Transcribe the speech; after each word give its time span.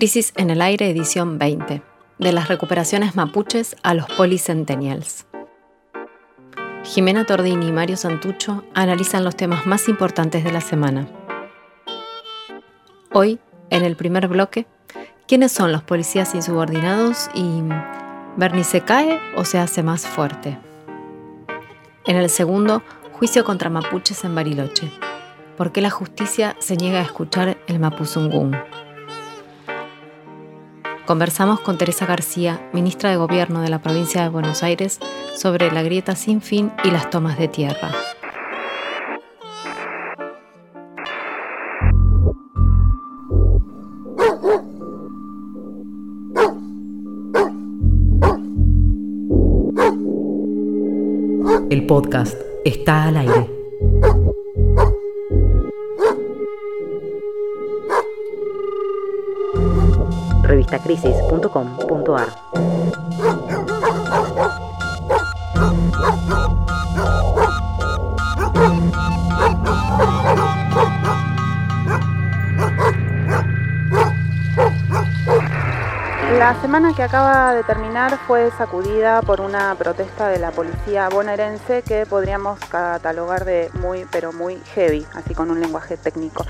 Crisis 0.00 0.32
en 0.38 0.48
el 0.48 0.62
Aire, 0.62 0.88
edición 0.88 1.38
20. 1.38 1.82
De 2.18 2.32
las 2.32 2.48
recuperaciones 2.48 3.16
mapuches 3.16 3.76
a 3.82 3.92
los 3.92 4.06
policentennials. 4.06 5.26
Jimena 6.84 7.26
Tordini 7.26 7.68
y 7.68 7.72
Mario 7.72 7.98
Santucho 7.98 8.64
analizan 8.72 9.24
los 9.24 9.36
temas 9.36 9.66
más 9.66 9.90
importantes 9.90 10.42
de 10.42 10.52
la 10.52 10.62
semana. 10.62 11.06
Hoy, 13.12 13.40
en 13.68 13.84
el 13.84 13.94
primer 13.94 14.26
bloque, 14.26 14.66
¿quiénes 15.28 15.52
son 15.52 15.70
los 15.70 15.82
policías 15.82 16.34
insubordinados 16.34 17.28
y 17.34 17.62
Bernie 18.38 18.64
se 18.64 18.80
cae 18.80 19.20
o 19.36 19.44
se 19.44 19.58
hace 19.58 19.82
más 19.82 20.06
fuerte? 20.06 20.58
En 22.06 22.16
el 22.16 22.30
segundo, 22.30 22.82
juicio 23.12 23.44
contra 23.44 23.68
mapuches 23.68 24.24
en 24.24 24.34
Bariloche. 24.34 24.90
¿Por 25.58 25.72
qué 25.72 25.82
la 25.82 25.90
justicia 25.90 26.56
se 26.58 26.78
niega 26.78 27.00
a 27.00 27.02
escuchar 27.02 27.58
el 27.66 27.78
mapuzungún? 27.80 28.56
Conversamos 31.10 31.58
con 31.58 31.76
Teresa 31.76 32.06
García, 32.06 32.70
ministra 32.72 33.10
de 33.10 33.16
Gobierno 33.16 33.62
de 33.62 33.68
la 33.68 33.82
provincia 33.82 34.22
de 34.22 34.28
Buenos 34.28 34.62
Aires, 34.62 35.00
sobre 35.36 35.72
la 35.72 35.82
grieta 35.82 36.14
sin 36.14 36.40
fin 36.40 36.70
y 36.84 36.92
las 36.92 37.10
tomas 37.10 37.36
de 37.36 37.48
tierra. 37.48 37.90
El 51.70 51.86
podcast 51.86 52.40
está 52.64 53.06
al 53.08 53.16
aire. 53.16 54.29
La 76.38 76.58
semana 76.62 76.94
que 76.94 77.02
acaba 77.02 77.52
de 77.54 77.64
terminar 77.64 78.16
fue 78.26 78.50
sacudida 78.56 79.22
por 79.22 79.40
una 79.40 79.74
protesta 79.74 80.28
de 80.28 80.38
la 80.38 80.52
policía 80.52 81.08
bonaerense 81.08 81.82
que 81.82 82.06
podríamos 82.06 82.58
catalogar 82.60 83.44
de 83.44 83.70
muy, 83.74 84.06
pero 84.10 84.32
muy 84.32 84.56
heavy, 84.74 85.06
así 85.14 85.34
con 85.34 85.50
un 85.50 85.60
lenguaje 85.60 85.96
técnico. 85.96 86.44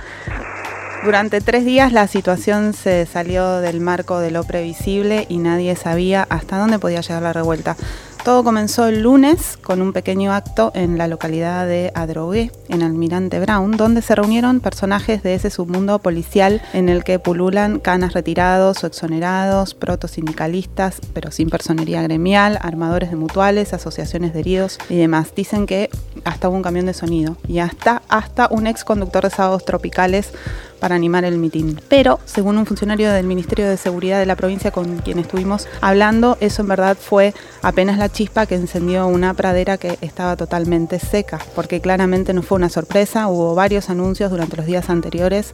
Durante 1.03 1.41
tres 1.41 1.65
días 1.65 1.93
la 1.93 2.07
situación 2.09 2.75
se 2.75 3.07
salió 3.07 3.61
del 3.61 3.81
marco 3.81 4.21
de 4.21 4.31
lo 4.31 4.45
previsible 4.45 5.25
y 5.31 5.39
nadie 5.39 5.75
sabía 5.75 6.27
hasta 6.29 6.59
dónde 6.59 6.79
podía 6.79 7.01
llegar 7.01 7.23
la 7.23 7.33
revuelta. 7.33 7.75
Todo 8.23 8.45
comenzó 8.45 8.87
el 8.87 9.01
lunes 9.01 9.57
con 9.57 9.81
un 9.81 9.95
pequeño 9.95 10.35
acto 10.35 10.73
en 10.75 10.99
la 10.99 11.09
localidad 11.09 11.67
de 11.67 11.91
Adrogué, 11.95 12.53
en 12.69 12.83
Almirante 12.83 13.41
Brown, 13.41 13.79
donde 13.79 14.03
se 14.03 14.15
reunieron 14.15 14.61
personajes 14.61 15.23
de 15.23 15.35
ese 15.35 15.49
submundo 15.49 16.01
policial 16.01 16.61
en 16.75 16.91
el 16.91 17.03
que 17.03 17.19
pululan 17.19 17.79
canas 17.79 18.13
retirados 18.13 18.85
o 18.85 18.87
exonerados, 18.87 19.73
protosindicalistas, 19.73 21.01
pero 21.15 21.31
sin 21.31 21.49
personería 21.49 22.03
gremial, 22.03 22.59
armadores 22.61 23.09
de 23.09 23.17
mutuales, 23.17 23.73
asociaciones 23.73 24.35
de 24.35 24.41
heridos 24.41 24.79
y 24.91 24.99
demás. 24.99 25.35
Dicen 25.35 25.65
que 25.65 25.89
hasta 26.25 26.51
hubo 26.51 26.57
un 26.57 26.63
camión 26.63 26.85
de 26.85 26.93
sonido 26.93 27.39
y 27.49 27.61
hasta, 27.61 28.03
hasta 28.11 28.49
un 28.51 28.67
ex 28.67 28.85
conductor 28.85 29.25
de 29.25 29.31
sábados 29.31 29.65
tropicales 29.65 30.35
para 30.81 30.95
animar 30.95 31.25
el 31.25 31.39
mitin. 31.39 31.81
Pero, 31.89 32.19
según 32.25 32.59
un 32.59 32.67
funcionario 32.67 33.13
del 33.13 33.27
Ministerio 33.27 33.69
de 33.69 33.77
Seguridad 33.77 34.19
de 34.19 34.27
la 34.27 34.37
provincia 34.37 34.71
con 34.71 34.99
quien 34.99 35.19
estuvimos 35.19 35.69
hablando, 35.81 36.37
eso 36.41 36.63
en 36.63 36.69
verdad 36.69 36.97
fue 36.99 37.35
apenas 37.63 37.99
la 37.99 38.09
chispa 38.09 38.47
que 38.47 38.55
encendió 38.55 39.07
una 39.07 39.35
pradera 39.35 39.79
que 39.79 39.99
estaba 40.01 40.37
totalmente 40.37 40.99
seca, 40.99 41.39
porque 41.55 41.81
claramente 41.81 42.33
no 42.33 42.43
fue 42.43 42.57
una 42.57 42.69
sorpresa, 42.69 43.29
hubo 43.29 43.55
varios 43.55 43.91
anuncios 43.91 44.31
durante 44.31 44.57
los 44.57 44.67
días 44.67 44.91
anteriores 44.91 45.53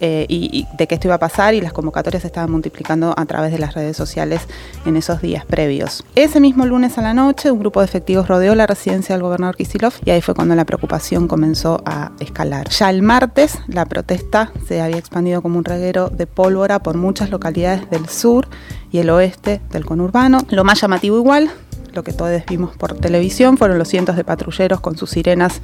eh, 0.00 0.26
y, 0.28 0.66
de 0.76 0.86
que 0.86 0.94
esto 0.94 1.08
iba 1.08 1.16
a 1.16 1.18
pasar 1.18 1.54
y 1.54 1.60
las 1.60 1.72
convocatorias 1.72 2.22
se 2.22 2.28
estaban 2.28 2.50
multiplicando 2.50 3.14
a 3.16 3.26
través 3.26 3.52
de 3.52 3.58
las 3.58 3.74
redes 3.74 3.96
sociales 3.96 4.42
en 4.86 4.96
esos 4.96 5.20
días 5.20 5.44
previos. 5.44 6.04
Ese 6.14 6.40
mismo 6.40 6.64
lunes 6.66 6.96
a 6.98 7.02
la 7.02 7.14
noche, 7.14 7.50
un 7.50 7.58
grupo 7.58 7.80
de 7.80 7.86
efectivos 7.86 8.28
rodeó 8.28 8.54
la 8.54 8.66
residencia 8.66 9.14
del 9.14 9.22
gobernador 9.22 9.56
Kisilov 9.56 9.92
y 10.04 10.10
ahí 10.10 10.22
fue 10.22 10.34
cuando 10.34 10.54
la 10.54 10.64
preocupación 10.64 11.28
comenzó 11.28 11.82
a 11.84 12.12
escalar. 12.20 12.68
Ya 12.70 12.90
el 12.90 13.02
martes, 13.02 13.58
la 13.68 13.84
protesta 13.84 14.52
se 14.66 14.80
había 14.80 14.98
expandido 14.98 15.42
como 15.42 15.58
un 15.58 15.64
reguero 15.64 16.08
de 16.08 16.26
pólvora 16.26 16.82
por 16.82 16.96
muchas 16.96 17.30
localidades 17.30 17.88
del 17.90 18.08
sur 18.08 18.48
y 18.90 18.98
el 18.98 19.10
oeste 19.10 19.60
del 19.70 19.84
conurbano. 19.84 20.38
Lo 20.48 20.64
más 20.64 20.80
llamativo 20.80 21.18
igual, 21.18 21.50
lo 21.92 22.04
que 22.04 22.12
todos 22.12 22.42
vimos 22.46 22.76
por 22.76 22.94
televisión, 22.94 23.58
fueron 23.58 23.78
los 23.78 23.88
cientos 23.88 24.16
de 24.16 24.24
patrulleros 24.24 24.80
con 24.80 24.96
sus 24.96 25.10
sirenas 25.10 25.60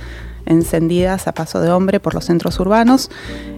encendidas 0.46 1.28
a 1.28 1.32
paso 1.32 1.60
de 1.60 1.70
hombre 1.70 2.00
por 2.00 2.14
los 2.14 2.24
centros 2.24 2.58
urbanos, 2.60 3.10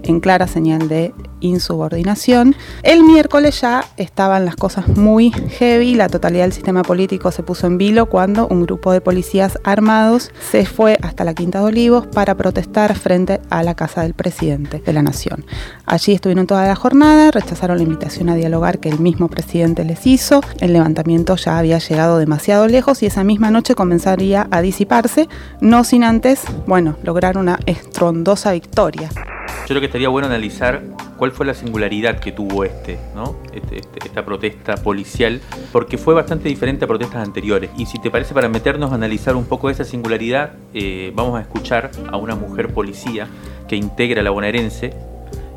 en 0.03 0.21
clara 0.21 0.47
señal 0.47 0.89
de 0.89 1.15
insubordinación. 1.41 2.57
El 2.83 3.05
miércoles 3.05 3.61
ya 3.61 3.85
estaban 3.97 4.45
las 4.45 4.57
cosas 4.57 4.89
muy 4.89 5.31
heavy, 5.31 5.95
la 5.95 6.09
totalidad 6.09 6.45
del 6.45 6.53
sistema 6.53 6.83
político 6.83 7.31
se 7.31 7.43
puso 7.43 7.67
en 7.67 7.79
vilo 7.79 8.07
cuando 8.07 8.49
un 8.49 8.63
grupo 8.63 8.93
de 8.93 9.01
policías 9.01 9.59
armados 9.65 10.31
se 10.51 10.67
fue 10.67 10.99
hasta 11.03 11.25
la 11.25 11.35
Quinta 11.35 11.61
de 11.61 11.67
Olivos 11.67 12.07
para 12.07 12.35
protestar 12.35 12.97
frente 12.97 13.41
a 13.51 13.63
la 13.63 13.75
casa 13.75 14.03
del 14.03 14.15
presidente 14.15 14.83
de 14.85 14.93
la 14.93 15.03
Nación. 15.03 15.45
Allí 15.87 16.13
estuvieron 16.13 16.47
toda 16.47 16.67
la 16.67 16.75
jornada, 16.75 17.31
rechazaron 17.31 17.79
la 17.79 17.83
invitación 17.83 18.29
a 18.29 18.35
dialogar 18.35 18.79
que 18.79 18.89
el 18.89 18.99
mismo 18.99 19.29
presidente 19.29 19.85
les 19.85 20.07
hizo, 20.07 20.41
el 20.61 20.73
levantamiento 20.73 21.37
ya 21.37 21.59
había 21.59 21.79
llegado 21.79 22.19
demasiado 22.19 22.67
lejos 22.67 23.03
y 23.03 23.07
esa 23.07 23.25
misma 23.25 23.51
noche 23.51 23.75
comenzaría 23.75 24.49
a 24.51 24.61
disiparse, 24.61 25.29
no 25.61 25.85
sin 25.85 26.05
antes, 26.05 26.43
bueno, 26.67 26.78
lograr 27.03 27.37
una 27.39 27.59
estrondosa 27.67 28.53
victoria. 28.53 29.11
Yo 29.15 29.75
creo 29.75 29.81
que 29.81 29.87
estaría 29.87 30.09
bueno 30.09 30.29
analizar 30.29 30.83
cuál 31.19 31.33
fue 31.33 31.45
la 31.45 31.53
singularidad 31.53 32.21
que 32.21 32.33
tuvo 32.33 32.65
este, 32.65 32.99
¿no? 33.15 33.37
Este, 33.53 33.81
este, 33.81 34.07
esta 34.07 34.25
protesta 34.25 34.77
policial, 34.77 35.41
porque 35.73 35.99
fue 35.99 36.15
bastante 36.15 36.49
diferente 36.49 36.85
a 36.85 36.89
protestas 36.89 37.27
anteriores. 37.27 37.71
Y 37.77 37.87
si 37.87 37.99
te 37.99 38.11
parece, 38.11 38.33
para 38.33 38.49
meternos 38.49 38.93
a 38.93 38.95
analizar 38.95 39.37
un 39.37 39.45
poco 39.45 39.69
esa 39.69 39.85
singularidad, 39.85 40.53
eh, 40.73 41.13
vamos 41.15 41.39
a 41.39 41.43
escuchar 41.43 41.91
a 42.11 42.17
una 42.17 42.35
mujer 42.37 42.73
policía 42.73 43.27
que 43.67 43.77
integra 43.77 44.23
la 44.23 44.31
bonaerense 44.31 44.95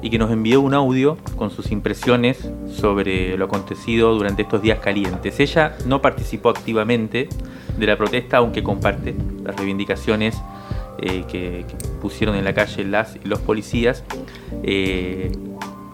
y 0.01 0.09
que 0.09 0.17
nos 0.17 0.31
envió 0.31 0.61
un 0.61 0.73
audio 0.73 1.17
con 1.35 1.51
sus 1.51 1.71
impresiones 1.71 2.49
sobre 2.67 3.37
lo 3.37 3.45
acontecido 3.45 4.13
durante 4.15 4.41
estos 4.41 4.61
días 4.61 4.79
calientes. 4.79 5.39
Ella 5.39 5.77
no 5.85 6.01
participó 6.01 6.49
activamente 6.49 7.29
de 7.77 7.85
la 7.85 7.97
protesta, 7.97 8.37
aunque 8.37 8.63
comparte 8.63 9.15
las 9.43 9.55
reivindicaciones 9.55 10.41
eh, 11.01 11.23
que, 11.27 11.65
pusieron 11.99 12.35
en 12.35 12.43
la 12.43 12.53
calle 12.53 12.83
las 12.83 13.17
los 13.23 13.39
policías 13.39 14.03
eh, 14.63 15.31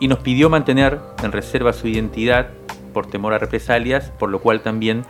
y 0.02 0.08
nos 0.10 0.20
pidió 0.20 0.50
mantener 0.50 1.00
en 1.24 1.32
reserva 1.32 1.72
su 1.72 1.88
identidad 1.88 2.50
por 2.94 3.08
temor 3.08 3.34
a 3.34 3.38
represalias, 3.38 4.12
por 4.20 4.30
lo 4.30 4.42
cual 4.42 4.62
también 4.62 5.04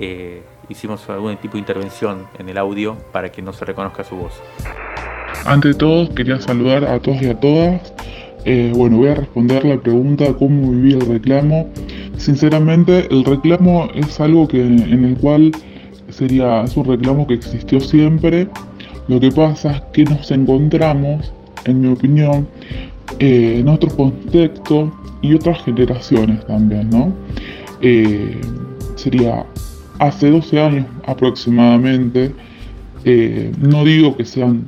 eh, 0.00 0.42
hicimos 0.68 1.08
algún 1.08 1.36
tipo 1.38 1.54
de 1.54 1.60
intervención 1.60 2.26
en 2.38 2.50
el 2.50 2.58
audio 2.58 2.98
para 3.10 3.30
que 3.32 3.40
no 3.40 3.54
se 3.54 3.64
reconozca 3.64 4.04
su 4.04 4.16
voz. 4.16 4.34
Ante 5.46 5.72
todo, 5.72 6.14
quería 6.14 6.38
saludar 6.40 6.84
a 6.84 6.98
todos 7.00 7.22
y 7.22 7.28
a 7.28 7.40
todas. 7.40 7.94
bueno, 8.74 8.98
voy 8.98 9.08
a 9.08 9.14
responder 9.14 9.64
la 9.64 9.78
pregunta 9.78 10.26
cómo 10.38 10.72
viví 10.72 10.92
el 10.92 11.00
reclamo. 11.00 11.70
Sinceramente, 12.18 13.08
el 13.10 13.24
reclamo 13.24 13.88
es 13.94 14.20
algo 14.20 14.46
que, 14.46 14.60
en 14.60 15.04
el 15.04 15.16
cual 15.16 15.52
sería, 16.10 16.62
es 16.62 16.76
un 16.76 16.84
reclamo 16.84 17.26
que 17.26 17.34
existió 17.34 17.80
siempre 17.80 18.48
lo 19.08 19.18
que 19.18 19.32
pasa 19.32 19.76
es 19.76 19.82
que 19.92 20.04
nos 20.04 20.30
encontramos, 20.30 21.32
en 21.64 21.80
mi 21.80 21.88
opinión, 21.88 22.46
eh, 23.18 23.56
en 23.60 23.68
otro 23.68 23.88
contexto 23.88 24.92
y 25.22 25.34
otras 25.34 25.64
generaciones 25.64 26.46
también, 26.46 26.90
¿no? 26.90 27.12
Eh, 27.80 28.38
sería 28.96 29.46
hace 29.98 30.30
12 30.30 30.60
años 30.60 30.86
aproximadamente, 31.06 32.32
eh, 33.04 33.50
no 33.58 33.84
digo 33.84 34.14
que 34.14 34.26
sean 34.26 34.66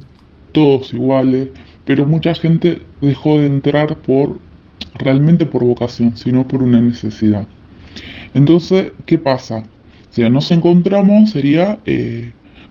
todos 0.53 0.95
iguales, 0.95 1.51
pero 1.85 2.07
mucha 2.07 2.35
gente 2.35 2.81
dejó 3.03 3.39
de 3.39 3.47
entrar 3.47 3.95
por 3.99 4.39
realmente 4.95 5.45
por 5.45 5.65
vocación, 5.65 6.17
sino 6.17 6.49
por 6.49 6.63
una 6.63 6.81
necesidad. 6.81 7.47
Entonces, 8.33 8.93
¿qué 9.05 9.19
pasa? 9.19 9.65
Si 10.11 10.29
nos 10.31 10.51
encontramos 10.51 11.31
sería 11.31 11.79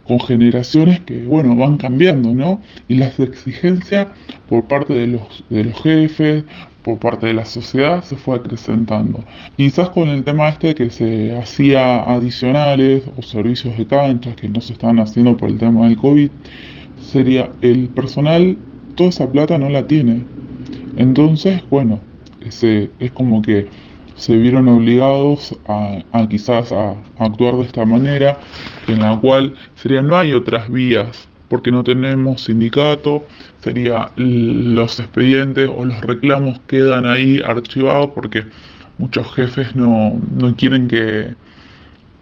con 0.09 0.19
generaciones 0.19 1.01
que, 1.01 1.23
bueno, 1.23 1.55
van 1.55 1.77
cambiando, 1.77 2.33
¿no? 2.33 2.59
Y 2.87 2.95
las 2.95 3.19
exigencias 3.19 4.07
por 4.49 4.63
parte 4.63 4.95
de 4.95 5.05
los, 5.05 5.43
de 5.51 5.65
los 5.65 5.79
jefes, 5.83 6.45
por 6.81 6.97
parte 6.97 7.27
de 7.27 7.35
la 7.35 7.45
sociedad, 7.45 8.03
se 8.03 8.15
fue 8.15 8.37
acrecentando. 8.37 9.23
Quizás 9.55 9.89
con 9.89 10.09
el 10.09 10.23
tema 10.23 10.49
este 10.49 10.73
que 10.73 10.89
se 10.89 11.37
hacía 11.37 12.01
adicionales 12.11 13.03
o 13.17 13.21
servicios 13.21 13.77
de 13.77 13.85
canchas 13.85 14.35
que 14.35 14.49
no 14.49 14.61
se 14.61 14.73
estaban 14.73 14.97
haciendo 14.97 15.37
por 15.37 15.47
el 15.47 15.59
tema 15.59 15.87
del 15.87 15.95
COVID, 15.97 16.31
sería 16.99 17.51
el 17.61 17.89
personal, 17.89 18.57
toda 18.95 19.09
esa 19.09 19.31
plata 19.31 19.59
no 19.59 19.69
la 19.69 19.85
tiene. 19.85 20.23
Entonces, 20.97 21.61
bueno, 21.69 21.99
se, 22.49 22.89
es 22.99 23.11
como 23.11 23.43
que 23.43 23.67
se 24.19 24.35
vieron 24.37 24.67
obligados 24.67 25.57
a, 25.67 26.27
quizás 26.29 26.71
a, 26.71 26.95
actuar 27.17 27.55
de 27.55 27.63
esta 27.63 27.85
manera, 27.85 28.37
en 28.87 28.99
la 28.99 29.17
cual 29.19 29.55
sería 29.75 30.01
no 30.01 30.17
hay 30.17 30.33
otras 30.33 30.69
vías, 30.69 31.27
porque 31.47 31.71
no 31.71 31.83
tenemos 31.83 32.43
sindicato, 32.43 33.25
sería 33.61 34.11
los 34.17 34.99
expedientes 34.99 35.69
o 35.75 35.85
los 35.85 35.99
reclamos 36.01 36.59
quedan 36.67 37.05
ahí 37.05 37.41
archivados 37.43 38.11
porque 38.13 38.43
muchos 38.97 39.33
jefes 39.33 39.75
no, 39.75 40.21
quieren 40.57 40.87
que, 40.87 41.33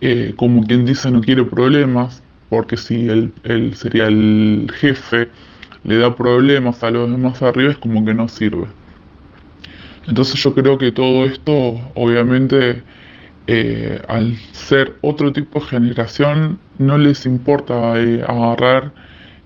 eh, 0.02 0.34
como 0.38 0.66
quien 0.66 0.86
dice, 0.86 1.12
no 1.12 1.22
quiere 1.22 1.44
problemas, 1.44 2.24
porque 2.50 2.78
si 2.78 3.10
él 3.10 3.34
sería 3.76 4.08
el 4.08 4.72
jefe, 4.74 5.30
le 5.84 5.98
da 5.98 6.16
problemas 6.16 6.84
a 6.84 6.92
los 6.92 7.10
demás 7.10 7.42
arriba, 7.42 7.72
es 7.72 7.78
como 7.78 8.06
que 8.06 8.14
no 8.14 8.28
sirve. 8.28 8.68
Entonces 10.08 10.42
yo 10.42 10.54
creo 10.54 10.78
que 10.78 10.92
todo 10.92 11.26
esto, 11.26 11.80
obviamente, 11.96 12.82
eh, 13.48 14.02
al 14.08 14.36
ser 14.54 14.96
otro 15.02 15.34
tipo 15.34 15.60
de 15.60 15.66
generación, 15.66 16.60
no 16.80 16.98
les 16.98 17.26
importa 17.26 18.00
eh, 18.00 18.24
agarrar 18.26 18.94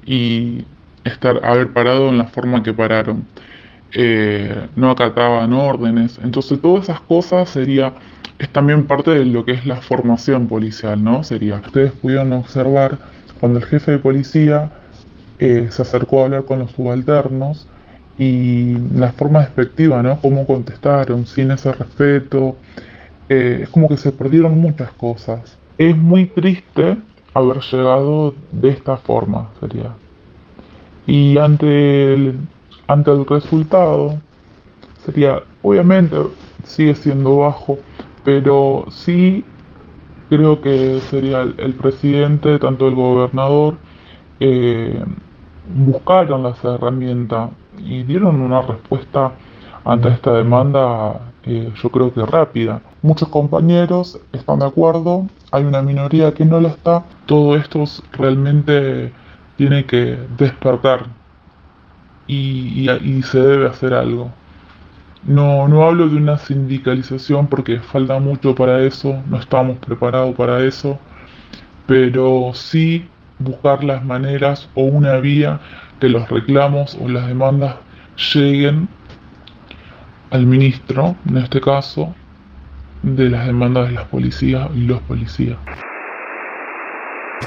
y 0.05 0.65
estar, 1.03 1.43
haber 1.43 1.73
parado 1.73 2.09
en 2.09 2.19
la 2.19 2.25
forma 2.25 2.61
que 2.63 2.73
pararon. 2.73 3.25
Eh, 3.93 4.67
no 4.75 4.91
acataban 4.91 5.51
órdenes. 5.53 6.19
Entonces 6.23 6.61
todas 6.61 6.85
esas 6.85 7.01
cosas 7.01 7.49
sería, 7.49 7.93
es 8.37 8.49
también 8.49 8.85
parte 8.85 9.11
de 9.11 9.25
lo 9.25 9.43
que 9.45 9.53
es 9.53 9.65
la 9.65 9.77
formación 9.77 10.47
policial, 10.47 11.03
¿no? 11.03 11.23
Sería, 11.23 11.55
ustedes 11.55 11.91
pudieron 11.91 12.33
observar 12.33 12.99
cuando 13.39 13.59
el 13.59 13.65
jefe 13.65 13.91
de 13.91 13.97
policía 13.97 14.71
se 15.39 15.81
acercó 15.81 16.21
a 16.21 16.25
hablar 16.25 16.45
con 16.45 16.59
los 16.59 16.69
subalternos, 16.71 17.67
y 18.17 18.77
la 18.95 19.11
forma 19.13 19.39
despectiva, 19.39 20.03
¿no? 20.03 20.19
Cómo 20.21 20.45
contestaron 20.45 21.25
sin 21.25 21.51
ese 21.51 21.71
respeto. 21.71 22.57
Eh, 23.29 23.61
es 23.63 23.69
como 23.69 23.87
que 23.87 23.97
se 23.97 24.11
perdieron 24.11 24.59
muchas 24.59 24.91
cosas. 24.93 25.57
Es 25.77 25.95
muy 25.95 26.25
triste 26.27 26.97
haber 27.33 27.59
llegado 27.61 28.35
de 28.51 28.69
esta 28.69 28.97
forma, 28.97 29.49
sería. 29.59 29.93
Y 31.07 31.37
ante 31.37 32.13
el, 32.13 32.39
ante 32.87 33.11
el 33.11 33.25
resultado, 33.25 34.19
sería, 35.05 35.41
obviamente 35.61 36.17
sigue 36.63 36.93
siendo 36.95 37.37
bajo, 37.37 37.79
pero 38.23 38.85
sí 38.89 39.43
creo 40.29 40.61
que 40.61 40.99
sería 41.09 41.41
el, 41.41 41.73
presidente, 41.73 42.59
tanto 42.59 42.87
el 42.87 42.95
gobernador, 42.95 43.77
eh, 44.39 45.03
buscaron 45.75 46.43
las 46.43 46.63
herramientas 46.63 47.49
y 47.85 48.03
dieron 48.03 48.41
una 48.41 48.61
respuesta 48.61 49.33
ante 49.83 50.09
esta 50.09 50.33
demanda 50.33 51.31
eh, 51.43 51.71
yo 51.81 51.89
creo 51.89 52.13
que 52.13 52.25
rápida. 52.25 52.81
Muchos 53.01 53.29
compañeros 53.29 54.19
están 54.31 54.59
de 54.59 54.65
acuerdo, 54.65 55.27
hay 55.51 55.63
una 55.63 55.81
minoría 55.81 56.33
que 56.33 56.45
no 56.45 56.59
lo 56.59 56.67
está. 56.67 57.03
Todo 57.25 57.55
esto 57.55 57.83
realmente 58.13 59.11
tiene 59.57 59.85
que 59.85 60.17
despertar 60.37 61.05
y, 62.27 62.87
se 63.23 63.39
debe 63.39 63.67
hacer 63.67 63.93
algo. 63.93 64.31
No, 65.23 65.67
no 65.67 65.83
hablo 65.83 66.07
de 66.07 66.15
una 66.15 66.37
sindicalización 66.37 67.47
porque 67.47 67.79
falta 67.79 68.19
mucho 68.19 68.55
para 68.55 68.81
eso, 68.81 69.21
no 69.27 69.37
estamos 69.37 69.77
preparados 69.77 70.35
para 70.35 70.63
eso, 70.63 70.97
pero 71.85 72.51
sí 72.53 73.07
buscar 73.43 73.83
las 73.83 74.03
maneras 74.03 74.69
o 74.75 74.83
una 74.83 75.17
vía 75.17 75.59
que 75.99 76.09
los 76.09 76.27
reclamos 76.29 76.97
o 76.99 77.07
las 77.07 77.27
demandas 77.27 77.75
lleguen 78.33 78.87
al 80.31 80.45
ministro, 80.45 81.15
en 81.27 81.37
este 81.37 81.61
caso, 81.61 82.13
de 83.03 83.29
las 83.29 83.45
demandas 83.45 83.89
de 83.89 83.93
las 83.93 84.05
policías 84.05 84.69
y 84.75 84.81
los 84.81 85.01
policías. 85.01 85.57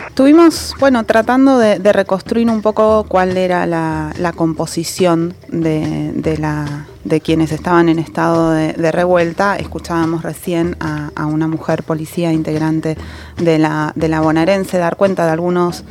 Estuvimos, 0.09 0.75
bueno, 0.79 1.05
tratando 1.05 1.59
de, 1.59 1.93
reconstruir 1.93 2.49
un 2.49 2.63
poco 2.63 3.05
cuál 3.09 3.37
era 3.37 3.67
la, 3.67 4.33
composición 4.37 5.35
de, 5.49 6.37
la, 6.39 6.87
de 7.05 7.21
quienes 7.21 7.53
estaban 7.53 7.89
en 7.89 7.99
estado 7.99 8.51
de, 8.51 8.93
revuelta. 8.93 9.57
Escuchábamos 9.57 10.23
recién 10.23 10.77
a, 10.81 11.27
una 11.27 11.49
mujer 11.49 11.83
policía 11.83 12.33
integrante 12.33 12.97
de 13.39 13.59
la, 13.59 13.93
de 13.95 14.09
la 14.09 14.21
bonaerense 14.21 14.79
dar 14.79 14.97
cuenta 14.97 15.25
de 15.27 15.33
algunos 15.33 15.85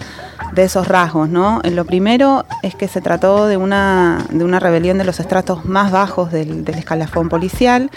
de 0.54 0.64
esos 0.64 0.88
rasgos, 0.88 1.30
¿no? 1.30 1.62
Lo 1.64 1.86
primero 1.86 2.46
es 2.62 2.76
que 2.76 2.88
se 2.88 3.02
trató 3.02 3.48
de 3.48 3.58
una, 3.58 4.26
de 4.30 4.44
una 4.44 4.60
rebelión 4.60 4.98
de 4.98 5.04
los 5.04 5.20
estratos 5.20 5.66
más 5.66 5.92
bajos 5.92 6.32
del, 6.32 6.64
del 6.64 6.76
escalafón 6.76 7.30
policial 7.30 7.90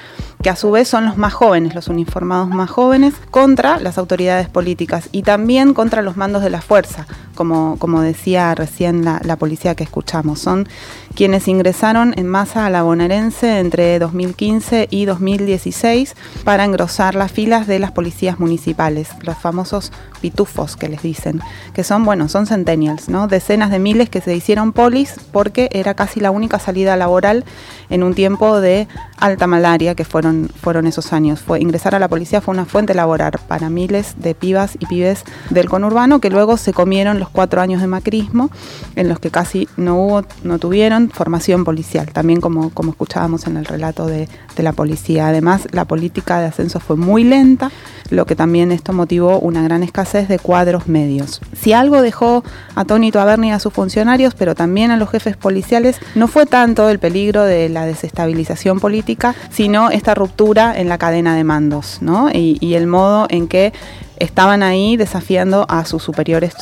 que 0.43 0.51
a 0.51 0.57
su 0.57 0.71
vez 0.71 0.89
son 0.89 1.07
los 1.07 1.17
más 1.17 1.33
jóvenes, 1.33 1.75
los 1.75 1.89
uniformados 1.89 2.49
más 2.49 2.71
jóvenes, 2.71 3.15
contra 3.31 3.79
las 3.79 3.99
autoridades 3.99 4.49
políticas 4.49 5.09
y 5.13 5.23
también 5.23 5.75
contra 5.75 6.03
los 6.03 6.17
mandos 6.17 6.43
de 6.43 6.51
la 6.51 6.61
fuerza, 6.61 7.07
como, 7.35 7.77
como 7.79 8.01
decía 8.01 8.55
recién 8.55 9.05
la, 9.05 9.37
policía 9.37 9.75
que 9.75 9.85
escuchamos. 9.85 10.41
Son 10.41 10.69
quienes 11.15 11.49
ingresaron 11.49 12.15
en 12.17 12.27
masa 12.27 12.67
a 12.67 12.71
la 12.71 12.83
bonaerense 12.83 13.59
entre 13.59 13.99
2015 13.99 14.89
y 14.91 15.05
2016 15.05 16.15
para 16.45 16.65
engrosar 16.65 17.15
las 17.15 17.33
filas 17.33 17.67
de 17.67 17.79
las 17.79 17.93
policías 17.93 18.39
municipales, 18.39 19.11
los 19.23 19.37
famosos 19.37 19.93
pitufos 20.21 20.77
que 20.77 20.89
les 20.89 21.03
dicen, 21.03 21.41
que 21.75 21.85
son, 21.85 22.05
bueno, 22.05 22.29
son 22.29 22.47
centennials, 22.47 23.09
¿no? 23.09 23.29
Decenas 23.29 23.71
de 23.71 23.79
miles 23.79 24.11
que 24.11 24.21
se 24.21 24.35
hicieron 24.35 24.73
polis 24.73 25.15
porque 25.33 25.69
era 25.73 25.95
casi 25.95 26.21
la 26.21 26.31
única 26.31 26.59
salida 26.59 26.97
laboral 26.97 27.45
en 27.91 28.03
un 28.03 28.15
tiempo 28.15 28.61
de 28.61 28.89
alta 29.19 29.47
malaria 29.47 29.95
que 29.95 30.05
fueron, 30.05 30.26
fueron 30.61 30.87
esos 30.87 31.13
años. 31.13 31.41
Fue, 31.41 31.61
ingresar 31.61 31.95
a 31.95 31.99
la 31.99 32.09
policía 32.09 32.41
fue 32.41 32.53
una 32.53 32.65
fuente 32.65 32.95
laboral 32.95 33.33
para 33.49 33.71
miles 33.71 34.15
de 34.19 34.35
pibas 34.35 34.77
y 34.79 34.87
pibes 34.87 35.25
del 35.51 35.69
conurbano 35.69 36.21
que 36.21 36.31
luego 36.31 36.57
se 36.57 36.73
comieron 36.73 37.19
los 37.19 37.29
cuatro 37.29 37.61
años 37.61 37.81
de 37.81 37.87
macrismo, 37.87 38.51
en 38.95 39.09
los 39.09 39.19
que 39.19 39.31
casi 39.31 39.69
no 39.77 39.97
hubo, 39.97 40.23
no 40.43 40.59
tuvieron 40.59 41.11
formación 41.11 41.65
policial, 41.65 42.13
también 42.13 42.41
como, 42.41 42.71
como 42.71 42.93
escuchábamos 42.93 43.47
en 43.47 43.57
el 43.57 43.65
relato 43.65 44.07
de, 44.07 44.29
de 44.57 44.63
la 44.63 44.73
policía. 44.73 45.29
Además, 45.29 45.69
la 45.73 45.85
política 45.85 46.41
de 46.41 46.47
ascenso 46.47 46.81
fue 46.81 46.97
muy 46.97 47.25
lenta, 47.25 47.71
lo 48.11 48.27
que 48.27 48.37
también 48.37 48.73
esto 48.73 48.93
motivó 48.93 49.41
una 49.41 49.63
gran 49.63 49.83
escasez 49.83 50.29
de 50.29 50.39
cuadros 50.39 50.87
medios. 50.87 51.41
Si 51.59 51.73
algo 51.73 52.03
dejó 52.03 52.45
atónito 52.75 53.21
a 53.21 53.25
Bernie 53.25 53.51
y 53.51 53.53
a 53.53 53.59
sus 53.59 53.73
funcionarios, 53.73 54.35
pero 54.35 54.55
también 54.55 54.91
a 54.91 54.97
los 54.97 55.11
jefes 55.11 55.37
policiales, 55.37 55.99
no 56.15 56.29
fue 56.29 56.47
tanto 56.47 56.89
el 56.89 56.99
peligro 56.99 57.43
de 57.43 57.69
la 57.69 57.87
desestabilización 57.87 58.81
política, 58.81 59.35
sino 59.51 59.91
esta 59.91 60.15
ruptura 60.17 60.77
en 60.77 60.89
la 60.89 60.99
cadena 60.99 61.37
de 61.37 61.45
mandos, 61.45 61.99
¿no? 62.01 62.29
Y, 62.33 62.59
y 62.61 62.75
el 62.75 62.89
modo 62.89 63.27
en 63.31 63.47
que 63.47 63.73
estaban 64.19 64.63
ahí 64.65 64.97
desafiando 64.97 65.67
a 65.69 65.85
sus 65.85 66.03
superiores 66.03 66.55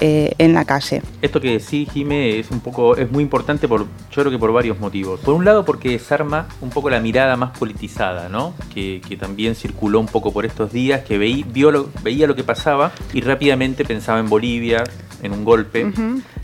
eh, 0.00 0.32
en 0.38 0.54
la 0.54 0.64
calle. 0.64 1.02
Esto 1.22 1.40
que 1.40 1.58
decís, 1.58 1.90
Jime, 1.90 2.38
es 2.38 2.52
un 2.52 2.60
poco, 2.60 2.96
es 2.96 3.10
muy 3.10 3.20
importante 3.20 3.66
por, 3.66 3.80
yo 3.80 3.86
creo 4.12 4.30
que 4.30 4.38
por 4.38 4.52
varios 4.52 4.78
motivos. 4.78 5.18
Por 5.18 5.34
un 5.34 5.44
lado, 5.44 5.64
porque 5.64 5.90
desarma 5.90 6.46
un 6.60 6.70
poco 6.70 6.88
la 6.88 7.00
mirada 7.00 7.36
más 7.36 7.58
politizada, 7.58 8.28
¿no? 8.28 8.54
Que, 8.72 9.00
también 9.18 9.56
circuló 9.56 9.98
un 9.98 10.06
poco 10.06 10.32
por 10.32 10.46
estos 10.46 10.70
días, 10.72 11.02
que 11.02 11.18
veí, 11.18 11.44
vio 11.48 11.90
veía 12.04 12.28
lo 12.28 12.36
que 12.36 12.44
pasaba 12.44 12.92
y 13.12 13.22
rápidamente 13.22 13.84
pensaba 13.84 14.20
en 14.20 14.28
Bolivia, 14.28 14.84
en 15.20 15.32
un 15.32 15.44
golpe, 15.44 15.90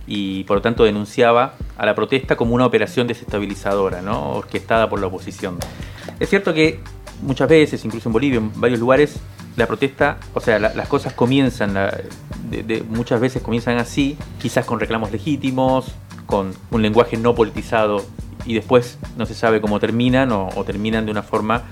y 0.09 0.43
por 0.43 0.57
lo 0.57 0.63
tanto 0.63 0.83
denunciaba 0.83 1.55
a 1.77 1.87
la 1.87 1.95
protesta 1.95 2.35
como 2.35 2.57
una 2.57 2.67
operación 2.67 3.07
desestabilizadora, 3.07 4.03
¿no? 4.03 4.33
Orquestada 4.33 4.91
por 4.91 5.01
la 5.01 5.07
oposición. 5.07 5.59
Es 6.25 6.31
cierto 6.31 6.55
que 6.55 6.81
muchas 7.21 7.51
veces, 7.51 7.85
incluso 7.85 8.09
en 8.09 8.15
Bolivia, 8.15 8.39
en 8.39 8.59
varios 8.59 8.81
lugares, 8.81 9.17
la 9.59 9.67
protesta, 9.67 10.17
o 10.33 10.41
sea, 10.41 10.59
las 10.59 10.89
cosas 10.89 11.13
comienzan, 11.13 11.77
muchas 12.89 13.21
veces 13.21 13.43
comienzan 13.43 13.77
así, 13.77 14.17
quizás 14.41 14.65
con 14.65 14.81
reclamos 14.81 15.13
legítimos, 15.13 15.95
con 16.25 16.55
un 16.71 16.81
lenguaje 16.81 17.19
no 17.19 17.35
politizado 17.35 18.07
y 18.47 18.55
después 18.55 18.99
no 19.19 19.27
se 19.27 19.35
sabe 19.35 19.61
cómo 19.61 19.79
terminan 19.81 20.33
o, 20.33 20.49
terminan 20.65 21.05
de 21.05 21.11
una 21.11 21.23
forma 21.23 21.65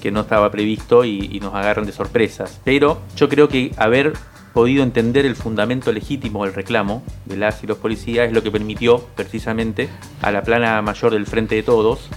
que 0.00 0.10
no 0.10 0.22
estaba 0.22 0.50
previsto 0.50 1.04
y, 1.04 1.38
nos 1.38 1.52
agarran 1.52 1.84
de 1.84 1.92
sorpresas. 1.92 2.58
Pero 2.64 3.02
yo 3.16 3.28
creo 3.28 3.48
que 3.48 3.74
haber 3.76 4.14
podido 4.54 4.82
entender 4.82 5.26
el 5.26 5.36
fundamento 5.36 5.92
legítimo 5.92 6.46
del 6.46 6.54
reclamo 6.54 7.02
de 7.26 7.36
las 7.36 7.62
y 7.62 7.66
los 7.66 7.76
policías 7.76 8.28
es 8.28 8.32
lo 8.32 8.42
que 8.42 8.50
permitió 8.50 9.06
precisamente 9.14 9.90
a 10.22 10.30
la 10.30 10.42
plana 10.42 10.80
mayor 10.80 11.12
del 11.12 11.26
Frente 11.26 11.54
de 11.54 11.62
Todos, 11.62 12.08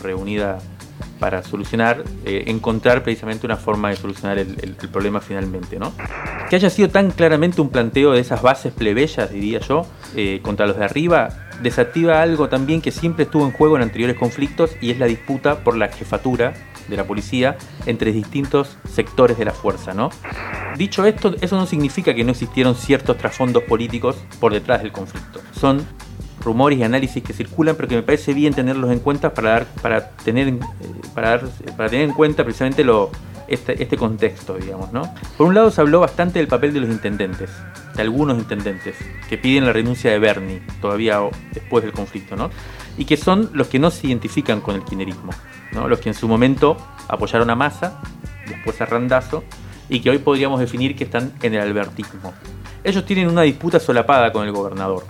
reunida 0.00 0.60
para 1.22 1.44
solucionar, 1.44 2.02
eh, 2.24 2.46
encontrar 2.48 3.04
precisamente 3.04 3.46
una 3.46 3.56
forma 3.56 3.90
de 3.90 3.96
solucionar 3.96 4.40
el, 4.40 4.74
problema 4.90 5.20
finalmente. 5.20 5.78
¿no? 5.78 5.92
Que 6.50 6.56
haya 6.56 6.68
sido 6.68 6.88
tan 6.88 7.12
claramente 7.12 7.60
un 7.60 7.68
planteo 7.68 8.10
de 8.10 8.18
esas 8.18 8.42
bases 8.42 8.72
plebeyas, 8.72 9.30
diría 9.30 9.60
yo, 9.60 9.86
eh, 10.16 10.40
contra 10.42 10.66
los 10.66 10.76
de 10.76 10.84
arriba, 10.84 11.28
desactiva 11.62 12.22
algo 12.22 12.48
también 12.48 12.80
que 12.82 12.90
siempre 12.90 13.22
estuvo 13.22 13.46
en 13.46 13.52
juego 13.52 13.76
en 13.76 13.82
anteriores 13.82 14.16
conflictos 14.16 14.72
y 14.80 14.90
es 14.90 14.98
la 14.98 15.06
disputa 15.06 15.62
por 15.62 15.76
la 15.76 15.86
jefatura 15.90 16.54
de 16.88 16.96
la 16.96 17.04
policía 17.04 17.56
entre 17.86 18.10
distintos 18.10 18.76
sectores 18.92 19.38
de 19.38 19.44
la 19.44 19.52
fuerza, 19.52 19.94
¿no? 19.94 20.10
Dicho 20.76 21.06
esto, 21.06 21.36
eso 21.40 21.56
no 21.56 21.66
significa 21.66 22.14
que 22.14 22.24
no 22.24 22.32
existieron 22.32 22.74
ciertos 22.74 23.16
trasfondos 23.16 23.62
políticos 23.62 24.16
por 24.40 24.52
detrás 24.52 24.82
del 24.82 24.90
conflicto. 24.90 25.40
Son 25.52 25.86
rumores 26.44 26.78
y 26.78 26.82
análisis 26.82 27.22
que 27.22 27.32
circulan, 27.32 27.76
pero 27.76 27.88
que 27.88 27.96
me 27.96 28.02
parece 28.02 28.34
bien 28.34 28.54
tenerlos 28.54 28.90
en 28.90 28.98
cuenta 28.98 29.34
para, 29.34 29.50
dar, 29.50 29.66
para, 29.80 30.10
tener, 30.10 30.48
eh, 30.48 30.60
para, 31.14 31.40
para 31.76 31.88
tener 31.88 32.08
en 32.08 32.14
cuenta 32.14 32.44
precisamente 32.44 32.84
lo, 32.84 33.10
este, 33.48 33.82
este, 33.82 33.96
contexto, 33.96 34.54
digamos, 34.54 34.92
¿no? 34.92 35.02
Por 35.36 35.46
un 35.46 35.54
lado 35.54 35.70
se 35.70 35.80
habló 35.80 36.00
bastante 36.00 36.38
del 36.38 36.48
papel 36.48 36.72
de 36.72 36.80
los 36.80 36.90
intendentes, 36.90 37.50
de 37.94 38.02
algunos 38.02 38.38
intendentes, 38.38 38.96
que 39.28 39.36
piden 39.36 39.66
la 39.66 39.72
renuncia 39.72 40.10
de 40.10 40.18
Bernie, 40.18 40.62
todavía 40.80 41.20
después 41.52 41.84
del 41.84 41.92
conflicto, 41.92 42.36
¿no? 42.36 42.50
Y 42.96 43.04
que 43.04 43.16
son 43.16 43.50
los 43.52 43.68
que 43.68 43.78
no 43.78 43.90
se 43.90 44.06
identifican 44.06 44.60
con 44.60 44.74
el 44.74 44.82
kirchnerismo, 44.82 45.32
¿no? 45.72 45.88
Los 45.88 45.98
que 45.98 46.08
en 46.08 46.14
su 46.14 46.28
momento 46.28 46.76
apoyaron 47.08 47.50
a 47.50 47.54
Massa, 47.54 48.00
después 48.48 48.80
a 48.80 48.86
Randazo, 48.86 49.44
y 49.88 50.00
que 50.00 50.10
hoy 50.10 50.18
podríamos 50.18 50.60
definir 50.60 50.96
que 50.96 51.04
están 51.04 51.32
en 51.42 51.54
el 51.54 51.60
albertismo. 51.60 52.32
Ellos 52.84 53.04
tienen 53.04 53.28
una 53.28 53.42
disputa 53.42 53.78
solapada 53.78 54.32
con 54.32 54.46
el 54.46 54.52
gobernador, 54.52 55.04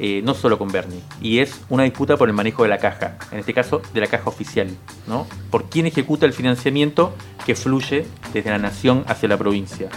eh, 0.00 0.22
no 0.24 0.34
solo 0.34 0.58
con 0.58 0.68
Bernie, 0.68 1.00
y 1.20 1.40
es 1.40 1.60
una 1.68 1.82
disputa 1.82 2.16
por 2.16 2.28
el 2.28 2.34
manejo 2.34 2.62
de 2.62 2.68
la 2.68 2.78
caja, 2.78 3.18
en 3.32 3.40
este 3.40 3.52
caso 3.52 3.82
de 3.92 4.00
la 4.00 4.06
caja 4.06 4.28
oficial, 4.28 4.68
¿no? 5.08 5.26
Por 5.50 5.68
quién 5.68 5.86
ejecuta 5.86 6.24
el 6.24 6.32
financiamiento 6.32 7.12
que 7.44 7.56
fluye 7.56 8.06
desde 8.32 8.50
la 8.50 8.58
nación 8.58 9.04
hacia 9.08 9.28
la 9.28 9.36
provincia. 9.36 9.88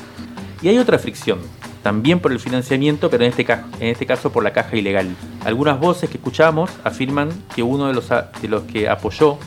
Y 0.62 0.70
hay 0.70 0.80
otra 0.80 0.98
fricción, 0.98 1.40
también 1.84 2.20
por 2.20 2.32
el 2.32 2.40
financiamiento, 2.40 3.12
pero 3.12 3.26
en 3.26 3.30
este, 3.30 3.46
en 3.52 3.88
este 3.90 4.08
caso 4.08 4.32
por 4.32 4.44
la 4.44 4.54
caja 4.54 4.76
ilegal. 4.76 5.16
Algunas 5.46 5.80
voces 5.80 6.10
que 6.10 6.18
escuchamos 6.18 6.72
afirman 6.84 7.30
que 7.56 7.62
uno 7.62 7.88
de 7.88 7.94
los, 7.94 8.10
de 8.10 8.48
los 8.48 8.64
que 8.64 8.90
apoyó 8.90 9.38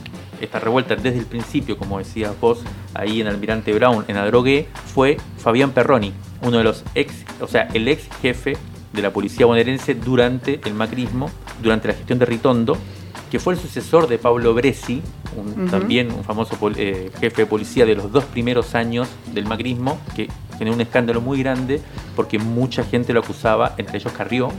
esta 0.41 0.61
revuelta 0.61 0.95
desde 0.95 1.19
el 1.19 1.27
principio, 1.27 1.77
como 1.77 1.99
decías 1.99 2.33
vos, 2.41 2.61
ahí 2.95 3.21
en 3.21 3.27
Almirante 3.27 3.73
Brown, 3.73 4.05
en 4.09 4.17
Adrogué, 4.17 4.69
fue 4.95 5.17
Fabián 5.39 5.73
Perroni, 5.73 6.13
uno 6.43 6.59
de 6.59 6.65
los 6.65 6.85
ex, 6.95 7.25
o 7.41 7.49
sea, 7.49 7.69
el 7.75 7.89
ex 7.89 8.09
jefe 8.21 8.57
de 8.95 9.03
la 9.03 9.13
policía 9.13 9.45
bonaerense 9.45 9.95
durante 9.95 10.61
el 10.65 10.75
macrismo, 10.75 11.31
durante 11.63 11.89
la 11.89 11.95
gestión 11.95 12.19
de 12.19 12.27
Ritondo, 12.27 12.79
que 13.31 13.41
fue 13.41 13.55
el 13.55 13.59
sucesor 13.59 14.07
de 14.07 14.19
Pablo 14.19 14.55
Bresi, 14.55 15.03
también 15.69 16.13
un 16.13 16.23
famoso 16.23 16.57
eh, 16.77 17.11
jefe 17.19 17.43
de 17.43 17.47
policía 17.47 17.85
de 17.85 17.97
los 17.97 18.13
dos 18.13 18.25
primeros 18.25 18.77
años 18.77 19.09
del 19.33 19.47
macrismo, 19.47 19.99
que 20.15 20.29
generó 20.57 20.77
un 20.77 20.81
escándalo 20.81 21.21
muy 21.21 21.41
grande 21.41 21.81
porque 22.15 22.39
mucha 22.39 22.85
gente 22.85 23.13
lo 23.13 23.21
acusaba, 23.21 23.75
entre 23.77 23.99
ellos 23.99 24.13
Carrió, 24.13 24.51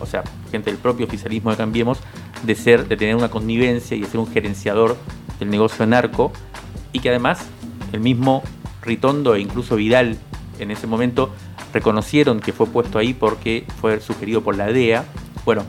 o 0.00 0.06
sea, 0.06 0.24
gente 0.50 0.70
del 0.70 0.80
propio 0.80 1.06
oficialismo 1.06 1.52
de 1.52 1.56
Cambiemos, 1.56 1.98
de 2.42 2.54
ser, 2.56 2.88
de 2.88 2.96
tener 2.96 3.14
una 3.14 3.30
connivencia 3.30 3.96
y 3.96 4.00
de 4.00 4.08
ser 4.08 4.18
un 4.18 4.26
gerenciador 4.26 4.96
del 5.38 5.48
negocio 5.48 5.86
narco, 5.86 6.32
y 6.92 6.98
que 6.98 7.10
además 7.10 7.46
el 7.92 8.00
mismo 8.00 8.42
Ritondo 8.82 9.36
e 9.36 9.40
incluso 9.40 9.76
Vidal 9.76 10.18
en 10.58 10.70
ese 10.70 10.86
momento 10.86 11.30
reconocieron 11.76 12.40
que 12.40 12.52
fue 12.52 12.66
puesto 12.66 12.98
ahí 12.98 13.12
porque 13.14 13.64
fue 13.80 14.00
sugerido 14.00 14.40
por 14.40 14.56
la 14.56 14.66
DEA. 14.66 15.04
Bueno, 15.44 15.62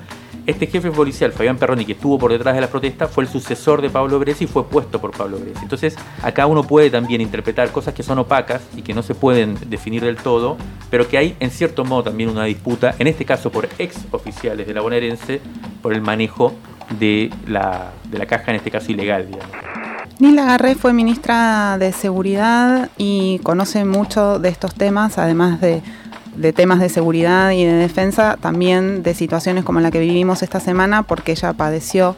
este 0.48 0.66
jefe 0.68 0.92
policial, 0.92 1.34
Fabián 1.34 1.58
Perroni, 1.58 1.84
que 1.84 1.92
estuvo 1.92 2.18
por 2.18 2.32
detrás 2.32 2.56
de 2.56 2.62
la 2.62 2.68
protesta, 2.68 3.08
fue 3.08 3.26
el 3.26 3.30
sucesor 3.30 3.82
de 3.82 3.90
Pablo 3.90 4.18
Bresi 4.18 4.46
y 4.46 4.48
fue 4.48 4.64
puesto 4.64 5.02
por 5.02 5.12
Pablo 5.12 5.38
Bresi. 5.40 5.60
Entonces, 5.62 5.98
acá 6.24 6.46
uno 6.46 6.64
puede 6.64 6.90
también 6.90 7.20
interpretar 7.20 7.70
cosas 7.74 7.94
que 7.94 8.02
son 8.02 8.18
opacas 8.20 8.62
y 8.74 8.82
que 8.82 8.94
no 8.94 9.04
se 9.04 9.14
pueden 9.14 9.58
definir 9.70 10.06
del 10.06 10.16
todo, 10.16 10.56
pero 10.90 11.10
que 11.10 11.18
hay 11.18 11.36
en 11.42 11.52
cierto 11.52 11.84
modo 11.84 12.04
también 12.04 12.30
una 12.30 12.46
disputa, 12.46 12.96
en 12.98 13.08
este 13.08 13.26
caso 13.26 13.52
por 13.52 13.68
ex 13.78 14.06
oficiales 14.12 14.66
de 14.66 14.74
la 14.74 14.80
bonaerense, 14.80 15.42
por 15.82 15.92
el 15.92 16.02
manejo 16.02 16.54
de 16.98 17.30
la, 17.46 17.92
de 18.10 18.18
la 18.18 18.26
caja, 18.26 18.52
en 18.52 18.56
este 18.56 18.72
caso 18.72 18.90
ilegal, 18.90 19.28
digamos. 19.28 19.87
Nila 20.20 20.46
Garré 20.46 20.74
fue 20.74 20.94
ministra 20.94 21.78
de 21.78 21.92
Seguridad 21.92 22.90
y 22.98 23.38
conoce 23.44 23.86
mucho 23.86 24.40
de 24.40 24.50
estos 24.50 24.74
temas, 24.74 25.20
además 25.20 25.62
de, 25.62 25.84
temas 26.54 26.80
de 26.80 26.90
seguridad 26.90 27.52
y 27.52 27.64
de 27.64 27.74
defensa, 27.74 28.36
también 28.42 29.04
de 29.04 29.14
situaciones 29.14 29.64
como 29.64 29.80
la 29.80 29.92
que 29.92 30.00
vivimos 30.00 30.42
esta 30.42 30.60
semana, 30.60 31.04
porque 31.04 31.34
ella 31.34 31.54
padeció 31.54 32.16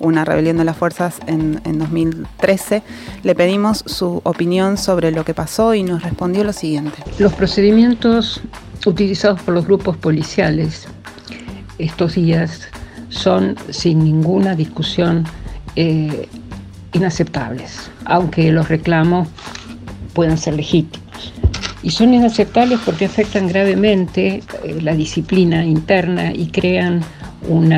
una 0.00 0.24
rebelión 0.24 0.56
de 0.56 0.64
las 0.64 0.76
fuerzas 0.76 1.20
en, 1.28 1.60
en 1.64 1.78
2013. 1.78 2.82
Le 3.22 3.34
pedimos 3.36 3.84
su 3.86 4.20
opinión 4.24 4.76
sobre 4.76 5.12
lo 5.12 5.24
que 5.24 5.32
pasó 5.32 5.72
y 5.72 5.84
nos 5.84 6.02
respondió 6.02 6.42
lo 6.42 6.52
siguiente. 6.52 6.98
Los 7.20 7.32
procedimientos 7.32 8.40
utilizados 8.84 9.40
por 9.42 9.54
los 9.54 9.66
grupos 9.66 9.96
policiales 9.96 10.88
estos 11.78 12.16
días 12.16 12.62
son 13.08 13.54
sin 13.70 14.00
ninguna 14.00 14.56
discusión 14.56 15.24
eh, 15.76 16.28
inaceptables, 16.96 17.90
aunque 18.04 18.50
los 18.50 18.68
reclamos 18.68 19.28
puedan 20.14 20.38
ser 20.38 20.54
legítimos. 20.54 21.32
Y 21.82 21.90
son 21.90 22.14
inaceptables 22.14 22.80
porque 22.84 23.04
afectan 23.04 23.48
gravemente 23.48 24.42
eh, 24.64 24.78
la 24.82 24.94
disciplina 24.94 25.64
interna 25.64 26.32
y 26.32 26.48
crean 26.48 27.02
un 27.48 27.72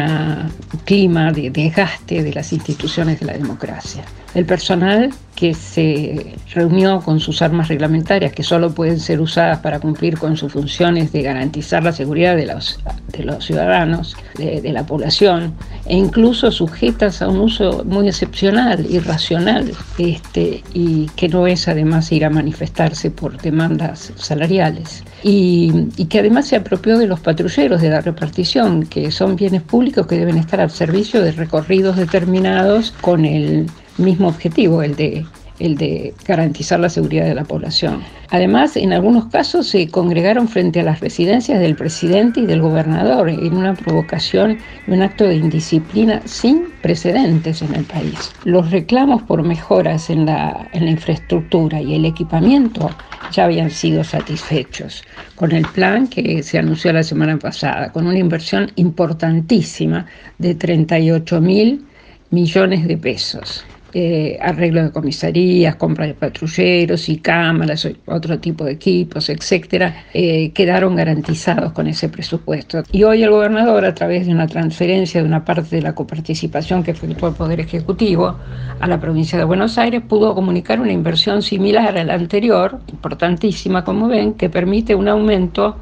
clima 0.85 1.33
de 1.33 1.51
desgaste 1.51 2.23
de 2.23 2.33
las 2.33 2.53
instituciones 2.53 3.21
de 3.21 3.27
la 3.27 3.33
democracia. 3.35 4.03
El 4.35 4.47
personal 4.47 5.11
que 5.39 5.55
se 5.55 6.35
reunió 6.53 7.01
con 7.01 7.21
sus 7.21 7.43
armas 7.43 7.69
reglamentarias, 7.69 8.33
que 8.33 8.43
solo 8.43 8.75
pueden 8.75 8.99
ser 8.99 9.21
usadas 9.21 9.61
para 9.61 9.79
cumplir 9.79 10.19
con 10.19 10.37
sus 10.37 10.53
funciones 10.53 11.13
de 11.13 11.23
garantizar 11.23 11.85
la 11.85 11.93
seguridad 11.93 12.35
de 12.35 12.47
los, 12.47 12.81
de 13.13 13.23
los 13.23 13.45
ciudadanos, 13.45 14.17
de, 14.37 14.73
la 14.73 14.85
población, 14.85 15.55
e 15.87 15.97
incluso 15.97 16.51
sujetas 16.51 17.23
a 17.23 17.29
un 17.29 17.39
uso 17.39 17.85
muy 17.85 18.09
excepcional, 18.09 18.85
irracional, 18.91 19.71
este, 19.99 20.65
y 20.75 21.07
que 21.15 21.29
no 21.29 21.47
es 21.47 21.69
además 21.69 22.11
ir 22.11 22.25
a 22.25 22.31
manifestarse 22.31 23.13
por 23.13 23.41
demandas 23.41 24.13
salariales. 24.17 25.05
Y, 25.23 25.87
y 25.97 26.07
que 26.07 26.19
además 26.19 26.49
se 26.49 26.57
apropió 26.57 26.99
de 26.99 27.07
los 27.07 27.21
patrulleros 27.21 27.81
de 27.81 27.91
la 27.91 28.01
repartición, 28.01 28.87
que 28.87 29.13
son 29.13 29.37
bienes 29.37 29.63
públicos 29.63 30.09
que 30.09 30.19
deben 30.19 30.37
estar 30.37 30.61
al 30.61 30.71
servicio 30.73 31.23
de 31.23 31.31
recorridos 31.31 31.97
determinados 31.97 32.91
con 33.01 33.25
el 33.25 33.69
mismo 33.99 34.29
objetivo, 34.29 34.83
el 34.83 34.95
de, 34.97 35.25
el 35.59 35.77
de 35.77 36.15
garantizar 36.25 36.81
la 36.81 36.89
seguridad 36.89 37.27
de 37.27 37.35
la 37.35 37.45
población. 37.45 38.03
Además, 38.31 38.77
en 38.77 38.93
algunos 38.93 39.27
casos 39.27 39.67
se 39.69 39.89
congregaron 39.89 40.49
frente 40.49 40.81
a 40.81 40.85
las 40.85 41.01
residencias 41.01 41.61
del 41.61 41.77
presidente 41.77 42.41
y 42.41 42.47
del 42.47 42.61
gobernador 42.61 43.29
en 43.29 43.57
una 43.57 43.75
provocación 43.75 44.59
y 44.87 44.91
un 44.91 45.03
acto 45.03 45.25
de 45.25 45.37
indisciplina 45.37 46.21
sin 46.27 46.69
precedentes 46.83 47.63
en 47.63 47.75
el 47.75 47.85
país. 47.85 48.33
Los 48.45 48.71
reclamos 48.71 49.23
por 49.23 49.43
mejoras 49.43 50.11
en 50.11 50.27
la, 50.27 50.69
en 50.73 50.85
la 50.85 50.91
infraestructura 50.91 51.81
y 51.81 51.95
el 51.95 52.05
equipamiento 52.05 52.91
ya 53.33 53.45
habían 53.45 53.71
sido 53.71 54.05
satisfechos 54.05 55.03
con 55.35 55.53
el 55.53 55.67
plan 55.67 56.07
que 56.07 56.43
se 56.43 56.59
anunció 56.59 56.93
la 56.93 57.03
semana 57.03 57.39
pasada, 57.39 57.93
con 57.93 58.07
una 58.07 58.19
inversión 58.19 58.71
importantísima 58.77 60.07
de 60.39 60.55
38 60.55 61.41
mil 61.41 61.85
millones 62.31 62.87
de 62.87 62.97
pesos. 62.97 63.65
Eh, 63.95 64.39
arreglo 64.43 64.83
de 64.83 64.91
comisarías, 64.91 65.77
compra 65.77 66.07
de 66.07 66.13
patrulleros 66.13 67.09
y 67.09 67.19
cámaras, 67.19 67.89
otro 68.05 68.39
tipo 68.39 68.65
de 68.65 68.73
equipos, 68.73 69.31
etcétera, 69.31 70.05
eh, 70.13 70.51
quedaron 70.53 70.95
garantizados 70.95 71.73
con 71.73 71.87
ese 71.87 72.11
presupuesto. 72.11 72.83
Y 72.93 73.05
hoy 73.05 73.23
el 73.23 73.31
gobernador, 73.31 73.87
a 73.87 73.95
través 73.95 74.27
de 74.27 74.33
una 74.33 74.47
transferencia 74.47 75.23
de 75.23 75.27
una 75.27 75.43
parte 75.43 75.77
de 75.77 75.83
la 75.83 75.95
coparticipación 75.95 76.83
que 76.83 76.91
efectuó 76.91 77.31
el 77.31 77.35
Poder 77.35 77.61
Ejecutivo 77.61 78.37
a 78.79 78.87
la 78.87 79.01
provincia 79.01 79.39
de 79.39 79.45
Buenos 79.45 79.79
Aires, 79.79 80.03
pudo 80.07 80.35
comunicar 80.35 80.81
una 80.81 80.93
inversión 80.93 81.41
similar 81.41 81.97
a 81.97 82.05
la 82.05 82.13
anterior, 82.15 82.81
importantísima 82.93 83.85
como 83.85 84.07
ven, 84.09 84.35
que 84.35 84.51
permite 84.51 84.95
un 84.95 85.09
aumento 85.09 85.79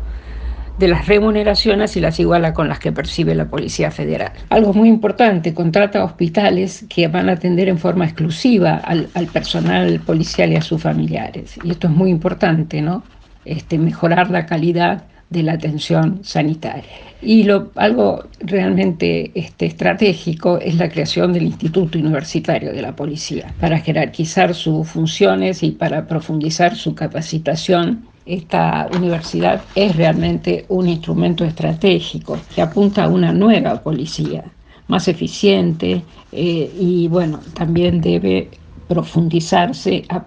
de 0.78 0.88
las 0.88 1.06
remuneraciones 1.06 1.96
y 1.96 2.00
las 2.00 2.20
iguala 2.20 2.52
con 2.52 2.68
las 2.68 2.78
que 2.78 2.92
percibe 2.92 3.34
la 3.34 3.46
Policía 3.46 3.90
Federal. 3.90 4.32
Algo 4.50 4.74
muy 4.74 4.88
importante, 4.88 5.54
contrata 5.54 6.04
hospitales 6.04 6.84
que 6.88 7.08
van 7.08 7.28
a 7.28 7.32
atender 7.32 7.68
en 7.68 7.78
forma 7.78 8.04
exclusiva 8.04 8.76
al, 8.76 9.08
personal 9.32 10.00
policial 10.00 10.52
y 10.52 10.56
a 10.56 10.62
sus 10.62 10.82
familiares. 10.82 11.58
Y 11.64 11.70
esto 11.70 11.88
es 11.88 11.92
muy 11.94 12.10
importante, 12.10 12.82
¿no? 12.82 13.02
Este, 13.44 13.78
mejorar 13.78 14.30
la 14.30 14.44
calidad 14.46 15.04
de 15.30 15.42
la 15.42 15.52
atención 15.54 16.20
sanitaria. 16.22 16.84
Y 17.20 17.42
lo, 17.44 17.72
algo 17.74 18.24
realmente 18.40 19.32
este, 19.34 19.66
estratégico 19.66 20.58
es 20.58 20.76
la 20.76 20.88
creación 20.88 21.32
del 21.32 21.44
Instituto 21.44 21.98
Universitario 21.98 22.72
de 22.72 22.82
la 22.82 22.94
Policía, 22.94 23.52
para 23.60 23.78
jerarquizar 23.78 24.54
sus 24.54 24.86
funciones 24.86 25.62
y 25.62 25.72
para 25.72 26.06
profundizar 26.06 26.76
su 26.76 26.94
capacitación 26.94 28.06
esta 28.26 28.88
universidad 28.92 29.62
es 29.74 29.94
realmente 29.94 30.66
un 30.68 30.88
instrumento 30.88 31.44
estratégico 31.44 32.38
que 32.52 32.60
apunta 32.60 33.04
a 33.04 33.08
una 33.08 33.32
nueva 33.32 33.80
policía, 33.80 34.44
más 34.88 35.06
eficiente 35.08 36.02
eh, 36.32 36.70
y 36.78 37.06
bueno, 37.08 37.40
también 37.54 38.00
debe 38.00 38.50
profundizarse 38.88 40.04
a, 40.08 40.24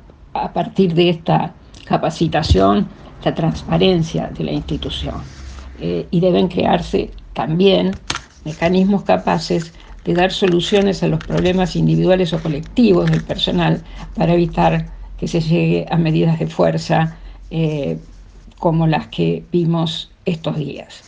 partir 0.53 0.93
de 0.93 1.09
esta 1.09 1.53
capacitación, 1.85 2.87
la 3.23 3.35
transparencia 3.35 4.27
de 4.27 4.43
la 4.45 4.51
institución. 4.51 5.15
Eh, 5.81 6.07
y 6.11 6.19
deben 6.19 6.47
crearse 6.47 7.11
también 7.33 7.91
mecanismos 8.45 9.03
capaces 9.03 9.73
de 10.05 10.13
dar 10.13 10.31
soluciones 10.31 11.03
a 11.03 11.07
los 11.07 11.19
problemas 11.19 11.75
individuales 11.75 12.33
o 12.33 12.41
colectivos 12.41 13.09
del 13.11 13.21
personal 13.21 13.81
para 14.15 14.33
evitar 14.33 14.87
que 15.17 15.27
se 15.27 15.41
llegue 15.41 15.85
a 15.89 15.97
medidas 15.97 16.39
de 16.39 16.47
fuerza 16.47 17.17
eh, 17.49 18.05
como 18.57 18.87
las 18.87 19.07
que 19.09 19.47
vimos 19.51 20.15
estos 20.25 20.57
días. 20.57 21.05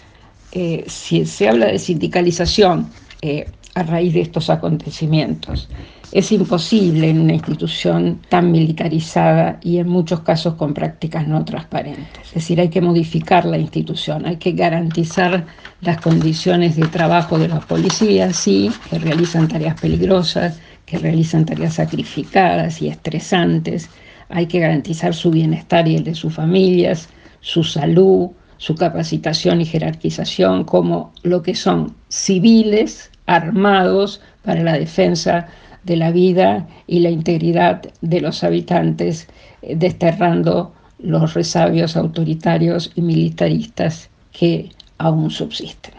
eh, 0.51 0.83
si 0.87 1.25
se 1.25 1.47
habla 1.49 1.67
de 1.67 1.79
sindicalización 1.79 2.93
eh, 3.21 3.53
a 3.73 3.83
raíz 3.83 4.13
de 4.13 4.21
estos 4.21 4.49
acontecimientos, 4.49 5.69
es 6.11 6.31
imposible 6.33 7.09
en 7.09 7.19
una 7.21 7.33
institución 7.33 8.25
tan 8.27 8.51
militarizada 8.51 9.59
y 9.63 9.77
en 9.77 9.87
muchos 9.87 10.21
casos 10.21 10.55
con 10.55 10.73
prácticas 10.73 11.25
no 11.27 11.45
transparentes. 11.45 12.27
Es 12.29 12.33
decir, 12.35 12.59
hay 12.59 12.69
que 12.69 12.81
modificar 12.81 13.45
la 13.45 13.57
institución, 13.57 14.25
hay 14.25 14.37
que 14.37 14.51
garantizar 14.51 15.47
las 15.79 15.99
condiciones 15.99 16.75
de 16.75 16.89
trabajo 16.89 17.39
de 17.39 17.47
los 17.47 17.63
policías, 17.63 18.35
sí, 18.35 18.81
que 18.85 18.99
realizan 18.99 19.47
tareas 19.47 19.77
peligrosas, 19.77 20.59
que 20.85 20.97
realizan 20.97 21.45
tareas 21.45 21.75
sacrificadas 21.75 22.81
y 22.81 22.89
estresantes, 22.89 23.91
hay 24.33 24.47
que 24.47 24.59
garantizar 24.59 25.13
su 25.13 25.31
bienestar 25.31 25.87
y 25.87 25.95
el 25.95 26.03
de 26.03 26.15
sus 26.15 26.33
familias, 26.33 27.09
su 27.41 27.63
salud, 27.63 28.29
su 28.57 28.75
capacitación 28.75 29.61
y 29.61 29.65
jerarquización 29.65 30.63
como 30.63 31.13
lo 31.23 31.41
que 31.41 31.55
son 31.55 31.95
civiles 32.09 33.11
armados 33.25 34.21
para 34.43 34.63
la 34.63 34.73
defensa 34.73 35.47
de 35.83 35.95
la 35.95 36.11
vida 36.11 36.67
y 36.87 36.99
la 36.99 37.09
integridad 37.09 37.81
de 38.01 38.21
los 38.21 38.43
habitantes, 38.43 39.27
eh, 39.61 39.75
desterrando 39.75 40.73
los 40.99 41.33
resabios 41.33 41.97
autoritarios 41.97 42.91
y 42.95 43.01
militaristas 43.01 44.09
que 44.31 44.69
aún 44.97 45.31
subsisten. 45.31 45.93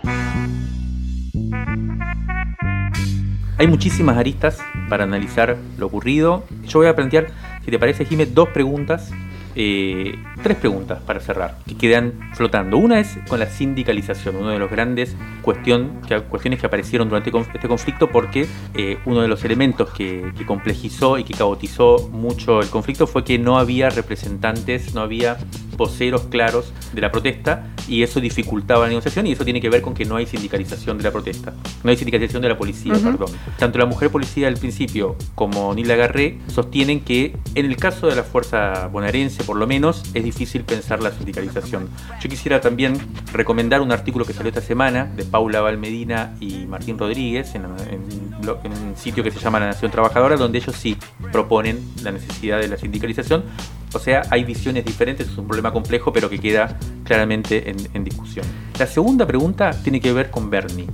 Hay 3.58 3.66
muchísimas 3.66 4.16
aristas 4.16 4.58
para 4.88 5.04
analizar 5.04 5.56
lo 5.78 5.86
ocurrido. 5.86 6.44
Yo 6.66 6.80
voy 6.80 6.88
a 6.88 6.96
plantear, 6.96 7.28
si 7.64 7.70
te 7.70 7.78
parece, 7.78 8.04
Jiménez, 8.04 8.34
dos 8.34 8.48
preguntas 8.48 9.10
eh, 9.54 10.18
tres 10.42 10.56
preguntas 10.56 11.00
para 11.02 11.20
cerrar 11.20 11.58
que 11.66 11.76
quedan 11.76 12.30
flotando. 12.34 12.76
Una 12.76 13.00
es 13.00 13.18
con 13.28 13.38
la 13.38 13.46
sindicalización, 13.46 14.36
una 14.36 14.52
de 14.52 14.58
las 14.58 14.70
grandes 14.70 15.16
cuestión, 15.42 16.00
que, 16.06 16.20
cuestiones 16.22 16.60
que 16.60 16.66
aparecieron 16.66 17.08
durante 17.08 17.30
este 17.54 17.68
conflicto 17.68 18.10
porque 18.10 18.46
eh, 18.74 18.98
uno 19.06 19.20
de 19.20 19.28
los 19.28 19.44
elementos 19.44 19.90
que, 19.90 20.32
complejizó 20.46 21.18
y 21.18 21.24
que 21.24 21.34
caotizó 21.34 22.08
mucho 22.10 22.60
el 22.60 22.68
conflicto 22.68 23.06
fue 23.06 23.24
que 23.24 23.38
no 23.38 23.58
había 23.58 23.90
representantes, 23.90 24.94
no 24.94 25.02
había 25.02 25.38
voceros 25.76 26.22
claros 26.22 26.72
de 26.92 27.00
la 27.00 27.10
protesta 27.10 27.68
y 27.88 28.02
eso 28.02 28.20
dificultaba 28.20 28.84
la 28.84 28.88
negociación 28.88 29.26
y 29.26 29.32
eso 29.32 29.44
tiene 29.44 29.60
que 29.60 29.70
ver 29.70 29.82
con 29.82 29.94
que 29.94 30.04
no 30.04 30.16
hay 30.16 30.26
sindicalización 30.26 30.98
de 30.98 31.04
la 31.04 31.10
protesta, 31.10 31.54
no 31.82 31.90
hay 31.90 31.96
sindicalización 31.96 32.42
de 32.42 32.48
la 32.48 32.58
policía, 32.58 32.92
perdón. 32.92 33.30
Tanto 33.58 33.78
la 33.78 33.86
mujer 33.86 34.10
policía 34.10 34.48
al 34.48 34.56
principio 34.56 35.16
como 35.34 35.74
Nila 35.74 35.96
Garré 35.96 36.38
sostienen 36.48 37.00
que 37.00 37.36
en 37.54 37.66
el 37.66 37.76
caso 37.76 38.06
de 38.06 38.16
la 38.16 38.22
fuerza 38.22 38.88
bonaerense 38.88 39.41
por 39.44 39.56
lo 39.56 39.66
menos, 39.66 40.02
es 40.14 40.24
difícil 40.24 40.64
pensar 40.64 41.02
la 41.02 41.10
sindicalización. 41.10 41.88
Yo 42.20 42.28
quisiera 42.28 42.60
también 42.60 42.98
recomendar 43.32 43.80
un 43.80 43.92
artículo 43.92 44.24
que 44.24 44.32
salió 44.32 44.48
esta 44.48 44.60
semana 44.60 45.04
de 45.04 45.24
Paula 45.24 45.60
Valmedina 45.60 46.34
y 46.40 46.66
Martín 46.66 46.98
Rodríguez 46.98 47.54
en, 47.54 47.64
un 47.66 48.96
sitio 48.96 49.22
que 49.22 49.30
se 49.30 49.38
llama 49.38 49.60
La 49.60 49.66
Nación 49.66 49.90
Trabajadora, 49.90 50.36
donde 50.36 50.58
ellos 50.58 50.76
sí 50.76 50.96
proponen 51.30 51.80
la 52.02 52.12
necesidad 52.12 52.60
de 52.60 52.68
la 52.68 52.76
sindicalización. 52.76 53.44
O 53.94 53.98
sea, 53.98 54.22
hay 54.30 54.44
visiones 54.44 54.84
diferentes, 54.84 55.28
es 55.28 55.36
un 55.36 55.46
problema 55.46 55.72
complejo, 55.72 56.12
pero 56.12 56.30
que 56.30 56.38
queda 56.38 56.78
claramente 57.04 57.70
en, 57.70 58.04
discusión. 58.04 58.46
La 58.78 58.86
segunda 58.86 59.26
pregunta 59.26 59.70
tiene 59.82 60.00
que 60.00 60.12
ver 60.12 60.30
con 60.30 60.50
Bernie. 60.50 60.86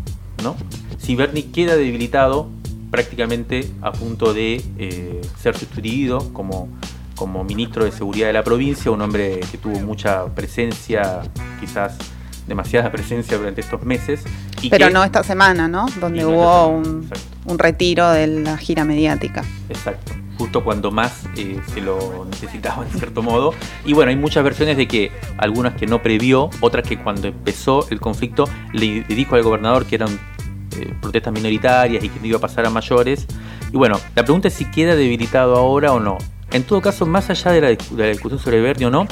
¿no? 0.43 0.57
Si 0.99 1.15
Bernie 1.15 1.51
queda 1.51 1.77
debilitado, 1.77 2.49
prácticamente 2.91 3.71
a 3.83 3.93
punto 3.93 4.33
de 4.33 4.63
eh, 4.79 5.21
ser 5.39 5.57
sustituido 5.57 6.33
como 6.33 6.69
como 7.19 7.43
ministro 7.45 7.85
de 7.85 7.93
Seguridad 7.93 8.29
de 8.29 8.33
la 8.33 8.45
provincia, 8.45 8.91
un 8.91 9.03
hombre 9.03 9.41
que 9.51 9.59
tuvo 9.59 9.81
mucha 9.81 10.27
presencia, 10.35 11.23
quizás 11.61 11.99
demasiada 12.47 12.91
presencia 12.93 13.37
durante 13.37 13.61
estos 13.61 13.83
meses. 13.83 14.23
Pero 14.71 14.91
no 14.91 15.05
esta 15.05 15.23
semana, 15.23 15.69
¿no? 15.69 15.87
Donde 16.01 16.25
hubo 16.25 16.69
un, 16.69 17.11
retiro 17.59 18.11
de 18.11 18.27
la 18.27 18.57
gira 18.57 18.85
mediática. 18.85 19.45
Exacto 19.69 20.13
justo 20.39 20.63
cuando 20.63 20.93
más 20.93 21.25
eh, 21.37 21.61
se 21.75 21.81
lo 21.81 22.25
necesitaba 22.31 22.85
en 22.85 22.91
cierto 22.97 23.23
modo. 23.23 23.55
Y 23.85 23.93
bueno, 23.93 24.11
hay 24.11 24.17
muchas 24.17 24.45
versiones 24.45 24.77
de 24.77 24.87
que 24.87 25.11
algunas 25.37 25.75
que 25.75 25.89
no 25.89 26.01
previó, 26.01 26.49
otras 26.61 26.89
que 26.89 26.97
cuando 26.97 27.27
empezó 27.27 27.89
el 27.91 28.01
conflicto 28.01 28.45
le, 28.73 29.03
dijo 29.03 29.35
al 29.35 29.43
gobernador 29.43 29.85
que 29.85 29.97
eran 29.97 30.11
eh, 30.77 30.95
protestas 31.03 31.33
minoritarias 31.33 32.05
y 32.05 32.09
que 32.09 32.21
no 32.21 32.27
iba 32.27 32.39
a 32.39 32.41
pasar 32.41 32.65
a 32.67 32.71
mayores. 32.71 33.27
Y 33.73 33.77
bueno, 33.77 34.01
la 34.15 34.23
pregunta 34.23 34.47
es 34.47 34.55
si 34.55 34.65
queda 34.65 34.95
debilitado 34.95 35.57
ahora 35.57 35.93
o 35.93 35.99
no. 35.99 36.19
En 36.51 36.65
todo 36.65 36.81
caso, 36.81 37.05
más 37.07 37.29
allá 37.31 37.53
de 37.53 37.61
la, 37.61 38.07
discusión 38.07 38.39
sobre 38.39 38.61
Bernie 38.61 38.87
o 38.87 38.91
no, 38.91 39.07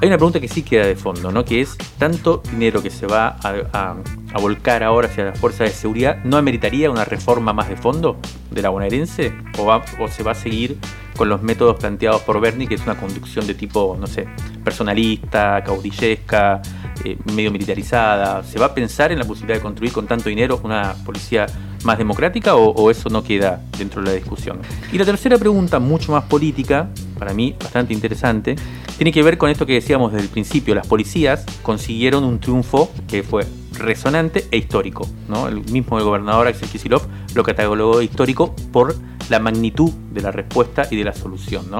hay 0.00 0.08
una 0.08 0.16
pregunta 0.16 0.40
que 0.40 0.48
sí 0.48 0.62
queda 0.62 0.86
de 0.86 0.96
fondo, 0.96 1.30
¿no? 1.30 1.44
Que 1.44 1.60
es 1.60 1.76
tanto 1.98 2.42
dinero 2.50 2.82
que 2.82 2.90
se 2.90 3.06
va 3.06 3.36
a, 3.42 3.96
volcar 4.40 4.82
ahora 4.82 5.08
hacia 5.08 5.24
las 5.24 5.38
fuerzas 5.38 5.68
de 5.68 5.74
seguridad, 5.74 6.22
¿no 6.24 6.36
ameritaría 6.36 6.90
una 6.90 7.04
reforma 7.04 7.52
más 7.52 7.68
de 7.68 7.76
fondo 7.76 8.18
de 8.50 8.62
la 8.62 8.70
bonaerense? 8.70 9.32
¿O, 9.58 9.66
va, 9.66 9.82
o 9.98 10.08
se 10.08 10.22
va 10.22 10.32
a 10.32 10.34
seguir 10.34 10.78
con 11.16 11.28
los 11.28 11.42
métodos 11.42 11.76
planteados 11.78 12.22
por 12.22 12.40
Bernie, 12.40 12.66
que 12.66 12.74
es 12.74 12.82
una 12.82 12.96
conducción 12.96 13.46
de 13.46 13.54
tipo, 13.54 13.96
no 13.98 14.06
sé, 14.06 14.26
personalista, 14.64 15.62
caudillesca, 15.64 16.62
eh, 17.04 17.18
medio 17.34 17.50
militarizada? 17.50 18.42
¿Se 18.42 18.58
va 18.58 18.66
a 18.66 18.74
pensar 18.74 19.12
en 19.12 19.18
la 19.18 19.24
posibilidad 19.24 19.58
de 19.58 19.62
construir 19.62 19.92
con 19.92 20.06
tanto 20.06 20.28
dinero 20.28 20.60
una 20.62 20.94
policía 21.04 21.46
más 21.84 21.98
democrática 21.98 22.56
o, 22.56 22.90
eso 22.90 23.08
no 23.08 23.22
queda 23.22 23.62
dentro 23.78 24.02
de 24.02 24.08
la 24.08 24.14
discusión? 24.14 24.58
Y 24.92 24.98
la 24.98 25.04
tercera 25.04 25.38
pregunta, 25.38 25.78
mucho 25.78 26.12
más 26.12 26.24
política, 26.24 26.88
para 27.18 27.32
mí 27.34 27.54
bastante 27.58 27.92
interesante, 27.92 28.56
tiene 28.96 29.12
que 29.12 29.22
ver 29.22 29.38
con 29.38 29.50
esto 29.50 29.66
que 29.66 29.74
decíamos 29.74 30.12
desde 30.12 30.24
el 30.24 30.30
principio. 30.30 30.74
Las 30.74 30.86
policías 30.86 31.44
consiguieron 31.62 32.24
un 32.24 32.38
triunfo 32.38 32.90
que 33.08 33.22
fue 33.22 33.46
resonante 33.78 34.46
e 34.50 34.58
histórico. 34.58 35.08
¿no? 35.28 35.48
El 35.48 35.64
mismo 35.70 35.98
el 35.98 36.04
gobernador 36.04 36.46
Axel 36.46 36.68
Kicillof 36.68 37.06
lo 37.34 37.42
catalogó 37.42 38.02
histórico 38.02 38.54
por 38.72 38.94
la 39.28 39.38
magnitud 39.38 39.90
de 40.12 40.20
la 40.20 40.30
respuesta 40.32 40.86
y 40.90 40.96
de 40.96 41.04
la 41.04 41.14
solución. 41.14 41.70
¿no? 41.70 41.78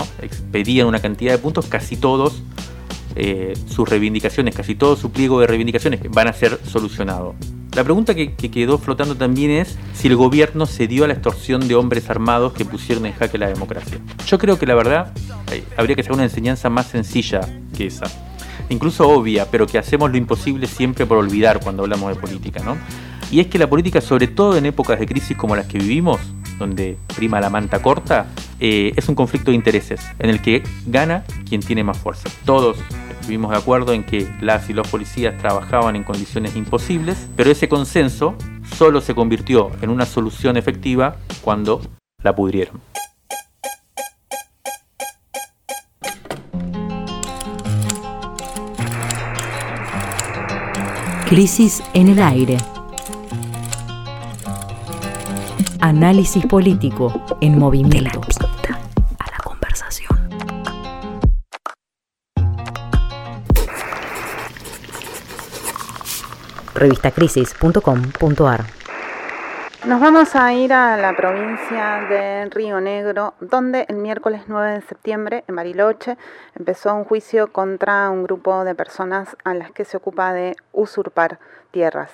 Pedían 0.51 0.87
una 0.87 1.01
cantidad 1.01 1.33
de 1.33 1.39
puntos, 1.39 1.67
casi 1.67 1.97
todos 1.97 2.43
eh, 3.17 3.55
sus 3.69 3.89
reivindicaciones, 3.89 4.55
casi 4.55 4.75
todo 4.75 4.97
su 4.97 5.11
pliego 5.11 5.41
de 5.41 5.47
reivindicaciones 5.47 6.01
van 6.11 6.29
a 6.29 6.33
ser 6.33 6.59
solucionados. 6.65 7.35
La 7.74 7.85
pregunta 7.85 8.14
que, 8.14 8.35
quedó 8.35 8.78
flotando 8.78 9.14
también 9.14 9.52
es 9.52 9.78
si 9.94 10.09
el 10.09 10.16
gobierno 10.16 10.66
se 10.66 10.88
dio 10.88 11.04
a 11.04 11.06
la 11.06 11.12
extorsión 11.14 11.68
de 11.68 11.76
hombres 11.76 12.11
armados 12.11 12.52
que 12.52 12.64
pusieron 12.64 13.06
en 13.06 13.12
jaque 13.12 13.38
la 13.38 13.46
democracia. 13.46 13.98
Yo 14.26 14.38
creo 14.38 14.59
que 14.59 14.66
la 14.66 14.74
verdad 14.74 15.12
eh, 15.52 15.62
habría 15.76 15.94
que 15.94 16.02
hacer 16.02 16.12
una 16.12 16.24
enseñanza 16.24 16.68
más 16.68 16.87
sencilla 16.88 17.40
que 17.76 17.87
esa. 17.87 18.06
Incluso 18.70 19.09
obvia, 19.09 19.46
pero 19.50 19.66
que 19.66 19.78
hacemos 19.78 20.11
lo 20.11 20.16
imposible 20.16 20.66
siempre 20.66 21.06
por 21.06 21.18
olvidar 21.18 21.61
cuando 21.61 21.85
hablamos 21.85 22.14
de 22.14 22.20
política, 22.20 22.61
¿no? 22.64 22.76
Y 23.30 23.38
es 23.38 23.46
que 23.46 23.59
la 23.59 23.68
política, 23.68 24.00
sobre 24.00 24.26
todo 24.26 24.56
en 24.56 24.66
épocas 24.66 24.98
de 24.98 25.06
crisis 25.06 25.37
como 25.37 25.54
las 25.54 25.66
que 25.66 25.78
vivimos, 25.78 26.20
donde 26.59 26.98
prima 27.14 27.40
la 27.40 27.50
manta 27.50 27.80
corta, 27.80 28.26
eh, 28.59 28.92
es 28.96 29.09
un 29.09 29.14
conflicto 29.14 29.52
de 29.52 29.56
intereses, 29.56 30.00
en 30.18 30.30
el 30.30 30.42
que 30.42 30.62
gana 30.87 31.24
quien 31.48 31.61
tiene 31.61 31.85
más 31.85 31.98
fuerza. 31.98 32.28
Todos 32.44 32.76
estuvimos 33.20 33.50
de 33.50 33.59
acuerdo 33.59 33.92
en 33.92 34.04
que 34.04 34.28
las 34.40 34.68
y 34.70 34.72
los 34.72 34.88
policías 34.88 35.37
trabajaban 35.38 35.94
en 35.94 36.04
condiciones 36.04 36.56
imposibles, 36.56 37.28
pero 37.37 37.50
ese 37.50 37.68
consenso 37.68 38.35
solo 38.76 39.00
se 39.00 39.14
convirtió 39.14 39.70
en 39.83 39.90
una 39.90 40.06
solución 40.06 40.56
efectiva 40.56 41.16
cuando 41.42 41.80
la 42.22 42.35
pudrieron. 42.35 42.80
Crisis 51.28 51.83
en 51.94 52.09
el 52.09 52.20
aire. 52.20 52.56
Análisis 55.80 56.44
político 56.46 57.24
en 57.40 57.56
movimiento. 57.56 58.20
Revistacrisis.com.ar 66.81 68.64
Nos 69.87 70.01
vamos 70.01 70.35
a 70.35 70.55
ir 70.55 70.73
a 70.73 70.97
la 70.97 71.14
provincia 71.14 72.07
de 72.09 72.47
Río 72.47 72.81
Negro, 72.81 73.35
donde 73.38 73.85
el 73.90 73.97
miércoles 73.97 74.45
9 74.47 74.77
de 74.77 74.81
septiembre, 74.81 75.45
en 75.47 75.57
Bariloche, 75.57 76.16
empezó 76.59 76.95
un 76.95 77.05
juicio 77.05 77.53
contra 77.53 78.09
un 78.09 78.23
grupo 78.23 78.64
de 78.64 78.75
personas 78.75 79.37
a 79.45 79.53
las 79.53 79.73
que 79.73 79.85
se 79.85 79.99
ocupa 79.99 80.33
de 80.33 80.57
usurpar 80.73 81.38
tierras. 81.71 82.11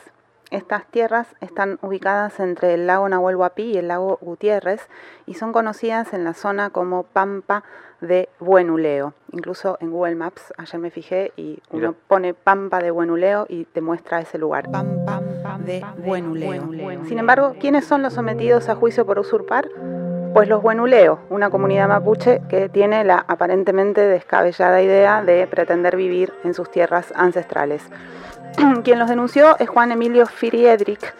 Estas 0.50 0.85
tierras 0.87 1.29
están 1.40 1.79
ubicadas 1.81 2.40
entre 2.40 2.74
el 2.74 2.88
lago 2.88 3.09
Nahuel 3.09 3.37
Huapi 3.37 3.62
y 3.62 3.79
el 3.79 3.87
lago 3.87 4.18
Gutiérrez 4.20 4.88
y 5.26 5.35
son 5.35 5.52
conocidas 5.52 6.12
en 6.12 6.24
la 6.24 6.35
zona 6.35 6.70
como 6.70 7.05
Pampa 7.05 7.62
de 8.00 8.28
Buenuleo. 8.40 9.14
Incluso 9.32 9.78
en 9.80 9.90
Google 9.90 10.14
Maps, 10.14 10.52
ayer 10.56 10.80
me 10.80 10.90
fijé 10.90 11.32
y 11.37 11.61
uno 11.70 11.94
pone 12.09 12.35
Pampa 12.35 12.78
de 12.78 12.90
Buenuleo 12.90 13.46
y 13.48 13.64
te 13.64 13.80
muestra 13.80 14.20
ese 14.20 14.38
lugar. 14.38 14.70
Pampa 14.70 15.22
de 15.64 15.85
Buenuleo. 16.04 17.04
Sin 17.06 17.18
embargo, 17.18 17.54
¿quiénes 17.59 17.85
son 17.85 18.02
los 18.02 18.14
sometidos 18.14 18.68
a 18.68 18.76
juicio 18.76 19.06
por 19.06 19.18
usurpar? 19.18 19.68
Pues 20.32 20.48
los 20.48 20.62
Buenuleo, 20.62 21.20
una 21.30 21.48
comunidad 21.48 21.88
mapuche 21.88 22.42
que 22.48 22.68
tiene 22.68 23.04
la 23.04 23.24
aparentemente 23.26 24.02
descabellada 24.02 24.82
idea 24.82 25.22
de 25.22 25.46
pretender 25.46 25.96
vivir 25.96 26.32
en 26.44 26.52
sus 26.52 26.70
tierras 26.70 27.12
ancestrales. 27.16 27.82
Quien 28.85 28.98
los 28.98 29.09
denunció 29.09 29.56
es 29.59 29.68
Juan 29.68 29.92
Emilio 29.92 30.26
Firiedrich, 30.26 31.14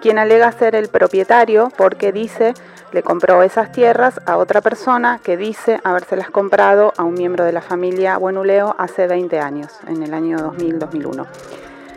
quien 0.00 0.18
alega 0.18 0.50
ser 0.52 0.74
el 0.74 0.88
propietario 0.88 1.70
porque 1.76 2.12
dice 2.12 2.54
le 2.92 3.02
compró 3.02 3.42
esas 3.42 3.70
tierras 3.70 4.20
a 4.26 4.36
otra 4.36 4.60
persona 4.60 5.20
que 5.22 5.36
dice 5.36 5.80
habérselas 5.84 6.30
comprado 6.30 6.92
a 6.96 7.04
un 7.04 7.14
miembro 7.14 7.44
de 7.44 7.52
la 7.52 7.62
familia 7.62 8.18
Buenuleo 8.18 8.74
hace 8.78 9.06
20 9.06 9.38
años, 9.38 9.72
en 9.86 10.02
el 10.02 10.12
año 10.12 10.38
2000-2001. 10.38 11.26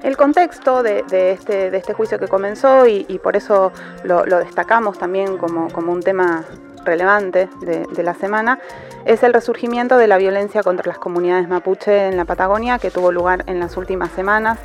El 0.04 0.18
contexto 0.18 0.84
de, 0.84 1.04
este, 1.10 1.72
de, 1.72 1.78
este, 1.78 1.94
juicio 1.94 2.20
que 2.20 2.28
comenzó 2.28 2.86
y, 2.86 3.20
por 3.24 3.38
eso 3.38 3.72
lo, 4.04 4.24
destacamos 4.26 4.98
también 5.00 5.38
como, 5.38 5.70
como 5.72 5.94
un 5.94 6.04
tema 6.04 6.44
relevante 6.84 7.50
de, 7.62 8.04
la 8.04 8.13
semana 8.13 8.60
es 9.06 9.24
el 9.24 9.34
resurgimiento 9.34 9.98
de 9.98 10.08
la 10.08 10.17
violencia 10.17 10.63
contra 10.63 10.88
las 10.88 10.98
comunidades 10.98 11.48
mapuche 11.48 12.08
en 12.08 12.17
la 12.17 12.26
Patagonia 12.26 12.80
que 12.80 12.91
tuvo 12.91 13.12
lugar 13.12 13.43
en 13.48 13.60
las 13.60 13.78
últimas 13.78 14.12
semanas. 14.12 14.60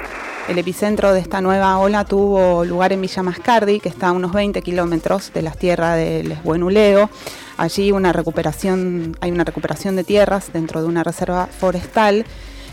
El 0.49 0.59
epicentro 0.59 1.13
de 1.13 1.21
esta 1.21 1.41
nueva 1.41 1.79
ola 1.79 2.05
tuvo 2.05 2.65
lugar 2.65 2.93
en 2.93 3.01
Villa 3.01 3.23
Mascardi, 3.23 3.81
que 3.81 3.89
está 3.89 4.09
a 4.09 4.13
unos 4.13 4.33
20 4.33 4.63
kilómetros 4.63 5.33
de 5.33 5.43
las 5.43 5.59
tierras 5.59 5.97
del 5.97 6.33
Esbuenuleo. 6.33 7.11
Allí 7.59 7.93
una 7.93 8.13
recuperación, 8.13 9.17
hay 9.21 9.31
una 9.31 9.45
recuperación 9.45 9.97
de 9.97 10.05
tierras 10.05 10.53
dentro 10.53 10.81
de 10.81 10.89
una 10.89 11.05
reserva 11.05 11.47
forestal 11.47 12.25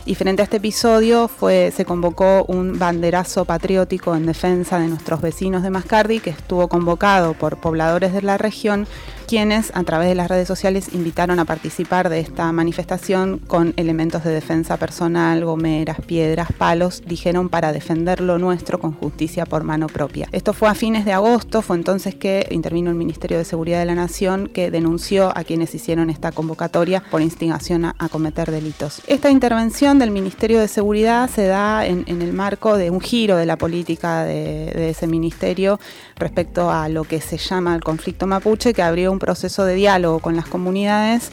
y 0.08 0.13
frente 0.13 0.43
a 0.43 0.45
este 0.45 0.58
episodio 0.58 1.27
fue, 1.27 1.73
se 1.75 1.84
convocó 1.84 2.45
un 2.47 2.77
banderazo 2.77 3.43
patriótico 3.43 4.15
en 4.15 4.27
defensa 4.27 4.77
de 4.77 4.88
nuestros 4.88 5.19
vecinos 5.19 5.63
de 5.63 5.71
Mascardi 5.71 6.19
que 6.19 6.29
estuvo 6.29 6.67
convocado 6.67 7.34
por 7.34 7.58
pobladores 7.58 8.13
de 8.13 8.21
la 8.21 8.38
región 8.38 8.88
quienes 9.25 9.71
a 9.75 9.83
través 9.83 10.07
de 10.07 10.15
las 10.15 10.29
redes 10.29 10.47
sociales 10.47 10.89
invitaron 10.93 11.39
a 11.39 11.45
participar 11.45 12.09
de 12.09 12.19
esta 12.19 12.51
manifestación 12.51 13.39
con 13.39 13.73
elementos 13.77 14.23
de 14.23 14.31
defensa 14.31 14.77
personal, 14.77 15.43
gomeras, 15.43 16.01
piedras, 16.01 16.49
palos, 16.57 17.03
dijeron 17.05 17.49
para 17.49 17.73
defender 17.73 18.21
lo 18.21 18.38
nuestro 18.38 18.79
con 18.79 18.93
justicia 18.93 19.45
por 19.45 19.63
mano 19.63 19.88
propia. 19.88 20.27
Esto 20.31 20.53
fue 20.53 20.69
a 20.69 20.75
fines 20.75 21.05
de 21.05 21.13
agosto, 21.13 21.61
fue 21.61 21.75
entonces 21.75 22.15
que 22.15 22.47
intervino 22.51 22.89
el 22.89 22.95
Ministerio 22.95 23.38
de 23.38 23.45
Seguridad 23.45 23.79
de 23.79 23.85
la 23.85 23.95
Nación 23.95 24.47
que 24.47 24.71
denunció 24.71 25.35
a 25.35 25.43
quienes 25.43 25.73
hicieron 25.73 26.09
esta 26.09 26.31
convocatoria 26.31 27.03
por 27.09 27.21
instigación 27.21 27.85
a, 27.85 27.95
cometer 28.11 28.51
delitos. 28.51 29.01
Esta 29.07 29.31
intervención 29.31 29.99
del 29.99 30.11
Ministerio 30.11 30.59
de 30.59 30.67
Seguridad 30.67 31.29
se 31.29 31.47
da 31.47 31.85
en, 31.85 32.05
el 32.07 32.33
marco 32.33 32.77
de 32.77 32.91
un 32.91 33.01
giro 33.01 33.35
de 33.35 33.45
la 33.45 33.57
política 33.57 34.23
de, 34.23 34.71
de 34.73 34.89
ese 34.91 35.07
ministerio 35.07 35.79
respecto 36.15 36.71
a 36.71 36.88
lo 36.88 37.03
que 37.03 37.19
se 37.19 37.38
llama 37.38 37.75
el 37.75 37.83
conflicto 37.83 38.27
mapuche, 38.27 38.73
que 38.73 38.83
abrió 38.83 39.14
un 39.15 39.19
proceso 39.19 39.63
de 39.63 39.75
diálogo 39.75 40.19
con 40.19 40.36
las 40.36 40.45
comunidades, 40.45 41.32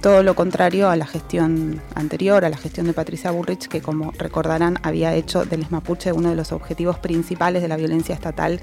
todo 0.00 0.22
lo 0.22 0.36
contrario 0.36 0.88
a 0.88 0.94
la 0.94 1.06
gestión 1.06 1.80
anterior, 1.96 2.44
a 2.44 2.48
la 2.48 2.56
gestión 2.56 2.86
de 2.86 2.92
Patricia 2.92 3.32
Burrich, 3.32 3.66
que 3.66 3.82
como 3.82 4.12
recordarán 4.12 4.78
había 4.84 5.12
hecho 5.14 5.44
del 5.44 5.66
Mapuche 5.68 6.12
uno 6.12 6.30
de 6.30 6.36
los 6.36 6.52
objetivos 6.52 6.98
principales 7.00 7.62
de 7.62 7.68
la 7.68 7.76
violencia 7.76 8.14
estatal, 8.14 8.60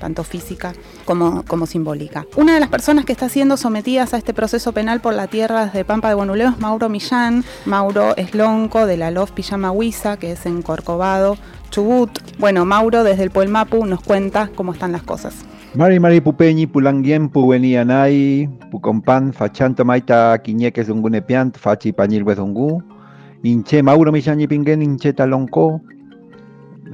tanto 0.00 0.24
física 0.24 0.72
como, 1.04 1.44
como 1.44 1.66
simbólica. 1.66 2.24
Una 2.36 2.54
de 2.54 2.60
las 2.60 2.70
personas 2.70 3.04
que 3.04 3.12
está 3.12 3.28
siendo 3.28 3.58
sometidas 3.58 4.14
a 4.14 4.16
este 4.16 4.32
proceso 4.32 4.72
penal 4.72 5.02
por 5.02 5.12
la 5.12 5.26
tierra 5.26 5.66
de 5.66 5.84
Pampa 5.84 6.08
de 6.08 6.14
Bonuleo 6.14 6.48
es 6.48 6.58
Mauro 6.58 6.88
Millán. 6.88 7.44
Mauro 7.66 8.16
es 8.16 8.34
lonco 8.34 8.86
de 8.86 8.96
la 8.96 9.10
LOF 9.10 9.32
Huiza, 9.74 10.16
que 10.16 10.32
es 10.32 10.46
en 10.46 10.62
Corcovado, 10.62 11.36
Chubut. 11.70 12.18
Bueno, 12.38 12.64
Mauro 12.64 13.04
desde 13.04 13.24
el 13.24 13.30
Puelmapu 13.30 13.84
nos 13.84 14.00
cuenta 14.00 14.48
cómo 14.54 14.72
están 14.72 14.92
las 14.92 15.02
cosas. 15.02 15.34
Mari 15.76 16.00
Mari 16.00 16.24
Pupeñi 16.24 16.64
Pulangien 16.64 17.28
Puenianay 17.28 18.48
Pucompan 18.72 19.28
Fachanto 19.28 19.84
Maita 19.84 20.40
Quiñeque 20.40 20.80
Zungunepiant 20.80 21.52
Fachi 21.52 21.92
Pañil 21.92 22.24
Wezungu 22.24 22.80
Inche 23.44 23.82
Mauro 23.82 24.10
Michani 24.10 24.48
Pingen 24.48 24.80
Inche 24.80 25.12
Talonco. 25.12 25.82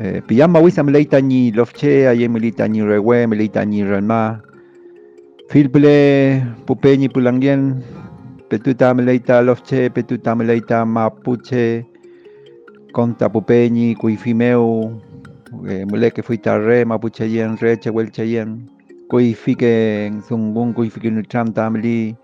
Eh, 0.01 0.21
Piyama 0.27 0.59
Wisam 0.59 0.89
Leita 0.91 1.21
Ni 1.23 1.53
Lofche 1.53 2.09
Ayem 2.09 2.33
Melita 2.33 2.67
Ni 2.67 2.83
Rewe 2.83 3.29
Melita 3.29 3.65
Ni 3.65 3.85
Renma. 3.85 4.43
Filple 5.49 6.43
Pupeñi 6.67 7.09
Pulangien 7.09 7.85
Petuta 8.51 8.95
Meleita 8.95 9.43
Lofche 9.43 9.91
Petuta 9.91 10.35
Meleita 10.35 10.85
Mapuche 10.85 11.87
Conta 12.91 13.31
Pupeñi 13.31 13.95
Cuifimeu 13.95 15.01
eh, 15.69 15.87
Muleke 15.87 16.23
Fuitarre 16.23 16.85
Mapuche 16.85 17.31
Yen 17.31 17.57
Reche 17.61 17.91
Welche 17.91 18.25
kui 18.27 18.72
fike 19.13 20.11
zungun 20.25 20.73
fike 20.73 21.11
nutram 21.13 21.53
tamli 21.53 22.17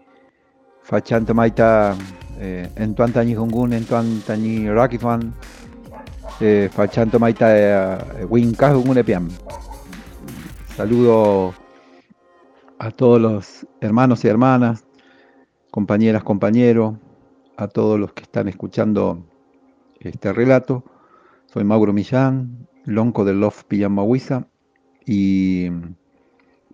fachan 0.82 1.26
tomaita 1.26 1.94
eh, 2.40 2.64
en 2.76 2.94
tuan 2.94 3.12
tani 3.12 3.34
hungun 3.34 3.72
en 3.74 3.84
tuan 3.84 4.22
tani 4.26 4.68
rakifan 4.72 5.34
eh, 6.40 6.68
fachan 6.72 7.10
tomaita 7.10 7.46
eh, 7.52 8.24
winka 8.30 8.72
hungun 8.72 8.96
epiam. 8.96 9.28
Saludo 10.76 11.52
a 12.78 12.90
todos 12.90 13.20
los 13.20 13.66
hermanos 13.80 14.24
y 14.24 14.28
hermanas 14.28 14.84
compañeras 15.70 16.22
compañeros 16.24 16.94
a 17.58 17.68
todos 17.68 18.00
los 18.00 18.12
que 18.14 18.22
están 18.22 18.48
escuchando 18.48 19.26
este 20.00 20.32
relato. 20.32 20.84
Soy 21.52 21.64
Mauro 21.64 21.92
Millán 21.92 22.66
lonco 22.86 23.24
del 23.26 23.40
Love 23.40 23.64
Piyamahuiza 23.64 24.46
y 25.04 25.68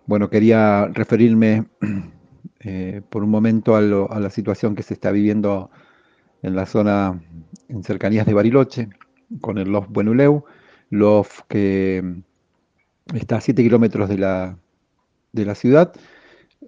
bueno, 0.07 0.29
quería 0.29 0.87
referirme 0.87 1.67
eh, 2.61 3.01
por 3.09 3.25
un 3.25 3.31
momento 3.31 3.77
a, 3.77 3.81
la 3.81 4.31
situación 4.31 4.75
que 4.75 4.83
se 4.83 4.95
está 4.95 5.11
viviendo 5.11 5.71
en 6.43 6.55
la 6.55 6.67
zona 6.67 7.23
en 7.69 7.83
cercanías 7.83 8.27
de 8.27 8.35
Bariloche, 8.35 8.89
con 9.41 9.59
el 9.59 9.71
Lof 9.71 9.87
Buenuleu, 9.89 10.45
Lof 10.91 11.41
que 11.49 12.23
está 13.15 13.37
a 13.37 13.41
7 13.41 13.63
kilómetros 13.63 14.09
de 14.09 14.19
la, 14.19 14.59
de 15.33 15.45
la 15.45 15.55
ciudad, 15.55 15.93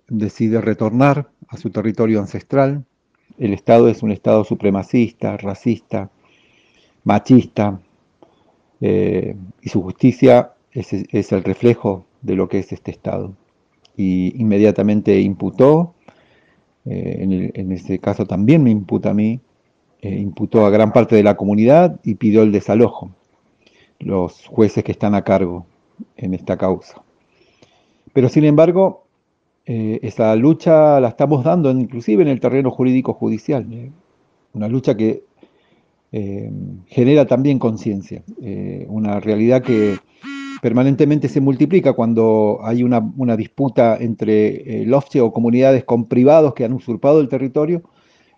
decide 0.09 0.61
retornar 0.61 1.31
a 1.49 1.59
su 1.59 1.71
territorio 1.71 2.21
ancestral. 2.21 2.85
El 3.39 3.53
Estado 3.53 3.89
es 3.89 4.03
un 4.03 4.13
Estado 4.13 4.45
supremacista, 4.45 5.37
racista, 5.37 6.11
machista, 7.05 7.81
eh, 8.81 9.37
y 9.61 9.69
su 9.69 9.83
justicia 9.83 10.53
es, 10.73 10.93
es 10.93 11.33
el 11.33 11.45
reflejo 11.45 12.07
de 12.27 12.35
lo 12.35 12.49
que 12.49 12.59
es 12.59 12.73
este 12.73 12.91
Estado. 12.91 13.33
Y 13.97 14.39
inmediatamente 14.39 15.19
imputó, 15.21 15.95
eh, 16.85 17.53
en, 17.55 17.73
este 17.73 17.99
caso 17.99 18.27
también 18.27 18.63
me 18.63 18.71
imputa 18.71 19.11
a 19.11 19.15
mí, 19.15 19.41
eh, 20.03 20.19
imputó 20.19 20.67
a 20.67 20.71
gran 20.71 20.93
parte 20.93 21.17
de 21.17 21.23
la 21.23 21.37
comunidad 21.37 21.99
y 22.05 22.17
pidió 22.17 22.43
el 22.43 22.53
desalojo, 22.53 23.11
los 24.01 24.47
jueces 24.47 24.85
que 24.85 24.93
están 24.93 25.15
a 25.15 25.23
cargo 25.23 25.67
en 26.17 26.35
esta 26.35 26.59
causa. 26.59 27.03
Pero 28.13 28.29
sin 28.29 28.45
embargo, 28.45 29.07
eh, 29.65 30.01
esa 30.03 30.35
lucha 30.37 31.01
la 31.01 31.09
estamos 31.09 31.45
dando 31.45 31.71
inclusive 31.71 32.23
en 32.23 32.29
el 32.29 32.41
terreno 32.41 32.71
jurídico 32.71 33.15
judicial, 33.15 33.67
una 34.53 34.69
lucha 34.69 34.97
que 34.97 35.23
genera 36.87 37.27
también 37.27 37.59
conciencia, 37.59 38.23
una 38.89 39.21
realidad 39.21 39.61
que 39.63 39.99
permanentemente 40.61 41.29
se 41.29 41.41
multiplica 41.41 41.93
cuando 41.93 42.61
hay 42.63 42.83
una, 42.83 43.37
disputa 43.37 43.97
entre 43.99 44.83
eh, 44.83 45.21
o 45.21 45.33
comunidades 45.33 45.85
con 45.85 46.07
privados 46.07 46.55
que 46.55 46.65
han 46.65 46.73
usurpado 46.73 47.21
el 47.21 47.29
territorio. 47.29 47.83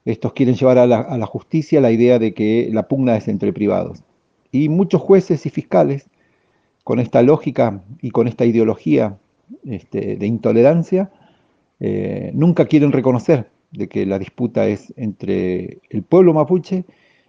Estos 0.04 0.32
quieren 0.32 0.54
llevar 0.54 0.78
a 0.78 0.86
la, 0.86 1.26
justicia 1.26 1.80
la 1.80 1.90
idea 1.90 2.18
de 2.18 2.32
que 2.32 2.70
la 2.72 2.88
pugna 2.88 3.16
es 3.16 3.28
entre 3.28 3.52
privados. 3.52 4.02
Y 4.50 4.68
muchos 4.68 5.02
jueces 5.02 5.44
y 5.44 5.50
fiscales, 5.50 6.06
con 6.82 6.98
esta 6.98 7.20
lógica 7.22 7.82
y 8.00 8.10
con 8.10 8.28
esta 8.28 8.46
ideología 8.46 9.18
este, 9.66 10.16
de 10.16 10.26
intolerancia, 10.26 11.10
eh, 11.80 12.30
nunca 12.34 12.64
quieren 12.64 12.92
reconocer 12.92 13.50
de 13.70 13.88
que 13.88 14.06
la 14.06 14.18
disputa 14.18 14.66
es 14.66 14.94
entre 14.96 15.80
el 15.90 16.02
pueblo 16.02 16.32
mapuche 16.32 16.84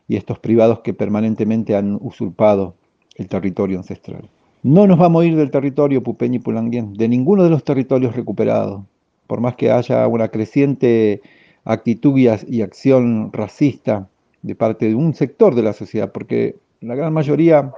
y 0.08 0.16
estos 0.16 0.40
privados 0.40 0.80
que 0.80 0.94
permanentemente 0.94 1.76
han 1.76 1.98
usurpado 2.02 2.76
el 3.16 3.28
territorio 3.28 3.78
ancestral. 3.78 4.30
No 4.62 4.88
nos 4.88 4.98
vamos 4.98 5.24
a 5.24 5.26
ir 5.26 5.38
del 5.38 5.52
territorio 5.52 6.04
Pupeñi 6.04 6.36
y 6.36 6.40
Pulanguien, 6.40 6.94
de 6.94 7.08
ninguno 7.08 7.46
de 7.46 7.50
los 7.50 7.64
territorios 7.64 8.14
recuperados, 8.14 8.84
por 9.26 9.40
más 9.40 9.56
que 9.56 9.72
haya 9.72 10.06
una 10.06 10.28
creciente 10.28 11.22
actitud 11.64 12.18
y 12.18 12.62
acción 12.62 13.32
racista 13.32 14.10
de 14.42 14.56
parte 14.56 14.90
de 14.90 14.96
un 14.96 15.14
sector 15.14 15.56
de 15.56 15.64
la 15.64 15.72
sociedad, 15.72 16.12
porque 16.12 16.58
la 16.82 16.96
gran 16.96 17.14
mayoría 17.14 17.72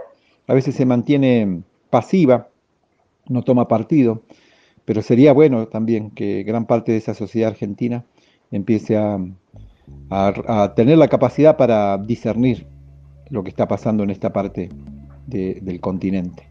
a 0.48 0.54
veces 0.56 0.74
se 0.74 0.88
mantiene 0.88 1.62
pasiva, 1.92 2.48
no 3.30 3.44
toma 3.44 3.68
partido, 3.68 4.24
pero 4.84 5.04
sería 5.04 5.34
bueno 5.34 5.68
también 5.68 6.10
que 6.10 6.42
gran 6.42 6.66
parte 6.66 6.94
de 6.94 6.98
esa 6.98 7.14
sociedad 7.14 7.52
argentina 7.52 8.06
empiece 8.50 8.98
a, 8.98 9.20
tener 10.76 10.98
la 10.98 11.10
capacidad 11.10 11.58
para 11.58 12.00
discernir 12.00 12.66
lo 13.30 13.44
que 13.44 13.50
está 13.50 13.68
pasando 13.68 14.04
en 14.04 14.10
esta 14.10 14.34
parte 14.34 14.70
del 15.28 15.80
continente. 15.80 16.51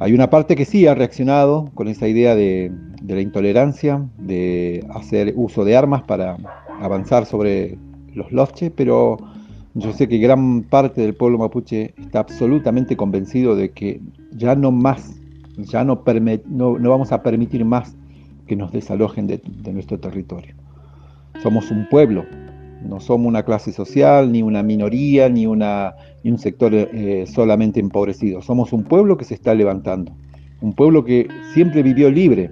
Hay 0.00 0.12
una 0.12 0.28
parte 0.28 0.56
que 0.56 0.64
sí 0.64 0.86
ha 0.86 0.94
reaccionado 0.94 1.70
con 1.74 1.88
esa 1.88 2.08
idea 2.08 2.34
de, 2.34 2.72
la 3.06 3.20
intolerancia, 3.20 4.04
de 4.18 4.84
hacer 4.94 5.32
uso 5.36 5.64
de 5.64 5.76
armas 5.76 6.02
para 6.02 6.36
avanzar 6.80 7.26
sobre 7.26 7.78
los 8.12 8.32
lofches, 8.32 8.72
pero 8.74 9.18
Yo 9.76 9.92
sé 9.92 10.06
que 10.06 10.18
gran 10.18 10.62
parte 10.62 11.00
del 11.00 11.14
pueblo 11.14 11.38
mapuche 11.38 11.94
está 11.98 12.20
absolutamente 12.20 12.96
convencido 12.96 13.56
de 13.56 13.72
que 13.72 14.00
ya 14.30 14.54
no 14.54 14.70
más, 14.70 15.16
ya 15.56 15.82
no, 15.84 16.04
vamos 16.04 17.10
a 17.10 17.22
permitir 17.24 17.64
más 17.64 17.96
que 18.46 18.54
nos 18.54 18.70
desalojen 18.70 19.26
de, 19.26 19.40
nuestro 19.72 19.98
territorio. 19.98 20.54
Somos 21.42 21.72
un 21.72 21.88
pueblo, 21.88 22.24
no 22.88 23.00
somos 23.00 23.26
una 23.26 23.42
clase 23.42 23.72
social, 23.72 24.30
ni 24.30 24.42
una 24.42 24.62
minoría, 24.62 25.28
ni, 25.28 25.46
un 25.46 26.38
sector 26.38 26.74
eh, 26.74 27.24
solamente 27.26 27.80
empobrecido. 27.80 28.42
Somos 28.42 28.72
un 28.72 28.84
pueblo 28.84 29.16
que 29.16 29.24
se 29.24 29.34
está 29.34 29.54
levantando, 29.54 30.12
un 30.60 30.72
pueblo 30.72 31.04
que 31.04 31.28
siempre 31.52 31.82
vivió 31.82 32.10
libre 32.10 32.50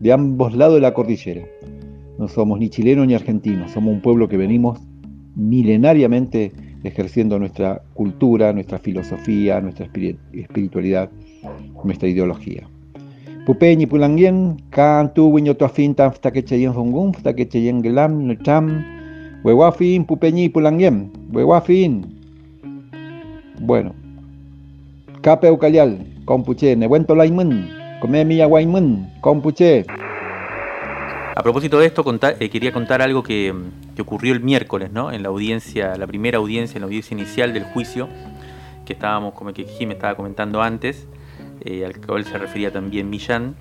de 0.00 0.12
ambos 0.12 0.54
lados 0.54 0.76
de 0.76 0.80
la 0.80 0.94
cordillera. 0.94 1.44
No 2.18 2.28
somos 2.28 2.58
ni 2.58 2.68
chilenos 2.68 3.06
ni 3.06 3.14
argentinos, 3.14 3.72
somos 3.72 3.92
un 3.92 4.00
pueblo 4.00 4.28
que 4.28 4.36
venimos 4.36 4.80
milenariamente 5.36 6.52
ejerciendo 6.84 7.38
nuestra 7.38 7.82
cultura, 7.94 8.52
nuestra 8.52 8.78
filosofía, 8.78 9.60
nuestra 9.60 9.86
espiritualidad, 10.32 11.10
nuestra 11.82 12.08
ideología. 12.08 12.68
Pupeñi 13.46 13.84
pulangien, 13.84 14.56
kan 14.70 15.12
tu 15.12 15.28
winyo 15.28 15.54
to 15.54 15.66
afin 15.66 15.94
tam 15.94 16.12
fta 16.12 16.32
que 16.32 16.44
cheyen 16.44 16.72
hongun, 16.72 17.12
fta 17.12 17.34
que 17.36 17.46
cheyen 17.46 17.82
gelam, 17.82 18.24
huehuafin, 19.44 20.06
pupeñi 20.06 20.48
pulangien, 20.48 21.12
huehuafin. 21.30 22.06
Bueno, 23.60 23.94
cape 25.20 25.50
ucayal, 25.50 25.98
compuche, 26.24 26.74
nehuento 26.74 27.14
laimun, 27.14 27.68
come 28.00 28.24
mi 28.24 28.40
aguaimun, 28.40 29.12
compuche. 29.20 29.84
A 31.36 31.42
propósito 31.42 31.78
de 31.78 31.86
esto, 31.86 32.04
eh, 32.40 32.48
quería 32.48 32.72
contar 32.72 33.02
algo 33.02 33.22
que, 33.22 33.54
ocurrió 34.00 34.32
el 34.32 34.40
miércoles, 34.40 34.90
¿no? 34.92 35.12
En 35.12 35.22
la 35.22 35.28
audiencia, 35.28 35.94
la 35.96 36.06
primera 36.06 36.38
audiencia, 36.38 36.76
en 36.76 36.80
la 36.80 36.86
audiencia 36.86 37.14
inicial 37.14 37.52
del 37.52 37.64
juicio, 37.64 38.08
que 38.86 38.94
estábamos, 38.94 39.34
como 39.34 39.52
que 39.52 39.64
Jim 39.64 39.90
estaba 39.90 40.14
comentando 40.14 40.62
antes, 40.62 41.06
eh, 41.60 41.84
al 41.84 42.00
cual 42.04 42.24
se 42.24 42.38
refería 42.38 42.72
también 42.72 43.10
Millán, 43.10 43.56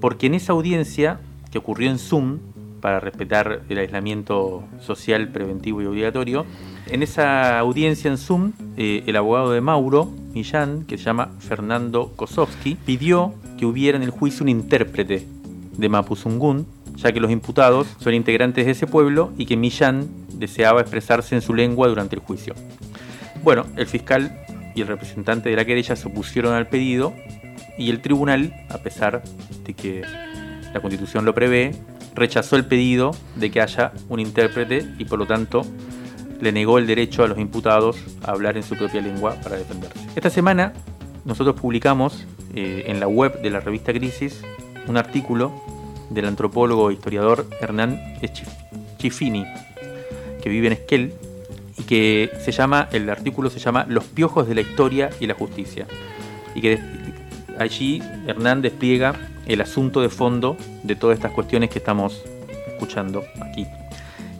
porque 0.00 0.26
en 0.26 0.34
esa 0.34 0.52
audiencia, 0.52 1.20
que 1.50 1.58
ocurrió 1.58 1.90
en 1.90 1.98
Zoom, 1.98 2.38
para 2.80 3.00
respetar 3.00 3.62
el 3.68 3.78
aislamiento 3.78 4.64
social 4.80 5.28
preventivo 5.28 5.82
y 5.82 5.86
obligatorio, 5.86 6.46
en 6.88 7.02
esa 7.02 7.58
audiencia 7.58 8.10
en 8.10 8.18
Zoom, 8.18 8.52
eh, 8.76 9.02
el 9.06 9.16
abogado 9.16 9.52
de 9.52 9.60
Mauro, 9.60 10.10
Millán, 10.34 10.84
que 10.84 10.98
se 10.98 11.04
llama 11.04 11.30
Fernando 11.40 12.12
Kosowski, 12.16 12.76
pidió 12.76 13.34
que 13.58 13.66
hubiera 13.66 13.96
en 13.96 14.02
el 14.02 14.10
juicio 14.10 14.44
un 14.44 14.50
intérprete 14.50 15.26
de 15.76 15.88
Mapuzungún 15.88 16.66
ya 16.96 17.12
que 17.12 17.20
los 17.20 17.30
imputados 17.30 17.86
son 18.00 18.14
integrantes 18.14 18.64
de 18.64 18.72
ese 18.72 18.86
pueblo 18.86 19.32
y 19.36 19.46
que 19.46 19.56
Millán 19.56 20.08
deseaba 20.32 20.80
expresarse 20.80 21.34
en 21.34 21.42
su 21.42 21.54
lengua 21.54 21.88
durante 21.88 22.16
el 22.16 22.22
juicio. 22.22 22.54
Bueno, 23.42 23.66
el 23.76 23.86
fiscal 23.86 24.40
y 24.74 24.80
el 24.80 24.88
representante 24.88 25.48
de 25.48 25.56
la 25.56 25.64
querella 25.64 25.94
se 25.94 26.08
opusieron 26.08 26.54
al 26.54 26.66
pedido 26.66 27.14
y 27.78 27.90
el 27.90 28.00
tribunal, 28.00 28.54
a 28.70 28.78
pesar 28.78 29.22
de 29.64 29.74
que 29.74 30.02
la 30.72 30.80
constitución 30.80 31.24
lo 31.24 31.34
prevé, 31.34 31.74
rechazó 32.16 32.56
el 32.56 32.64
pedido 32.64 33.14
de 33.36 33.50
que 33.50 33.60
haya 33.60 33.92
un 34.08 34.18
intérprete 34.18 34.86
y 34.98 35.04
por 35.04 35.18
lo 35.18 35.26
tanto 35.26 35.64
le 36.40 36.50
negó 36.50 36.78
el 36.78 36.86
derecho 36.86 37.22
a 37.22 37.28
los 37.28 37.38
imputados 37.38 37.96
a 38.24 38.32
hablar 38.32 38.56
en 38.56 38.62
su 38.62 38.74
propia 38.74 39.00
lengua 39.00 39.36
para 39.42 39.56
defenderse. 39.56 39.98
Esta 40.16 40.30
semana 40.30 40.72
nosotros 41.24 41.60
publicamos 41.60 42.26
eh, 42.54 42.84
en 42.86 43.00
la 43.00 43.06
web 43.06 43.40
de 43.42 43.50
la 43.50 43.60
revista 43.60 43.92
Crisis 43.92 44.42
un 44.88 44.96
artículo 44.96 45.52
del 46.10 46.26
antropólogo 46.26 46.90
e 46.90 46.94
historiador 46.94 47.46
Hernán 47.60 48.00
Chifini, 48.98 49.44
que 50.42 50.48
vive 50.48 50.68
en 50.68 50.72
Esquel, 50.74 51.14
y 51.78 51.82
que 51.82 52.30
se 52.40 52.52
llama, 52.52 52.88
el 52.92 53.10
artículo 53.10 53.50
se 53.50 53.58
llama 53.58 53.84
Los 53.88 54.04
piojos 54.04 54.48
de 54.48 54.54
la 54.54 54.60
historia 54.62 55.10
y 55.20 55.26
la 55.26 55.34
justicia. 55.34 55.86
Y 56.54 56.60
que 56.62 56.78
allí 57.58 58.02
Hernán 58.26 58.62
despliega 58.62 59.14
el 59.46 59.60
asunto 59.60 60.00
de 60.00 60.08
fondo 60.08 60.56
de 60.82 60.96
todas 60.96 61.16
estas 61.16 61.32
cuestiones 61.32 61.70
que 61.70 61.78
estamos 61.78 62.22
escuchando 62.66 63.24
aquí, 63.40 63.66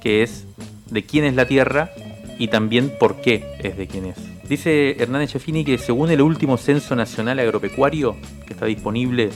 que 0.01 0.23
es 0.23 0.47
de 0.90 1.05
quién 1.05 1.25
es 1.25 1.35
la 1.35 1.47
Tierra 1.47 1.90
y 2.38 2.49
también 2.49 2.92
por 2.99 3.21
qué 3.21 3.57
es 3.59 3.77
de 3.77 3.87
quién 3.87 4.07
es. 4.07 4.16
Dice 4.49 5.03
Hernán 5.03 5.27
Chefini 5.27 5.64
que 5.64 5.79
según 5.79 6.11
el 6.11 6.23
último 6.23 6.57
censo 6.57 6.95
nacional 6.95 7.38
agropecuario 7.40 8.16
que 8.47 8.53
está 8.53 8.66
disponible 8.66 9.31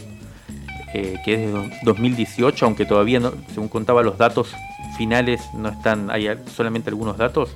eh, 0.92 1.20
que 1.24 1.34
es 1.34 1.52
de 1.52 1.70
2018, 1.84 2.66
aunque 2.66 2.84
todavía, 2.84 3.20
no, 3.20 3.32
según 3.54 3.68
contaba, 3.68 4.02
los 4.02 4.18
datos 4.18 4.52
finales 4.98 5.40
no 5.54 5.68
están, 5.68 6.10
hay 6.10 6.28
solamente 6.52 6.90
algunos 6.90 7.16
datos, 7.16 7.50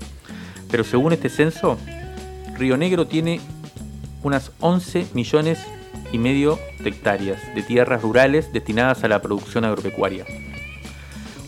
pero 0.71 0.85
según 0.85 1.13
este 1.13 1.29
censo, 1.29 1.77
Río 2.57 2.77
Negro 2.77 3.09
tiene 3.09 3.41
unas 4.23 4.53
11 4.61 5.09
millones 5.15 5.59
y 6.15 6.19
medio 6.19 6.61
de 6.79 6.91
hectáreas 6.91 7.43
de 7.57 7.63
tierras 7.65 8.01
rurales 8.01 8.53
destinadas 8.53 9.03
a 9.03 9.09
la 9.09 9.21
producción 9.21 9.65
agropecuaria. 9.65 10.25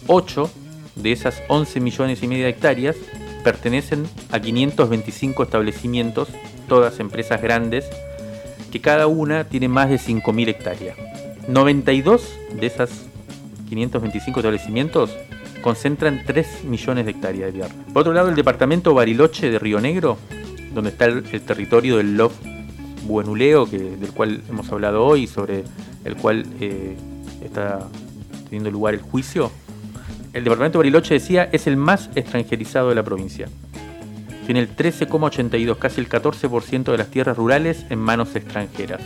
8 0.09 0.51
de 0.97 1.13
esas 1.13 1.41
11 1.47 1.79
millones 1.79 2.21
y 2.25 2.27
medio 2.27 2.45
de 2.45 2.51
hectáreas 2.51 2.97
pertenecen 3.45 4.09
a 4.33 4.41
525 4.41 5.45
establecimientos, 5.45 6.31
todas 6.67 6.99
empresas 6.99 7.41
grandes, 7.41 7.89
que 8.73 8.81
cada 8.81 9.07
una 9.07 9.45
tiene 9.45 9.69
más 9.69 9.89
de 9.89 10.01
5.000 10.01 10.49
hectáreas. 10.49 10.97
92 11.47 12.37
de 12.59 12.67
esas 12.67 12.91
525 13.69 14.41
establecimientos 14.41 15.17
concentran 15.63 16.25
3 16.27 16.65
millones 16.65 17.05
de 17.05 17.13
hectáreas 17.13 17.53
de 17.53 17.61
tierra. 17.61 17.75
Por 17.93 18.01
otro 18.01 18.13
lado, 18.13 18.31
el 18.31 18.35
departamento 18.35 18.95
Bariloche 18.95 19.49
de 19.49 19.61
Río 19.61 19.81
Negro, 19.81 20.19
donde 20.75 20.91
está 20.91 21.05
el, 21.05 21.23
territorio 21.23 21.99
del 21.99 22.17
LOF 22.17 22.33
Buenuleo, 23.07 23.69
que, 23.69 23.79
del 23.79 24.11
cual 24.13 24.43
hemos 24.49 24.71
hablado 24.71 25.05
hoy, 25.05 25.27
sobre 25.27 25.65
el 26.05 26.17
cual 26.17 26.47
eh, 26.61 26.97
está 27.45 27.89
teniendo 28.45 28.71
lugar 28.71 28.95
el 28.95 29.01
juicio, 29.01 29.51
el 30.33 30.45
departamento 30.45 30.79
Bariloche 30.79 31.15
decía 31.15 31.49
es 31.53 31.67
el 31.67 31.77
más 31.77 32.11
extranjerizado 32.15 32.91
de 32.91 32.95
la 32.95 33.03
provincia. 33.03 33.49
Tiene 34.45 34.61
el 34.61 34.77
13,82, 34.77 35.79
casi 35.79 36.01
el 36.01 36.09
14% 36.09 36.85
de 36.85 36.99
las 36.99 37.09
tierras 37.09 37.37
rurales 37.37 37.85
en 37.91 37.99
manos 37.99 38.37
extranjeras 38.37 39.01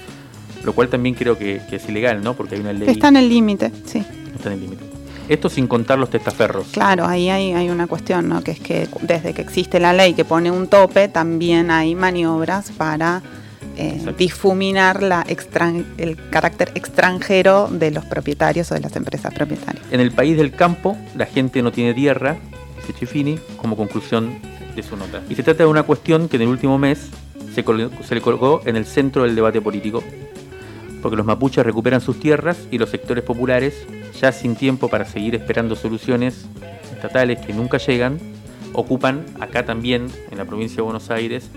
lo 0.65 0.75
cual 0.75 0.89
también 0.89 1.15
creo 1.15 1.39
que, 1.39 1.61
es 1.71 1.89
ilegal, 1.89 2.23
¿no? 2.23 2.35
Porque 2.35 2.55
hay 2.55 2.61
una 2.61 2.73
ley. 2.73 2.89
Está 2.89 3.09
en 3.09 3.17
el 3.17 3.29
límite, 3.29 3.73
sí. 3.85 4.05
Está 4.35 4.49
en 4.49 4.55
el 4.55 4.61
límite. 4.61 4.85
Esto 5.29 5.49
sin 5.49 5.69
contar 5.69 5.99
los 5.99 6.11
testaferros. 6.11 6.69
Claro, 6.73 7.07
ahí 7.07 7.31
hay, 7.31 7.53
hay, 7.53 7.71
una 7.71 7.87
cuestión, 7.87 8.29
¿no? 8.29 8.43
Que 8.43 8.51
es 8.51 8.61
que 8.61 8.89
desde 9.03 9.33
que 9.33 9.43
existe 9.43 9.79
la 9.79 9.93
ley 9.93 10.15
que 10.15 10.25
pone 10.25 10.51
un 10.51 10.67
tope, 10.67 11.09
también 11.09 11.71
hay 11.71 11.95
maniobras 11.95 12.73
para 12.73 13.23
eh, 13.81 14.15
difuminar 14.19 15.01
el 15.99 16.17
carácter 16.31 16.71
extranjero 16.75 17.69
de 17.71 17.91
los 17.91 18.05
propietarios 18.05 18.71
o 18.71 18.75
de 18.75 18.81
las 18.81 18.95
empresas 18.97 19.33
propietarias. 19.33 19.85
En 19.91 20.01
el 20.01 20.13
país 20.13 20.37
del 20.37 20.53
campo, 20.53 20.97
la 21.17 21.27
gente 21.27 21.63
no 21.63 21.73
tiene 21.73 21.95
tierra, 21.95 22.37
dice 22.77 22.93
Chifini, 22.99 23.39
como 23.57 23.77
conclusión 23.77 24.39
de 24.77 24.83
su 24.83 24.97
nota. 24.97 25.23
Y 25.29 25.35
se 25.35 25.43
trata 25.43 25.65
de 25.65 25.71
una 25.71 25.83
cuestión 25.83 26.29
que 26.29 26.37
en 26.37 26.43
el 26.43 26.49
último 26.49 26.79
mes 26.79 27.09
se, 27.55 27.65
se 28.07 28.15
le 28.15 28.21
colocó 28.21 28.63
en 28.67 28.77
el 28.77 28.85
centro 28.85 29.23
del 29.23 29.35
debate 29.35 29.61
político 29.61 30.03
porque 31.01 31.17
los 31.17 31.27
mapuches 31.27 31.65
recuperan 31.65 32.01
sus 32.01 32.21
tierras 32.21 32.59
y 32.71 32.79
los 32.79 32.91
sectores 32.91 33.25
populares, 33.25 33.87
ya 34.21 34.33
sin 34.33 34.57
tiempo 34.57 34.89
para 34.89 35.05
seguir 35.05 35.35
esperando 35.35 35.77
soluciones 35.77 36.47
estatales 36.93 37.39
que 37.39 37.53
nunca 37.53 37.79
llegan, 37.79 38.19
ocupan 38.73 39.25
acá 39.41 39.65
también, 39.65 40.09
en 40.31 40.39
la 40.39 40.45
provincia 40.45 40.77
de 40.77 40.83
Buenos 40.83 41.11
Aires, 41.11 41.51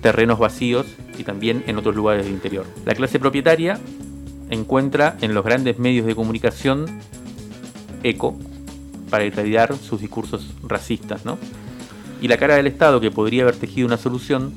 terrenos 0.00 0.38
vacíos 0.38 0.86
y 1.18 1.24
también 1.24 1.62
en 1.66 1.76
otros 1.78 1.94
lugares 1.94 2.24
del 2.24 2.34
interior. 2.34 2.66
La 2.84 2.94
clase 2.94 3.18
propietaria 3.18 3.78
encuentra 4.50 5.16
en 5.20 5.34
los 5.34 5.44
grandes 5.44 5.78
medios 5.78 6.06
de 6.06 6.14
comunicación 6.14 6.86
eco 8.02 8.36
para 9.10 9.24
irradiar 9.24 9.76
sus 9.76 10.00
discursos 10.00 10.54
racistas, 10.62 11.24
¿no? 11.24 11.38
Y 12.20 12.28
la 12.28 12.36
cara 12.36 12.56
del 12.56 12.66
Estado, 12.66 13.00
que 13.00 13.10
podría 13.10 13.42
haber 13.42 13.56
tejido 13.56 13.86
una 13.86 13.96
solución, 13.96 14.52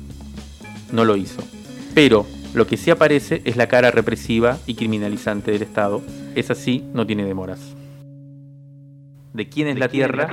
no 0.92 1.04
lo 1.04 1.16
hizo. 1.16 1.42
Pero 1.94 2.26
lo 2.54 2.66
que 2.66 2.76
sí 2.76 2.90
aparece 2.90 3.40
es 3.44 3.56
la 3.56 3.68
cara 3.68 3.90
represiva 3.90 4.58
y 4.66 4.74
criminalizante 4.74 5.50
del 5.50 5.62
Estado. 5.62 6.02
Es 6.34 6.50
así, 6.50 6.84
no 6.92 7.06
tiene 7.06 7.24
demoras. 7.24 7.74
¿De 9.32 9.48
quién 9.48 9.68
es, 9.68 9.78
la, 9.78 9.88
tierra? 9.88 10.28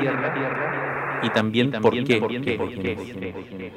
Y 1.24 1.30
también, 1.30 1.72
por 1.72 1.92
qué. 2.04 2.20
¿Por 2.20 2.42
qué? 2.42 3.72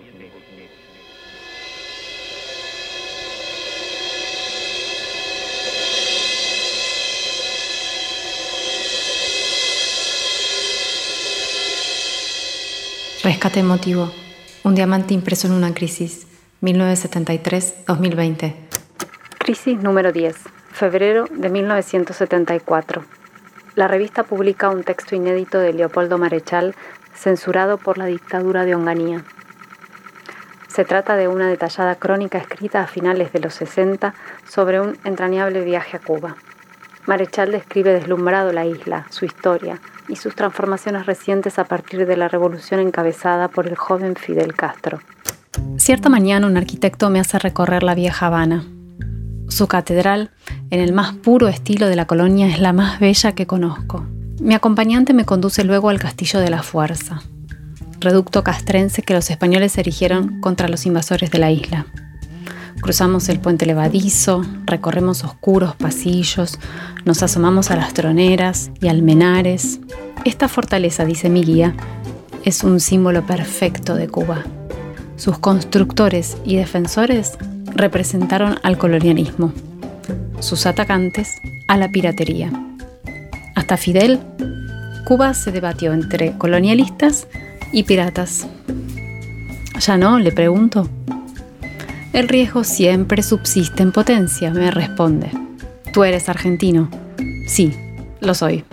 Rescate 13.25 13.61
emotivo. 13.61 14.13
Un 14.65 14.75
diamante 14.75 15.15
impreso 15.15 15.47
en 15.47 15.55
una 15.55 15.73
crisis. 15.73 16.27
1973-2020. 16.61 18.55
Crisis 19.39 19.79
número 19.79 20.13
10, 20.13 20.37
febrero 20.71 21.25
de 21.31 21.49
1974. 21.49 23.03
La 23.77 23.89
revista 23.89 24.25
publica 24.25 24.69
un 24.69 24.85
texto 24.85 25.17
inédito 25.17 25.59
de 25.59 25.73
Leopoldo 25.73 26.19
Marechal 26.19 26.75
censurado 27.15 27.79
por 27.79 27.97
la 27.97 28.05
dictadura 28.05 28.67
de 28.67 28.75
Onganía. 28.75 29.25
Se 30.69 30.85
trata 30.85 31.17
de 31.17 31.27
una 31.27 31.49
detallada 31.49 31.95
crónica 31.95 32.37
escrita 32.37 32.83
a 32.83 32.87
finales 32.87 33.33
de 33.33 33.41
los 33.41 33.55
60 33.55 34.13
sobre 34.47 34.83
un 34.83 34.99
entrañable 35.03 35.65
viaje 35.65 35.97
a 35.97 36.01
Cuba. 36.01 36.37
Marechal 37.07 37.53
describe 37.53 37.93
deslumbrado 37.93 38.53
la 38.53 38.65
isla, 38.65 39.07
su 39.11 39.25
historia 39.25 39.81
y 40.09 40.17
sus 40.17 40.35
transformaciones 40.35 41.07
recientes 41.07 41.59
a 41.59 41.65
partir 41.65 42.07
de 42.07 42.17
la 42.17 42.29
revolución 42.29 42.81
encabezada 42.81 43.49
por 43.49 43.67
el 43.67 43.77
joven 43.77 44.17
Fidel 44.17 44.55
Castro. 44.55 45.01
Cierta 45.77 46.09
mañana 46.09 46.47
un 46.47 46.57
arquitecto 46.57 47.11
me 47.11 47.21
hace 47.21 47.39
recorrer 47.39 47.83
la 47.83 47.95
vieja 47.95 48.27
Habana. 48.27 48.65
Su 49.49 49.69
catedral, 49.69 50.31
en 50.71 50.81
el 50.81 50.93
más 50.93 51.15
puro 51.15 51.49
estilo 51.49 51.87
de 51.89 51.97
la 51.97 52.07
colonia, 52.07 52.49
es 52.49 52.59
la 52.59 52.73
más 52.73 52.99
bella 53.01 53.33
que 53.33 53.47
conozco. 53.47 54.07
Mi 54.41 54.55
acompañante 54.55 55.13
me 55.13 55.25
conduce 55.25 55.63
luego 55.65 55.91
al 55.91 56.01
Castillo 56.01 56.41
de 56.41 56.51
la 56.51 56.63
Fuerza, 56.63 57.23
reducto 58.01 58.43
castrense 58.43 59.03
que 59.03 59.15
los 59.15 59.31
españoles 59.31 59.77
erigieron 59.79 60.41
contra 60.41 60.69
los 60.69 60.87
invasores 60.87 61.31
de 61.31 61.39
la 61.39 61.51
isla. 61.51 61.87
Cruzamos 62.81 63.29
el 63.29 63.41
puente 63.41 63.67
levadizo, 63.67 64.43
recorremos 64.67 65.25
oscuros 65.25 65.75
pasillos, 65.75 66.59
nos 67.05 67.23
asomamos 67.23 67.71
a 67.71 67.77
las 67.77 67.95
troneras 67.95 68.71
y 68.81 68.89
almenares. 68.89 69.81
Esta 70.25 70.49
fortaleza, 70.49 71.05
dice 71.05 71.29
mi 71.29 71.45
guía, 71.45 71.75
es 72.45 72.63
un 72.63 72.81
símbolo 72.81 73.27
perfecto 73.27 73.95
de 73.95 74.09
Cuba. 74.09 74.45
Sus 75.17 75.39
constructores 75.39 76.37
y 76.45 76.57
defensores 76.57 77.39
representaron 77.75 78.59
al 78.63 78.79
colonialismo, 78.79 79.53
sus 80.41 80.67
atacantes 80.67 81.37
a 81.69 81.77
la 81.77 81.89
piratería. 81.89 82.53
Hasta 83.55 83.77
Fidel, 83.77 84.21
Cuba 85.05 85.35
se 85.35 85.53
debatió 85.53 85.93
entre 85.93 86.37
colonialistas 86.37 87.29
y 87.73 87.85
piratas. 87.85 88.47
¿Ya 89.81 89.97
no? 89.97 90.19
Le 90.19 90.33
pregunto. 90.33 90.89
El 92.15 92.29
riesgo 92.29 92.63
siempre 92.63 93.25
subsiste 93.25 93.83
en 93.83 93.91
potencia, 93.91 94.53
me 94.53 94.71
responde. 94.71 95.33
¿Tú 95.93 96.05
eres 96.05 96.29
argentino? 96.29 96.89
Sí, 97.49 97.75
lo 98.21 98.35
soy. 98.35 98.65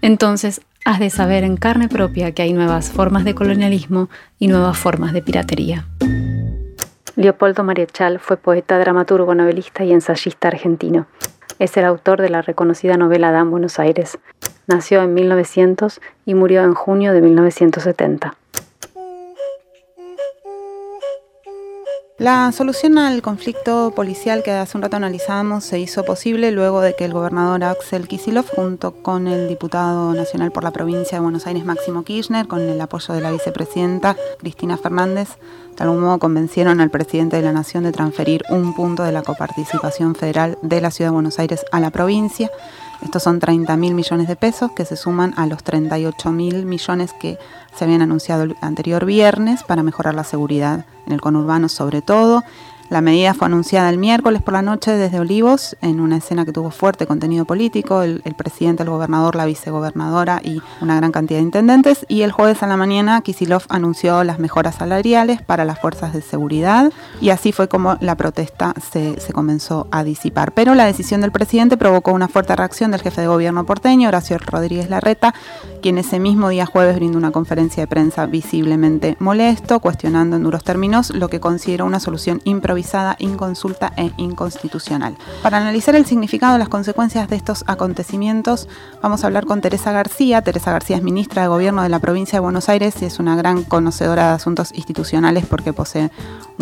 Entonces, 0.00 0.62
has 0.86 0.98
de 0.98 1.10
saber 1.10 1.44
en 1.44 1.58
carne 1.58 1.90
propia 1.90 2.32
que 2.32 2.40
hay 2.40 2.54
nuevas 2.54 2.90
formas 2.90 3.24
de 3.24 3.34
colonialismo 3.34 4.08
y 4.38 4.48
nuevas 4.48 4.78
formas 4.78 5.12
de 5.12 5.20
piratería. 5.20 5.84
Leopoldo 7.14 7.62
Mariachal 7.62 8.18
fue 8.18 8.38
poeta, 8.38 8.78
dramaturgo, 8.78 9.34
novelista 9.34 9.84
y 9.84 9.92
ensayista 9.92 10.48
argentino. 10.48 11.06
Es 11.58 11.76
el 11.76 11.84
autor 11.84 12.22
de 12.22 12.30
la 12.30 12.40
reconocida 12.40 12.96
novela 12.96 13.32
Dan 13.32 13.50
Buenos 13.50 13.78
Aires. 13.78 14.18
Nació 14.66 15.02
en 15.02 15.12
1900 15.12 16.00
y 16.24 16.32
murió 16.32 16.64
en 16.64 16.72
junio 16.72 17.12
de 17.12 17.20
1970. 17.20 18.34
La 22.22 22.52
solución 22.52 22.98
al 22.98 23.20
conflicto 23.20 23.92
policial 23.96 24.44
que 24.44 24.52
hace 24.52 24.78
un 24.78 24.82
rato 24.82 24.94
analizábamos 24.94 25.64
se 25.64 25.80
hizo 25.80 26.04
posible 26.04 26.52
luego 26.52 26.80
de 26.80 26.94
que 26.94 27.04
el 27.04 27.12
gobernador 27.12 27.64
Axel 27.64 28.06
Kisilov, 28.06 28.46
junto 28.46 28.92
con 28.92 29.26
el 29.26 29.48
diputado 29.48 30.14
nacional 30.14 30.52
por 30.52 30.62
la 30.62 30.70
provincia 30.70 31.18
de 31.18 31.22
Buenos 31.22 31.48
Aires 31.48 31.64
Máximo 31.64 32.04
Kirchner, 32.04 32.46
con 32.46 32.60
el 32.60 32.80
apoyo 32.80 33.12
de 33.12 33.22
la 33.22 33.32
vicepresidenta 33.32 34.16
Cristina 34.38 34.76
Fernández, 34.76 35.30
de 35.76 35.82
algún 35.82 35.98
modo 35.98 36.20
convencieron 36.20 36.80
al 36.80 36.90
presidente 36.90 37.38
de 37.38 37.42
la 37.42 37.50
Nación 37.50 37.82
de 37.82 37.90
transferir 37.90 38.44
un 38.50 38.72
punto 38.72 39.02
de 39.02 39.10
la 39.10 39.22
coparticipación 39.22 40.14
federal 40.14 40.58
de 40.62 40.80
la 40.80 40.92
Ciudad 40.92 41.10
de 41.10 41.14
Buenos 41.14 41.40
Aires 41.40 41.64
a 41.72 41.80
la 41.80 41.90
provincia. 41.90 42.52
Estos 43.02 43.24
son 43.24 43.40
30 43.40 43.76
mil 43.76 43.94
millones 43.94 44.28
de 44.28 44.36
pesos 44.36 44.70
que 44.72 44.84
se 44.84 44.96
suman 44.96 45.34
a 45.36 45.46
los 45.46 45.64
38 45.64 46.30
mil 46.30 46.66
millones 46.66 47.12
que 47.12 47.38
se 47.74 47.84
habían 47.84 48.00
anunciado 48.00 48.44
el 48.44 48.56
anterior 48.60 49.04
viernes 49.04 49.64
para 49.64 49.82
mejorar 49.82 50.14
la 50.14 50.24
seguridad 50.24 50.86
en 51.06 51.12
el 51.12 51.20
conurbano 51.20 51.68
sobre 51.68 52.00
todo 52.00 52.44
la 52.92 53.00
medida 53.00 53.32
fue 53.32 53.46
anunciada 53.46 53.88
el 53.88 53.96
miércoles 53.96 54.42
por 54.42 54.52
la 54.52 54.60
noche 54.60 54.90
desde 54.90 55.18
Olivos, 55.18 55.78
en 55.80 55.98
una 55.98 56.18
escena 56.18 56.44
que 56.44 56.52
tuvo 56.52 56.70
fuerte 56.70 57.06
contenido 57.06 57.46
político, 57.46 58.02
el, 58.02 58.20
presidente, 58.36 58.82
el 58.82 58.90
gobernador, 58.90 59.34
la 59.34 59.46
vicegobernadora 59.46 60.42
y 60.44 60.60
una 60.82 60.96
gran 60.96 61.10
cantidad 61.10 61.38
de 61.38 61.44
intendentes. 61.44 62.04
Y 62.06 62.20
el 62.20 62.32
jueves 62.32 62.62
a 62.62 62.66
la 62.66 62.76
mañana 62.76 63.22
Kisilov 63.22 63.62
anunció 63.70 64.24
las 64.24 64.38
mejoras 64.38 64.74
salariales 64.74 65.40
para 65.40 65.64
las 65.64 65.80
fuerzas 65.80 66.12
de 66.12 66.20
seguridad 66.20 66.92
y 67.18 67.30
así 67.30 67.50
fue 67.52 67.66
como 67.66 67.96
la 68.00 68.14
protesta 68.16 68.74
se, 68.92 69.16
comenzó 69.32 69.86
a 69.90 70.04
disipar. 70.04 70.52
Pero 70.52 70.74
la 70.74 70.84
decisión 70.84 71.22
del 71.22 71.32
presidente 71.32 71.78
provocó 71.78 72.12
una 72.12 72.28
fuerte 72.28 72.54
reacción 72.54 72.90
del 72.90 73.00
jefe 73.00 73.22
de 73.22 73.26
gobierno 73.26 73.64
porteño, 73.64 74.08
Horacio 74.08 74.36
Rodríguez 74.36 74.90
Larreta, 74.90 75.32
quien 75.82 75.98
ese 75.98 76.18
mismo 76.18 76.48
día 76.48 76.64
jueves 76.64 76.96
brindó 76.96 77.18
una 77.18 77.32
conferencia 77.32 77.82
de 77.82 77.86
prensa 77.86 78.24
visiblemente 78.24 79.16
molesto, 79.18 79.80
cuestionando 79.80 80.36
en 80.36 80.44
duros 80.44 80.64
términos 80.64 81.10
lo 81.10 81.28
que 81.28 81.40
consideró 81.40 81.84
una 81.84 82.00
solución 82.00 82.40
improvisada 82.44 83.16
inconsulta 83.18 83.92
e 83.96 84.12
inconstitucional. 84.16 85.18
Para 85.42 85.58
analizar 85.58 85.94
el 85.94 86.06
significado 86.06 86.56
y 86.56 86.58
las 86.60 86.70
consecuencias 86.70 87.28
de 87.28 87.36
estos 87.36 87.64
acontecimientos, 87.66 88.68
vamos 89.02 89.22
a 89.22 89.26
hablar 89.26 89.44
con 89.44 89.60
Teresa 89.60 89.92
García. 89.92 90.40
Teresa 90.40 90.72
García 90.72 90.96
es 90.96 91.02
ministra 91.02 91.42
de 91.42 91.48
Gobierno 91.48 91.82
de 91.82 91.88
la 91.88 91.98
provincia 91.98 92.36
de 92.36 92.40
Buenos 92.40 92.68
Aires 92.68 92.94
y 93.02 93.04
es 93.04 93.18
una 93.18 93.36
gran 93.36 93.64
conocedora 93.64 94.28
de 94.28 94.34
asuntos 94.34 94.72
institucionales 94.72 95.44
porque 95.44 95.72
posee 95.72 96.10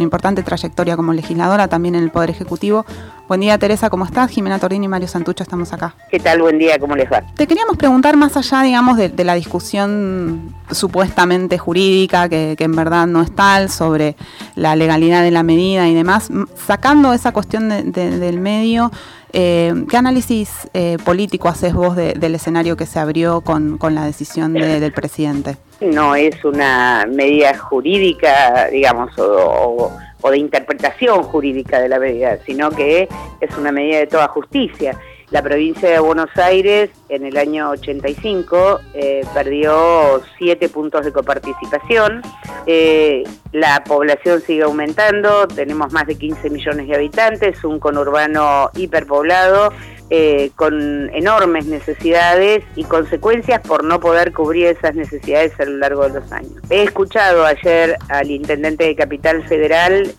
una 0.00 0.04
importante 0.04 0.42
trayectoria 0.42 0.96
como 0.96 1.12
legisladora 1.12 1.68
también 1.68 1.94
en 1.94 2.02
el 2.02 2.10
Poder 2.10 2.30
Ejecutivo. 2.30 2.86
Buen 3.28 3.42
día, 3.42 3.58
Teresa, 3.58 3.90
¿cómo 3.90 4.06
estás? 4.06 4.30
Jimena 4.30 4.58
Tordini 4.58 4.86
y 4.86 4.88
Mario 4.88 5.06
Santucho 5.06 5.42
estamos 5.42 5.74
acá. 5.74 5.94
¿Qué 6.10 6.18
tal? 6.18 6.40
Buen 6.40 6.58
día, 6.58 6.78
¿cómo 6.78 6.96
les 6.96 7.12
va? 7.12 7.22
Te 7.34 7.46
queríamos 7.46 7.76
preguntar 7.76 8.16
más 8.16 8.34
allá, 8.34 8.62
digamos, 8.62 8.96
de, 8.96 9.12
la 9.24 9.34
discusión 9.34 10.54
supuestamente 10.70 11.58
jurídica, 11.58 12.30
que, 12.30 12.56
en 12.58 12.74
verdad 12.74 13.06
no 13.06 13.20
es 13.20 13.30
tal, 13.34 13.68
sobre 13.68 14.16
la 14.54 14.74
legalidad 14.74 15.22
de 15.22 15.32
la 15.32 15.42
medida 15.42 15.86
y 15.86 15.94
demás, 15.94 16.30
sacando 16.66 17.12
esa 17.12 17.32
cuestión 17.32 17.68
del 17.92 18.40
medio, 18.40 18.90
eh, 19.32 19.72
¿Qué 19.88 19.96
análisis 19.96 20.68
eh, 20.74 20.96
político 21.04 21.48
haces 21.48 21.72
vos 21.74 21.96
del 21.96 22.34
escenario 22.34 22.76
que 22.76 22.86
se 22.86 22.98
abrió 22.98 23.40
con, 23.40 23.78
la 23.90 24.04
decisión 24.04 24.52
del 24.52 24.92
presidente? 24.92 25.56
No 25.80 26.14
es 26.14 26.44
una 26.44 27.06
medida 27.06 27.56
jurídica, 27.56 28.68
digamos, 28.68 29.12
o, 29.18 29.92
de 30.30 30.38
interpretación 30.38 31.22
jurídica 31.22 31.80
de 31.80 31.88
la 31.88 31.98
medida, 31.98 32.38
sino 32.44 32.70
que 32.70 33.08
es 33.40 33.56
una 33.56 33.72
medida 33.72 33.98
de 33.98 34.06
toda 34.06 34.28
justicia. 34.28 34.98
La 35.30 35.42
provincia 35.42 35.88
de 35.88 36.00
Buenos 36.00 36.36
Aires 36.36 36.90
en 37.08 37.24
el 37.24 37.36
año 37.36 37.70
85 37.70 38.80
eh, 38.94 39.20
perdió 39.32 40.20
siete 40.36 40.68
puntos 40.68 41.04
de 41.04 41.12
coparticipación. 41.12 42.20
Eh, 42.66 43.22
la 43.52 43.84
población 43.84 44.40
sigue 44.40 44.64
aumentando, 44.64 45.46
tenemos 45.46 45.92
más 45.92 46.08
de 46.08 46.16
15 46.16 46.50
millones 46.50 46.88
de 46.88 46.96
habitantes, 46.96 47.62
un 47.64 47.78
conurbano 47.78 48.70
hiperpoblado. 48.74 49.72
Eh, 50.12 50.50
con 50.56 51.08
enormes 51.14 51.66
necesidades 51.66 52.64
y 52.74 52.82
consecuencias 52.82 53.60
por 53.60 53.84
no 53.84 54.00
poder 54.00 54.32
cubrir 54.32 54.66
esas 54.66 54.96
necesidades 54.96 55.52
a 55.60 55.64
lo 55.66 55.76
largo 55.76 56.02
de 56.08 56.18
los 56.18 56.32
años. 56.32 56.54
He 56.68 56.82
escuchado 56.82 57.46
ayer 57.46 57.96
al 58.08 58.28
intendente 58.28 58.86
de 58.86 58.96
Capital 58.96 59.46
Federal 59.46 60.12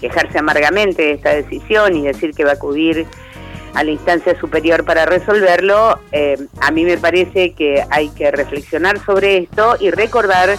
quejarse 0.00 0.38
amargamente 0.38 1.02
de 1.02 1.12
esta 1.12 1.34
decisión 1.34 1.94
y 1.94 2.06
decir 2.06 2.30
que 2.30 2.44
va 2.44 2.52
a 2.52 2.54
acudir 2.54 3.06
a 3.74 3.84
la 3.84 3.90
instancia 3.90 4.38
superior 4.38 4.84
para 4.84 5.06
resolverlo, 5.06 5.98
eh, 6.12 6.36
a 6.60 6.70
mí 6.70 6.84
me 6.84 6.98
parece 6.98 7.52
que 7.52 7.82
hay 7.90 8.08
que 8.10 8.30
reflexionar 8.30 9.04
sobre 9.04 9.38
esto 9.38 9.76
y 9.80 9.90
recordar 9.90 10.56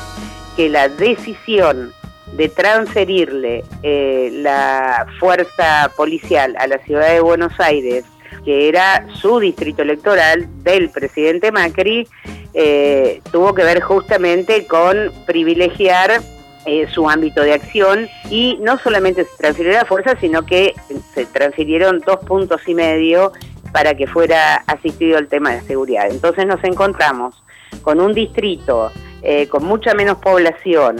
que 0.55 0.69
la 0.69 0.89
decisión 0.89 1.93
de 2.33 2.49
transferirle 2.49 3.63
eh, 3.83 4.29
la 4.33 5.07
fuerza 5.19 5.91
policial 5.95 6.55
a 6.59 6.67
la 6.67 6.77
ciudad 6.79 7.09
de 7.09 7.19
Buenos 7.19 7.53
Aires, 7.59 8.05
que 8.45 8.69
era 8.69 9.07
su 9.13 9.39
distrito 9.39 9.81
electoral 9.81 10.47
del 10.63 10.89
presidente 10.89 11.51
Macri, 11.51 12.07
eh, 12.53 13.21
tuvo 13.31 13.53
que 13.53 13.63
ver 13.63 13.81
justamente 13.81 14.67
con 14.67 15.11
privilegiar 15.25 16.21
eh, 16.67 16.85
su 16.93 17.09
ámbito 17.09 17.41
de 17.43 17.53
acción 17.53 18.09
y 18.29 18.57
no 18.59 18.77
solamente 18.77 19.23
se 19.23 19.37
transfirió 19.37 19.71
la 19.71 19.85
fuerza, 19.85 20.19
sino 20.19 20.45
que 20.45 20.73
se 21.13 21.25
transfirieron 21.25 22.01
dos 22.05 22.17
puntos 22.17 22.61
y 22.67 22.75
medio 22.75 23.31
para 23.71 23.95
que 23.95 24.05
fuera 24.05 24.55
asistido 24.67 25.17
el 25.17 25.29
tema 25.29 25.51
de 25.51 25.61
seguridad. 25.61 26.09
Entonces 26.09 26.45
nos 26.45 26.61
encontramos 26.65 27.41
con 27.83 28.01
un 28.01 28.13
distrito 28.13 28.91
eh, 29.21 29.47
con 29.47 29.63
mucha 29.63 29.93
menos 29.93 30.17
población, 30.17 30.97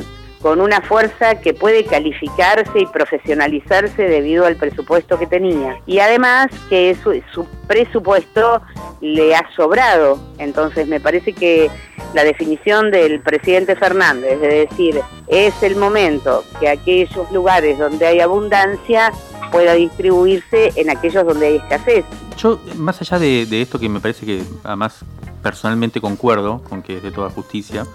con 0.47 0.61
una 0.61 0.79
fuerza 0.79 1.35
que 1.41 1.53
puede 1.53 1.83
calificarse 1.83 2.79
y 2.79 2.85
profesionalizarse 2.85 4.03
debido 4.03 4.45
al 4.45 4.55
presupuesto 4.55 5.19
que 5.19 5.27
tenía. 5.27 5.77
Y 5.85 5.99
además 5.99 6.47
que 6.69 6.95
su, 7.03 7.21
su 7.33 7.45
presupuesto 7.67 8.61
le 9.01 9.35
ha 9.35 9.45
sobrado. 9.57 10.17
Entonces 10.37 10.87
me 10.87 11.01
parece 11.01 11.33
que 11.33 11.69
la 12.13 12.23
definición 12.23 12.91
del 12.91 13.19
presidente 13.19 13.75
Fernández 13.75 14.39
de 14.39 14.65
decir 14.69 15.01
es 15.27 15.61
el 15.63 15.75
momento 15.75 16.45
que 16.61 16.69
aquellos 16.69 17.29
lugares 17.33 17.77
donde 17.77 18.07
hay 18.07 18.21
abundancia 18.21 19.11
pueda 19.51 19.73
distribuirse 19.73 20.71
en 20.77 20.89
aquellos 20.89 21.25
donde 21.25 21.47
hay 21.47 21.55
escasez. 21.57 22.05
Yo, 22.37 22.57
más 22.77 23.01
allá 23.01 23.19
de, 23.19 23.61
esto 23.61 23.77
que 23.79 23.89
me 23.89 23.99
parece 23.99 24.25
que 24.25 24.43
además 24.63 25.03
personalmente 25.43 25.99
concuerdo 25.99 26.61
con 26.69 26.81
que 26.81 26.95
es 26.95 27.03
de 27.03 27.11
toda 27.11 27.29
justicia, 27.31 27.85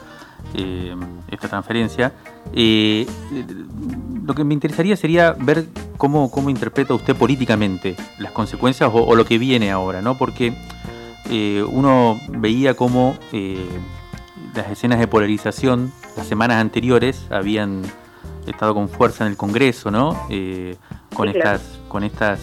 eh, 0.54 0.94
esta 1.30 1.48
transferencia. 1.48 2.12
Eh, 2.52 3.06
lo 4.24 4.34
que 4.34 4.44
me 4.44 4.54
interesaría 4.54 4.96
sería 4.96 5.32
ver 5.32 5.66
cómo, 5.96 6.30
cómo 6.30 6.50
interpreta 6.50 6.94
usted 6.94 7.16
políticamente 7.16 7.96
las 8.18 8.32
consecuencias 8.32 8.90
o, 8.92 9.14
lo 9.14 9.24
que 9.24 9.38
viene 9.38 9.70
ahora, 9.70 10.02
¿no? 10.02 10.16
Porque 10.16 10.54
uno 11.70 12.20
veía 12.28 12.74
cómo 12.74 13.16
las 14.54 14.70
escenas 14.70 14.98
de 14.98 15.06
polarización 15.06 15.90
las 16.16 16.26
semanas 16.26 16.58
anteriores 16.58 17.26
habían 17.30 17.82
estado 18.46 18.74
con 18.74 18.88
fuerza 18.90 19.24
en 19.24 19.30
el 19.30 19.36
Congreso, 19.38 19.90
¿no? 19.90 20.28
con, 21.14 21.28
estas, 21.28 21.80
con 21.88 22.04
estas 22.04 22.40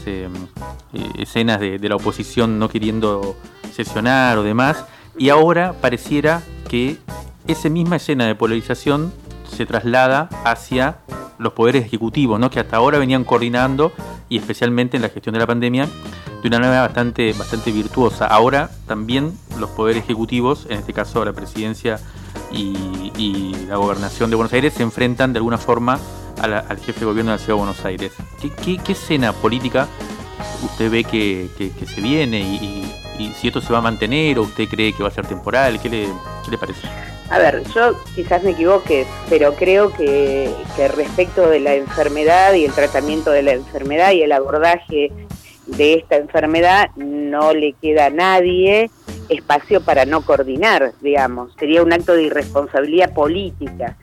escenas 1.18 1.60
de, 1.60 1.78
de 1.78 1.90
la 1.90 1.98
oposición 1.98 2.58
no 2.58 2.68
queriendo 2.68 3.36
sesionar 3.72 4.38
o 4.40 4.44
demás, 4.44 4.86
y 5.18 5.30
ahora 5.30 5.74
pareciera 5.74 6.42
que 6.68 6.98
esa 7.52 7.70
misma 7.70 7.96
escena 7.96 8.28
de 8.28 8.36
polarización 8.36 9.12
se 9.50 9.66
traslada 9.66 10.30
hacia 10.46 10.98
los 11.40 11.54
poderes 11.54 11.86
ejecutivos, 11.86 12.40
¿no? 12.40 12.50
que 12.50 12.60
hasta 12.60 12.78
ahora 12.78 13.00
venían 13.00 13.24
coordinando 13.24 13.92
y 14.28 14.38
especialmente 14.38 14.98
en 14.98 15.04
la 15.04 15.10
gestión 15.10 15.34
de 15.34 15.40
la 15.40 15.48
pandemia 15.48 15.88
de 16.42 16.48
una 16.48 16.60
manera 16.60 16.82
bastante, 16.82 17.34
bastante 17.34 17.72
virtuosa. 17.72 18.26
Ahora 18.26 18.70
también 18.88 19.34
los 19.58 19.70
poderes 19.72 20.04
ejecutivos, 20.04 20.68
en 20.70 20.80
este 20.80 20.94
caso 20.94 21.26
la 21.26 21.34
presidencia 21.34 22.00
y, 22.52 23.56
la 23.68 23.76
gobernación 23.78 24.30
de 24.30 24.36
Buenos 24.36 24.54
Aires, 24.54 24.74
se 24.74 24.82
enfrentan 24.82 25.34
de 25.34 25.38
alguna 25.38 25.60
forma 25.60 26.00
al 26.42 26.80
jefe 26.80 27.02
de 27.02 27.06
gobierno 27.06 27.32
de 27.32 27.38
la 27.38 27.44
Ciudad 27.44 27.58
de 27.58 27.66
Buenos 27.66 27.86
Aires. 27.86 28.14
¿Qué, 28.64 28.80
escena 28.92 29.32
política 29.34 29.88
usted 30.64 30.90
ve 30.90 31.04
que, 31.04 31.50
se 31.86 32.02
viene 32.02 32.42
y, 32.42 32.56
y 32.56 33.09
si 33.34 33.48
esto 33.48 33.62
se 33.62 33.72
va 33.72 33.80
a 33.80 33.82
mantener 33.82 34.40
o 34.40 34.44
usted 34.44 34.68
cree 34.68 34.94
que 34.94 35.04
va 35.04 35.10
a 35.10 35.12
ser 35.12 35.26
temporal, 35.26 35.80
¿qué 35.82 35.90
le, 35.90 36.06
qué 36.44 36.52
le 36.52 36.58
parece? 36.58 36.88
A 37.30 37.38
ver, 37.38 37.64
yo 37.76 37.94
quizás 38.16 38.44
me 38.44 38.52
equivoque, 38.52 39.06
pero 39.30 39.54
creo 39.54 39.94
que, 39.94 40.52
que, 40.76 40.88
respecto 40.88 41.48
de 41.48 41.60
la 41.60 41.76
enfermedad 41.76 42.54
y 42.54 42.66
el 42.66 42.72
tratamiento 42.72 43.30
de 43.32 43.44
la 43.44 43.54
enfermedad 43.54 44.14
y 44.14 44.24
el 44.24 44.32
abordaje 44.32 45.12
de 45.68 45.94
esta 45.94 46.16
enfermedad 46.16 46.90
no 46.96 47.54
le 47.54 47.74
queda 47.74 48.08
a 48.08 48.10
nadie 48.10 48.90
espacio 49.30 49.82
para 49.82 50.06
no 50.06 50.22
coordinar, 50.22 50.94
digamos. 51.02 51.54
Sería 51.60 51.84
un 51.84 51.94
acto 51.94 52.14
de 52.14 52.24
irresponsabilidad 52.24 53.14
política 53.14 53.96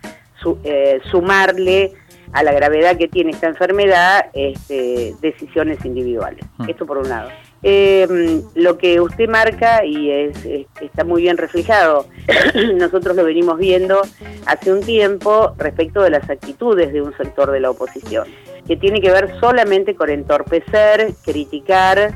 eh, 0.62 1.00
sumarle 1.10 1.92
a 2.32 2.42
la 2.42 2.52
gravedad 2.52 2.96
que 2.96 3.08
tiene 3.08 3.32
esta 3.32 3.48
enfermedad 3.48 4.26
este, 4.32 5.14
decisiones 5.20 5.84
individuales. 5.84 6.44
Mm. 6.58 6.70
Esto 6.70 6.86
por 6.86 6.98
un 6.98 7.08
lado. 7.08 7.30
Eh, 7.62 8.42
lo 8.54 8.78
que 8.78 9.00
usted 9.00 9.28
marca 9.28 9.84
y 9.84 10.10
es, 10.10 10.36
está 10.80 11.04
muy 11.04 11.22
bien 11.22 11.36
reflejado, 11.36 12.06
nosotros 12.76 13.16
lo 13.16 13.24
venimos 13.24 13.58
viendo 13.58 14.02
hace 14.46 14.72
un 14.72 14.80
tiempo 14.82 15.54
respecto 15.58 16.02
de 16.02 16.10
las 16.10 16.28
actitudes 16.28 16.92
de 16.92 17.02
un 17.02 17.16
sector 17.16 17.50
de 17.50 17.60
la 17.60 17.70
oposición, 17.70 18.28
que 18.66 18.76
tiene 18.76 19.00
que 19.00 19.10
ver 19.10 19.38
solamente 19.40 19.94
con 19.94 20.10
entorpecer, 20.10 21.14
criticar 21.24 22.14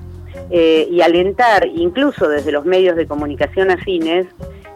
eh, 0.50 0.86
y 0.90 1.00
alentar, 1.00 1.66
incluso 1.66 2.28
desde 2.28 2.52
los 2.52 2.64
medios 2.64 2.96
de 2.96 3.06
comunicación 3.06 3.70
afines, 3.70 4.26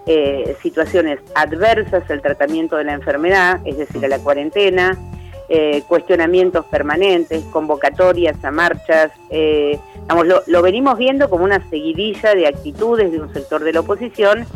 eh, 0.07 0.57
situaciones 0.63 1.19
adversas 1.35 2.09
al 2.11 2.21
tratamiento 2.21 2.77
de 2.77 2.85
la 2.85 2.93
enfermedad, 2.93 3.61
es 3.65 3.79
decir, 3.79 4.05
a 4.05 4.09
la 4.09 4.19
cuarentena, 4.19 4.99
eh, 5.49 5.83
cuestionamientos 5.87 6.65
permanentes, 6.67 7.45
convocatorias 7.53 8.43
a 8.45 8.51
marchas. 8.51 9.13
Eh, 9.31 9.79
lo, 10.47 10.63
venimos 10.63 10.97
viendo 10.97 11.29
como 11.29 11.45
una 11.45 11.69
seguidilla 11.69 12.35
de 12.35 12.47
actitudes 12.47 13.13
de 13.13 13.21
un 13.21 13.33
sector 13.33 13.63
de 13.63 13.73
la 13.73 13.81
oposición 13.81 14.47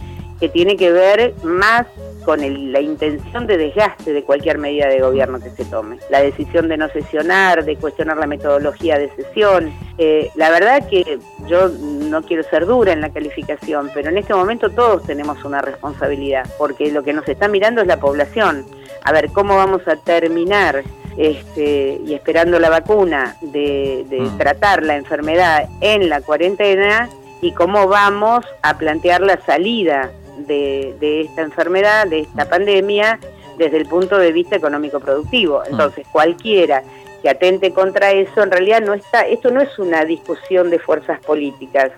que 0.40 0.48
tiene 0.48 0.76
que 0.76 0.90
ver 0.90 1.34
más 1.42 1.86
con 2.24 2.40
la 2.72 2.80
intención 2.80 3.46
de 3.46 3.56
desgaste 3.56 4.12
de 4.12 4.22
cualquier 4.22 4.58
medida 4.58 4.86
de 4.88 5.00
gobierno 5.00 5.40
que 5.40 5.50
se 5.50 5.64
tome. 5.64 5.98
La 6.10 6.20
decisión 6.20 6.68
de 6.68 6.76
no 6.76 6.88
sesionar, 6.88 7.64
de 7.64 7.76
cuestionar 7.76 8.18
la 8.18 8.26
metodología 8.26 8.98
de 8.98 9.10
sesión. 9.16 9.72
Eh, 9.96 10.30
la 10.36 10.50
verdad 10.50 10.86
que 10.88 11.18
yo 11.48 11.68
no 11.68 12.22
quiero 12.22 12.42
ser 12.44 12.66
dura 12.66 12.92
en 12.92 13.00
la 13.00 13.10
calificación, 13.10 13.90
pero 13.94 14.10
en 14.10 14.18
este 14.18 14.34
momento 14.34 14.70
todos 14.70 15.04
tenemos 15.04 15.42
una 15.44 15.60
responsabilidad, 15.60 16.46
porque 16.58 16.92
lo 16.92 17.02
que 17.02 17.12
nos 17.12 17.28
está 17.28 17.48
mirando 17.48 17.80
es 17.80 17.86
la 17.86 17.98
población 17.98 18.66
a 19.04 19.12
ver 19.12 19.30
cómo 19.30 19.56
vamos 19.56 19.86
a 19.86 19.96
terminar 19.96 20.82
este, 21.16 22.00
y 22.06 22.14
esperando 22.14 22.58
la 22.58 22.70
vacuna 22.70 23.36
de, 23.40 24.04
mm. 24.08 24.38
tratar 24.38 24.84
la 24.84 24.96
enfermedad 24.96 25.68
en 25.80 26.08
la 26.08 26.20
cuarentena 26.20 27.08
y 27.40 27.52
cómo 27.52 27.88
vamos 27.88 28.44
a 28.62 28.78
plantear 28.78 29.20
la 29.22 29.40
salida 29.44 30.12
de, 30.46 31.22
esta 31.22 31.42
enfermedad, 31.42 32.06
de 32.06 32.20
esta 32.20 32.44
mm. 32.44 32.48
pandemia, 32.48 33.18
desde 33.56 33.78
el 33.78 33.86
punto 33.86 34.16
de 34.16 34.30
vista 34.30 34.56
económico 34.56 35.00
productivo. 35.00 35.60
Mm. 35.60 35.72
Entonces, 35.72 36.06
cualquiera 36.12 36.82
que 37.20 37.28
atente 37.28 37.72
contra 37.72 38.12
eso, 38.12 38.42
en 38.42 38.52
realidad 38.52 38.80
no 38.80 38.94
está, 38.94 39.22
esto 39.22 39.50
no 39.50 39.60
es 39.60 39.76
una 39.78 40.04
discusión 40.04 40.70
de 40.70 40.78
fuerzas 40.78 41.18
políticas, 41.20 41.90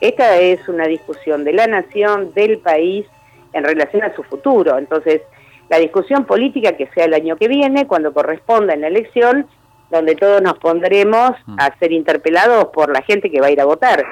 esta 0.00 0.36
es 0.36 0.68
una 0.68 0.86
discusión 0.86 1.42
de 1.44 1.54
la 1.54 1.66
nación, 1.66 2.32
del 2.34 2.58
país, 2.58 3.06
en 3.52 3.64
relación 3.64 4.02
a 4.04 4.14
su 4.14 4.22
futuro. 4.22 4.78
Entonces, 4.78 5.22
la 5.68 5.78
discusión 5.78 6.24
política 6.24 6.76
que 6.76 6.88
sea 6.94 7.04
el 7.04 7.14
año 7.14 7.36
que 7.36 7.48
viene, 7.48 7.86
cuando 7.86 8.12
corresponda 8.12 8.74
en 8.74 8.82
la 8.82 8.88
elección, 8.88 9.46
donde 9.90 10.14
todos 10.16 10.42
nos 10.42 10.58
pondremos 10.58 11.32
mm. 11.46 11.56
a 11.58 11.78
ser 11.78 11.92
interpelados 11.92 12.66
por 12.66 12.92
la 12.92 13.02
gente 13.02 13.30
que 13.30 13.40
va 13.40 13.48
a 13.48 13.50
ir 13.50 13.60
a 13.60 13.64
votar. 13.64 14.04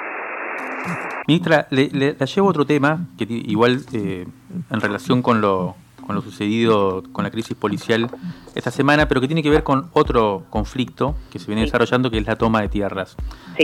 Ministra, 1.27 1.67
le, 1.71 1.89
llevo 1.91 2.49
otro 2.49 2.65
tema, 2.65 3.07
que 3.19 3.27
igual 3.29 3.81
eh, 3.93 4.27
en 4.71 4.81
relación 4.81 5.23
con 5.23 5.41
lo, 5.41 5.75
con 6.07 6.15
lo 6.15 6.23
sucedido 6.23 7.03
con 7.13 7.25
la 7.25 7.31
crisis 7.31 7.57
policial 7.57 8.09
esta 8.55 8.71
semana, 8.71 9.09
pero 9.09 9.21
que 9.21 9.27
tiene 9.27 9.43
que 9.43 9.51
ver 9.51 9.65
con 9.65 9.91
otro 9.93 10.45
conflicto 10.51 11.17
que 11.31 11.39
se 11.39 11.47
viene 11.47 11.63
desarrollando, 11.63 12.11
que 12.11 12.19
es 12.19 12.27
la 12.27 12.37
toma 12.37 12.63
de 12.63 12.69
tierras. 12.69 13.17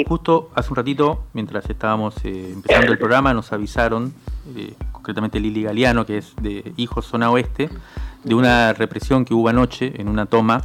Justo 0.06 0.50
hace 0.54 0.70
un 0.70 0.76
ratito, 0.76 1.24
mientras 1.32 1.70
estábamos 1.70 2.16
eh, 2.24 2.50
empezando 2.52 2.92
el 2.92 2.98
programa, 2.98 3.32
nos 3.32 3.52
avisaron 3.52 4.12
eh, 4.56 4.74
concretamente 5.02 5.40
Lili 5.40 5.64
Galeano, 5.64 6.06
que 6.06 6.18
es 6.18 6.32
de 6.40 6.72
Hijos 6.76 7.06
Zona 7.06 7.28
Oeste, 7.30 7.68
de 8.22 8.34
una 8.36 8.72
represión 8.72 9.24
que 9.24 9.34
hubo 9.34 9.48
anoche 9.48 10.00
en 10.00 10.08
una 10.08 10.26
toma 10.26 10.62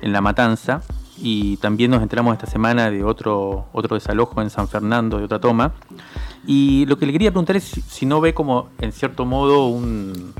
en 0.00 0.12
La 0.12 0.20
Matanza. 0.20 0.82
Y 1.18 1.56
también 1.56 1.90
nos 1.90 2.02
enteramos 2.02 2.34
esta 2.34 2.46
semana 2.46 2.90
de 2.90 3.02
otro, 3.02 3.66
otro 3.72 3.94
desalojo 3.94 4.40
en 4.42 4.50
San 4.50 4.68
Fernando, 4.68 5.18
de 5.18 5.24
otra 5.24 5.40
toma. 5.40 5.72
Y 6.46 6.86
lo 6.86 6.98
que 6.98 7.06
le 7.06 7.12
quería 7.12 7.30
preguntar 7.30 7.56
es 7.56 7.64
si, 7.64 8.06
no 8.06 8.20
ve 8.20 8.32
como, 8.32 8.68
en 8.80 8.92
cierto 8.92 9.24
modo, 9.24 9.66
un, 9.66 10.32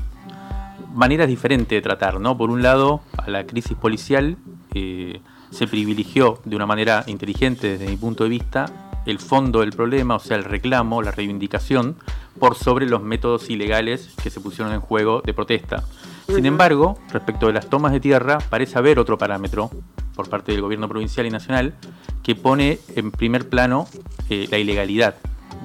maneras 0.93 1.27
diferentes 1.27 1.75
de 1.75 1.81
tratar, 1.81 2.21
¿no? 2.21 2.37
Por 2.37 2.49
un 2.49 2.61
lado, 2.61 3.01
a 3.17 3.29
la 3.29 3.45
crisis 3.45 3.75
policial 3.75 4.37
eh, 4.73 5.19
se 5.49 5.67
privilegió 5.67 6.39
de 6.45 6.55
una 6.55 6.65
manera 6.65 7.03
inteligente 7.07 7.77
desde 7.77 7.87
mi 7.87 7.97
punto 7.97 8.23
de 8.23 8.29
vista 8.29 8.65
el 9.05 9.19
fondo 9.19 9.61
del 9.61 9.71
problema, 9.71 10.15
o 10.15 10.19
sea, 10.19 10.37
el 10.37 10.43
reclamo, 10.43 11.01
la 11.01 11.11
reivindicación, 11.11 11.95
por 12.39 12.55
sobre 12.55 12.87
los 12.87 13.01
métodos 13.01 13.49
ilegales 13.49 14.13
que 14.21 14.29
se 14.29 14.41
pusieron 14.41 14.73
en 14.73 14.81
juego 14.81 15.21
de 15.23 15.33
protesta. 15.33 15.83
Sin 16.27 16.45
embargo, 16.45 16.97
respecto 17.11 17.47
de 17.47 17.53
las 17.53 17.69
tomas 17.69 17.91
de 17.91 17.99
tierra, 17.99 18.39
parece 18.49 18.77
haber 18.77 18.99
otro 18.99 19.17
parámetro 19.17 19.69
por 20.15 20.29
parte 20.29 20.51
del 20.51 20.61
gobierno 20.61 20.87
provincial 20.89 21.25
y 21.25 21.29
nacional 21.29 21.75
que 22.23 22.35
pone 22.35 22.79
en 22.95 23.11
primer 23.11 23.47
plano 23.47 23.87
eh, 24.29 24.47
la 24.49 24.57
ilegalidad 24.57 25.15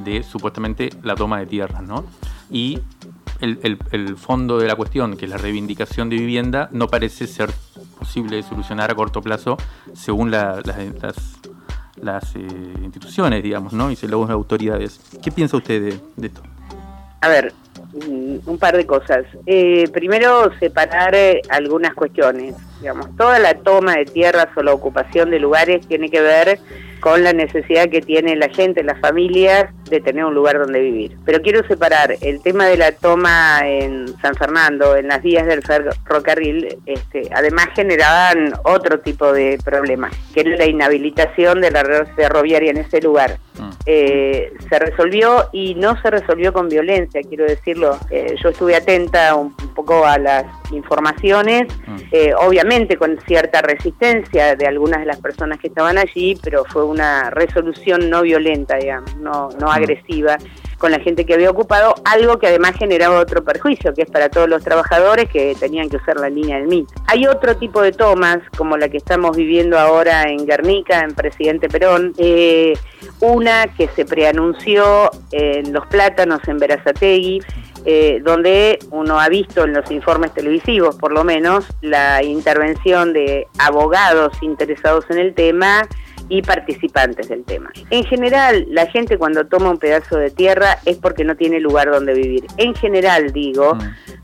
de 0.04 0.22
supuestamente 0.22 0.90
la 1.02 1.14
toma 1.14 1.38
de 1.38 1.46
tierra, 1.46 1.80
¿no? 1.80 2.04
Y 2.50 2.78
el, 3.40 4.16
fondo 4.16 4.58
de 4.58 4.68
la 4.68 4.74
cuestión, 4.74 5.16
que 5.16 5.24
es 5.24 5.30
la 5.30 5.38
reivindicación 5.38 6.10
de 6.10 6.16
vivienda, 6.16 6.68
no 6.72 6.88
parece 6.88 7.26
ser 7.26 7.50
posible 7.98 8.36
de 8.36 8.42
solucionar 8.42 8.90
a 8.90 8.94
corto 8.94 9.22
plazo 9.22 9.56
según 9.94 10.30
las, 10.30 10.66
las 10.66 10.78
eh, 12.34 12.46
instituciones, 12.82 13.42
digamos, 13.42 13.72
¿no? 13.72 13.90
y 13.90 13.96
según 13.96 14.28
las 14.28 14.30
autoridades. 14.30 15.00
¿Qué 15.22 15.30
piensa 15.30 15.56
usted 15.56 15.94
de 16.16 16.26
esto? 16.26 16.42
A 17.22 17.28
ver, 17.28 17.52
un 17.92 18.58
par 18.58 18.76
de 18.76 18.86
cosas. 18.86 19.24
Eh, 19.46 19.88
primero, 19.92 20.50
separar 20.58 21.14
eh, 21.14 21.42
algunas 21.50 21.94
cuestiones. 21.94 22.54
Digamos, 22.80 23.14
toda 23.16 23.38
la 23.38 23.54
toma 23.54 23.94
de 23.94 24.06
tierras 24.06 24.48
o 24.56 24.62
la 24.62 24.72
ocupación 24.72 25.30
de 25.30 25.38
lugares 25.38 25.86
tiene 25.86 26.08
que 26.08 26.20
ver 26.20 26.58
con 27.00 27.24
la 27.24 27.32
necesidad 27.32 27.88
que 27.88 28.00
tiene 28.00 28.36
la 28.36 28.48
gente, 28.48 28.82
las 28.82 29.00
familias, 29.00 29.66
de 29.88 30.00
tener 30.00 30.24
un 30.24 30.34
lugar 30.34 30.58
donde 30.58 30.80
vivir. 30.80 31.16
Pero 31.24 31.42
quiero 31.42 31.66
separar 31.66 32.14
el 32.20 32.40
tema 32.42 32.66
de 32.66 32.76
la 32.76 32.92
toma 32.92 33.60
en 33.64 34.08
San 34.20 34.34
Fernando, 34.34 34.96
en 34.96 35.08
las 35.08 35.22
vías 35.22 35.46
del 35.46 35.62
ferrocarril, 35.62 36.78
este, 36.86 37.28
además 37.34 37.68
generaban 37.74 38.52
otro 38.64 39.00
tipo 39.00 39.32
de 39.32 39.58
problemas, 39.64 40.12
que 40.32 40.40
era 40.40 40.56
la 40.56 40.66
inhabilitación 40.66 41.60
de 41.60 41.70
la 41.70 41.82
red 41.82 42.06
ferroviaria 42.14 42.70
en 42.70 42.78
ese 42.78 43.00
lugar. 43.00 43.38
Mm. 43.58 43.69
Eh, 43.86 44.52
se 44.68 44.78
resolvió 44.78 45.48
y 45.52 45.74
no 45.74 46.00
se 46.02 46.10
resolvió 46.10 46.52
con 46.52 46.68
violencia, 46.68 47.22
quiero 47.26 47.44
decirlo. 47.44 47.98
Eh, 48.10 48.34
yo 48.42 48.50
estuve 48.50 48.76
atenta 48.76 49.34
un, 49.34 49.54
poco 49.74 50.04
a 50.04 50.18
las 50.18 50.44
informaciones, 50.72 51.66
mm. 51.86 51.96
eh, 52.12 52.34
obviamente 52.38 52.96
con 52.96 53.18
cierta 53.26 53.62
resistencia 53.62 54.54
de 54.54 54.66
algunas 54.66 55.00
de 55.00 55.06
las 55.06 55.18
personas 55.20 55.58
que 55.58 55.68
estaban 55.68 55.96
allí, 55.96 56.38
pero 56.42 56.64
fue 56.66 56.84
una 56.84 57.30
resolución 57.30 58.10
no 58.10 58.22
violenta, 58.22 58.76
digamos, 58.76 59.16
no, 59.16 59.48
no 59.58 59.68
mm. 59.68 59.70
agresiva. 59.70 60.36
Con 60.80 60.90
la 60.90 60.98
gente 60.98 61.26
que 61.26 61.34
había 61.34 61.50
ocupado, 61.50 61.94
algo 62.04 62.38
que 62.38 62.46
además 62.46 62.72
generaba 62.76 63.20
otro 63.20 63.44
perjuicio, 63.44 63.92
que 63.92 64.02
es 64.02 64.10
para 64.10 64.30
todos 64.30 64.48
los 64.48 64.64
trabajadores 64.64 65.28
que 65.28 65.54
tenían 65.60 65.90
que 65.90 65.98
usar 65.98 66.16
la 66.16 66.30
línea 66.30 66.56
del 66.56 66.68
MIT. 66.68 66.88
Hay 67.06 67.26
otro 67.26 67.54
tipo 67.56 67.82
de 67.82 67.92
tomas, 67.92 68.38
como 68.56 68.78
la 68.78 68.88
que 68.88 68.96
estamos 68.96 69.36
viviendo 69.36 69.78
ahora 69.78 70.22
en 70.22 70.46
Guernica, 70.46 71.00
en 71.00 71.14
Presidente 71.14 71.68
Perón, 71.68 72.14
eh, 72.16 72.72
una 73.20 73.66
que 73.74 73.88
se 73.88 74.06
preanunció 74.06 75.10
en 75.32 75.70
Los 75.70 75.86
Plátanos, 75.88 76.40
en 76.48 76.56
Verazategui, 76.56 77.42
eh, 77.84 78.22
donde 78.24 78.78
uno 78.90 79.20
ha 79.20 79.28
visto 79.28 79.64
en 79.64 79.74
los 79.74 79.90
informes 79.90 80.32
televisivos, 80.32 80.96
por 80.96 81.12
lo 81.12 81.24
menos, 81.24 81.66
la 81.82 82.22
intervención 82.22 83.12
de 83.12 83.46
abogados 83.58 84.32
interesados 84.40 85.04
en 85.10 85.18
el 85.18 85.34
tema 85.34 85.86
y 86.30 86.42
participantes 86.42 87.28
del 87.28 87.44
tema. 87.44 87.70
En 87.90 88.04
general, 88.04 88.64
la 88.70 88.86
gente 88.86 89.18
cuando 89.18 89.46
toma 89.46 89.70
un 89.70 89.78
pedazo 89.78 90.16
de 90.16 90.30
tierra 90.30 90.78
es 90.86 90.96
porque 90.96 91.24
no 91.24 91.36
tiene 91.36 91.60
lugar 91.60 91.90
donde 91.90 92.14
vivir. 92.14 92.46
En 92.56 92.74
general, 92.74 93.32
digo, 93.32 93.74
mm. 93.74 93.80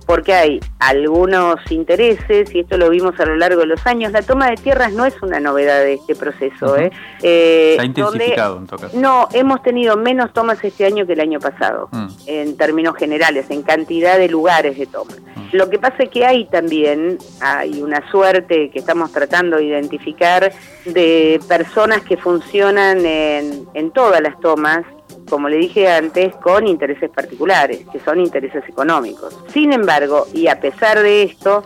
porque 0.07 0.33
hay 0.33 0.61
algunos 0.79 1.57
intereses, 1.71 2.55
y 2.55 2.61
esto 2.61 2.79
lo 2.79 2.91
vimos 2.91 3.19
a 3.19 3.27
lo 3.27 3.37
largo 3.37 3.61
de 3.61 3.67
los 3.67 3.85
años, 3.87 4.13
la 4.13 4.23
toma 4.23 4.49
de 4.49 4.55
tierras 4.55 4.93
no 4.93 5.05
es 5.05 5.21
una 5.21 5.41
novedad 5.41 5.81
de 5.81 5.95
este 5.95 6.15
proceso. 6.15 6.77
¿eh? 6.79 6.93
eh 7.23 7.77
ha 7.79 7.85
intensificado 7.85 8.59
en 8.59 8.67
todo 8.67 8.79
caso. 8.79 8.99
No, 8.99 9.29
hemos 9.33 9.63
tenido 9.63 9.97
menos 9.97 10.33
tomas 10.33 10.63
este 10.63 10.87
año 10.87 11.07
que 11.07 11.15
el 11.15 11.21
año 11.21 11.41
pasado, 11.41 11.89
mm. 11.91 12.07
en 12.27 12.57
términos 12.57 12.95
generales, 12.97 13.51
en 13.51 13.63
cantidad 13.63 14.17
de 14.17 14.29
lugares 14.29 14.79
de 14.79 14.87
toma. 14.87 15.13
Lo 15.57 15.71
que 15.71 15.79
pasa 15.79 16.03
es 16.03 16.11
que 16.11 16.27
hay 16.27 16.45
también, 16.45 17.17
hay 17.41 17.81
una 17.81 18.09
suerte 18.11 18.69
que 18.69 18.79
estamos 18.79 19.11
tratando 19.11 19.57
de 19.57 19.65
identificar 19.65 20.53
de 20.85 21.41
personas 21.49 22.03
que 22.03 22.19
funcionan 22.19 23.07
en, 23.07 23.91
todas 23.93 24.21
las 24.21 24.39
tomas, 24.41 24.85
como 25.31 25.49
le 25.49 25.57
dije 25.57 25.89
antes, 25.89 26.35
con 26.37 26.67
intereses 26.67 27.09
particulares, 27.09 27.87
que 27.91 27.99
son 28.01 28.21
intereses 28.21 28.65
económicos. 28.69 29.35
Sin 29.49 29.73
embargo, 29.73 30.27
y 30.35 30.49
a 30.49 30.61
pesar 30.61 31.01
de 31.01 31.23
esto, 31.23 31.65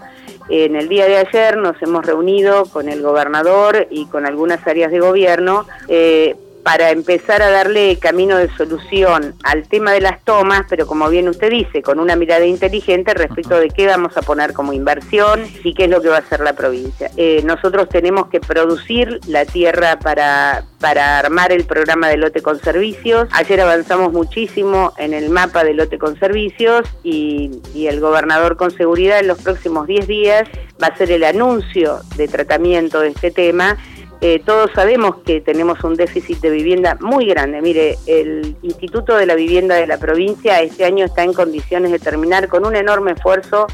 en 0.48 0.76
el 0.76 0.88
día 0.88 1.06
de 1.06 1.16
ayer 1.16 1.56
nos 1.56 1.80
hemos 1.82 2.06
reunido 2.06 2.66
con 2.66 2.88
el 2.88 3.02
gobernador 3.02 3.88
y 3.90 4.06
con 4.06 4.24
algunas 4.24 4.64
áreas 4.68 4.92
de 4.92 5.00
gobierno 5.00 5.66
eh, 5.88 6.36
para 6.62 6.90
empezar 6.90 7.42
a 7.42 7.50
darle 7.50 7.98
camino 7.98 8.36
de 8.36 8.48
solución 8.56 9.34
al 9.42 9.68
tema 9.68 9.92
de 9.92 10.00
las 10.00 10.22
tomas, 10.24 10.62
pero 10.68 10.86
como 10.86 11.08
bien 11.08 11.28
usted 11.28 11.50
dice, 11.50 11.82
con 11.82 11.98
una 11.98 12.16
mirada 12.16 12.44
inteligente 12.44 13.14
respecto 13.14 13.58
de 13.58 13.68
qué 13.68 13.86
vamos 13.86 14.16
a 14.16 14.22
poner 14.22 14.52
como 14.52 14.72
inversión 14.72 15.44
y 15.64 15.74
qué 15.74 15.84
es 15.84 15.90
lo 15.90 16.00
que 16.02 16.08
va 16.08 16.16
a 16.16 16.20
hacer 16.20 16.40
la 16.40 16.52
provincia. 16.52 17.10
Eh, 17.16 17.42
nosotros 17.44 17.88
tenemos 17.88 18.28
que 18.28 18.40
producir 18.40 19.20
la 19.26 19.44
tierra 19.44 19.98
para, 19.98 20.64
para 20.78 21.18
armar 21.18 21.52
el 21.52 21.64
programa 21.64 22.08
de 22.08 22.16
lote 22.16 22.42
con 22.42 22.60
servicios. 22.60 23.28
Ayer 23.32 23.60
avanzamos 23.60 24.12
muchísimo 24.12 24.92
en 24.98 25.14
el 25.14 25.30
mapa 25.30 25.64
de 25.64 25.74
lote 25.74 25.98
con 25.98 26.18
servicios 26.18 26.86
y, 27.02 27.50
y 27.74 27.86
el 27.86 28.00
gobernador 28.00 28.56
con 28.56 28.70
seguridad 28.70 29.20
en 29.20 29.28
los 29.28 29.40
próximos 29.40 29.86
10 29.86 30.06
días 30.06 30.48
va 30.82 30.88
a 30.88 30.90
hacer 30.90 31.10
el 31.10 31.24
anuncio 31.24 32.00
de 32.16 32.28
tratamiento 32.28 33.00
de 33.00 33.08
este 33.08 33.30
tema 33.30 33.76
eh, 34.20 34.42
todos 34.44 34.70
sabemos 34.74 35.16
que 35.24 35.40
tenemos 35.40 35.82
un 35.82 35.94
déficit 35.94 36.40
de 36.40 36.50
vivienda 36.50 36.96
muy 37.00 37.24
grande. 37.24 37.62
Mire, 37.62 37.96
el 38.06 38.54
Instituto 38.62 39.16
de 39.16 39.24
la 39.24 39.34
Vivienda 39.34 39.76
de 39.76 39.86
la 39.86 39.98
provincia 39.98 40.60
este 40.60 40.84
año 40.84 41.06
está 41.06 41.24
en 41.24 41.32
condiciones 41.32 41.90
de 41.90 41.98
terminar 41.98 42.48
con 42.48 42.66
un 42.66 42.76
enorme 42.76 43.12
esfuerzo 43.12 43.66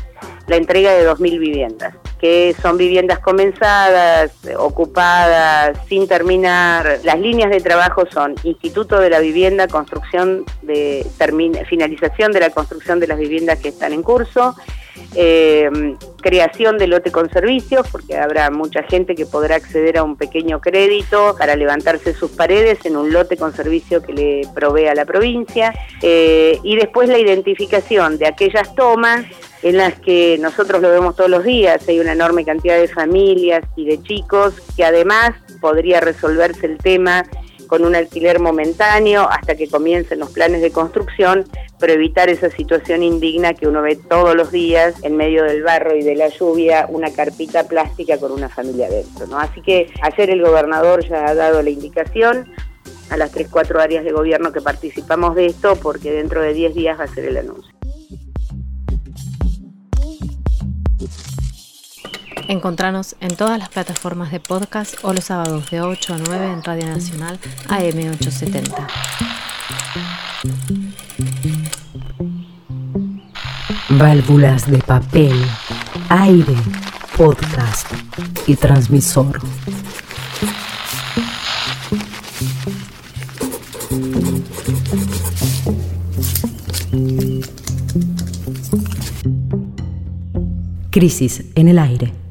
la 0.46 0.56
entrega 0.56 0.92
de 0.92 1.08
2.000 1.08 1.40
viviendas, 1.40 1.94
que 2.20 2.54
son 2.62 2.76
viviendas 2.76 3.18
comenzadas, 3.18 4.30
ocupadas, 4.56 5.76
sin 5.88 6.06
terminar. 6.06 7.00
Las 7.02 7.18
líneas 7.18 7.50
de 7.50 7.60
trabajo 7.60 8.04
son 8.08 8.36
Instituto 8.44 9.00
de 9.00 9.10
la 9.10 9.18
Vivienda, 9.18 9.66
construcción 9.66 10.44
de 10.62 11.04
finalización 11.68 12.30
de 12.30 12.40
la 12.40 12.50
construcción 12.50 13.00
de 13.00 13.08
las 13.08 13.18
viviendas 13.18 13.58
que 13.58 13.70
están 13.70 13.92
en 13.92 14.04
curso, 14.04 14.54
eh, 15.14 15.96
creación 16.20 16.78
de 16.78 16.86
lote 16.86 17.10
con 17.10 17.30
servicios, 17.30 17.86
porque 17.90 18.16
habrá 18.16 18.50
mucha 18.50 18.82
gente 18.82 19.14
que 19.14 19.26
podrá 19.26 19.56
acceder 19.56 19.98
a 19.98 20.02
un 20.02 20.16
pequeño 20.16 20.60
crédito 20.60 21.36
para 21.38 21.56
levantarse 21.56 22.14
sus 22.14 22.30
paredes 22.32 22.84
en 22.84 22.96
un 22.96 23.12
lote 23.12 23.36
con 23.36 23.54
servicio 23.54 24.02
que 24.02 24.12
le 24.12 24.42
provea 24.54 24.94
la 24.94 25.04
provincia, 25.04 25.72
eh, 26.02 26.58
y 26.62 26.76
después 26.76 27.08
la 27.08 27.18
identificación 27.18 28.18
de 28.18 28.26
aquellas 28.26 28.74
tomas 28.74 29.24
en 29.62 29.78
las 29.78 29.98
que 30.00 30.38
nosotros 30.40 30.80
lo 30.82 30.90
vemos 30.90 31.16
todos 31.16 31.30
los 31.30 31.44
días, 31.44 31.86
hay 31.88 31.98
una 31.98 32.12
enorme 32.12 32.44
cantidad 32.44 32.78
de 32.78 32.88
familias 32.88 33.64
y 33.74 33.86
de 33.86 34.02
chicos 34.02 34.54
que 34.76 34.84
además 34.84 35.32
podría 35.60 36.00
resolverse 36.00 36.66
el 36.66 36.78
tema 36.78 37.24
con 37.66 37.84
un 37.84 37.94
alquiler 37.94 38.40
momentáneo 38.40 39.28
hasta 39.30 39.56
que 39.56 39.68
comiencen 39.68 40.18
los 40.18 40.30
planes 40.30 40.60
de 40.60 40.70
construcción, 40.70 41.44
pero 41.78 41.92
evitar 41.92 42.28
esa 42.28 42.50
situación 42.50 43.02
indigna 43.02 43.54
que 43.54 43.68
uno 43.68 43.82
ve 43.82 43.96
todos 43.96 44.34
los 44.34 44.50
días 44.50 44.94
en 45.02 45.16
medio 45.16 45.44
del 45.44 45.62
barro 45.62 45.94
y 45.94 46.02
de 46.02 46.14
la 46.14 46.28
lluvia, 46.28 46.86
una 46.88 47.10
carpita 47.10 47.64
plástica 47.64 48.18
con 48.18 48.32
una 48.32 48.48
familia 48.48 48.88
dentro. 48.88 49.26
¿no? 49.26 49.38
Así 49.38 49.60
que 49.62 49.90
ayer 50.00 50.30
el 50.30 50.42
gobernador 50.42 51.06
ya 51.06 51.26
ha 51.26 51.34
dado 51.34 51.62
la 51.62 51.70
indicación 51.70 52.52
a 53.10 53.16
las 53.16 53.30
tres, 53.30 53.48
cuatro 53.50 53.80
áreas 53.80 54.04
de 54.04 54.12
gobierno 54.12 54.52
que 54.52 54.60
participamos 54.60 55.34
de 55.34 55.46
esto, 55.46 55.76
porque 55.76 56.12
dentro 56.12 56.42
de 56.42 56.54
10 56.54 56.74
días 56.74 56.98
va 56.98 57.04
a 57.04 57.08
ser 57.08 57.26
el 57.26 57.36
anuncio. 57.36 57.75
Encontranos 62.48 63.16
en 63.20 63.34
todas 63.36 63.58
las 63.58 63.68
plataformas 63.68 64.30
de 64.30 64.38
podcast 64.38 64.94
o 65.02 65.12
los 65.12 65.24
sábados 65.24 65.68
de 65.70 65.80
8 65.80 66.14
a 66.14 66.18
9 66.18 66.52
en 66.52 66.62
Radio 66.62 66.86
Nacional 66.86 67.38
AM870. 67.66 68.86
Válvulas 73.90 74.70
de 74.70 74.78
papel, 74.78 75.44
aire, 76.08 76.54
podcast 77.16 77.90
y 78.46 78.54
transmisor. 78.54 79.40
Crisis 90.90 91.44
en 91.54 91.68
el 91.68 91.78
aire. 91.78 92.25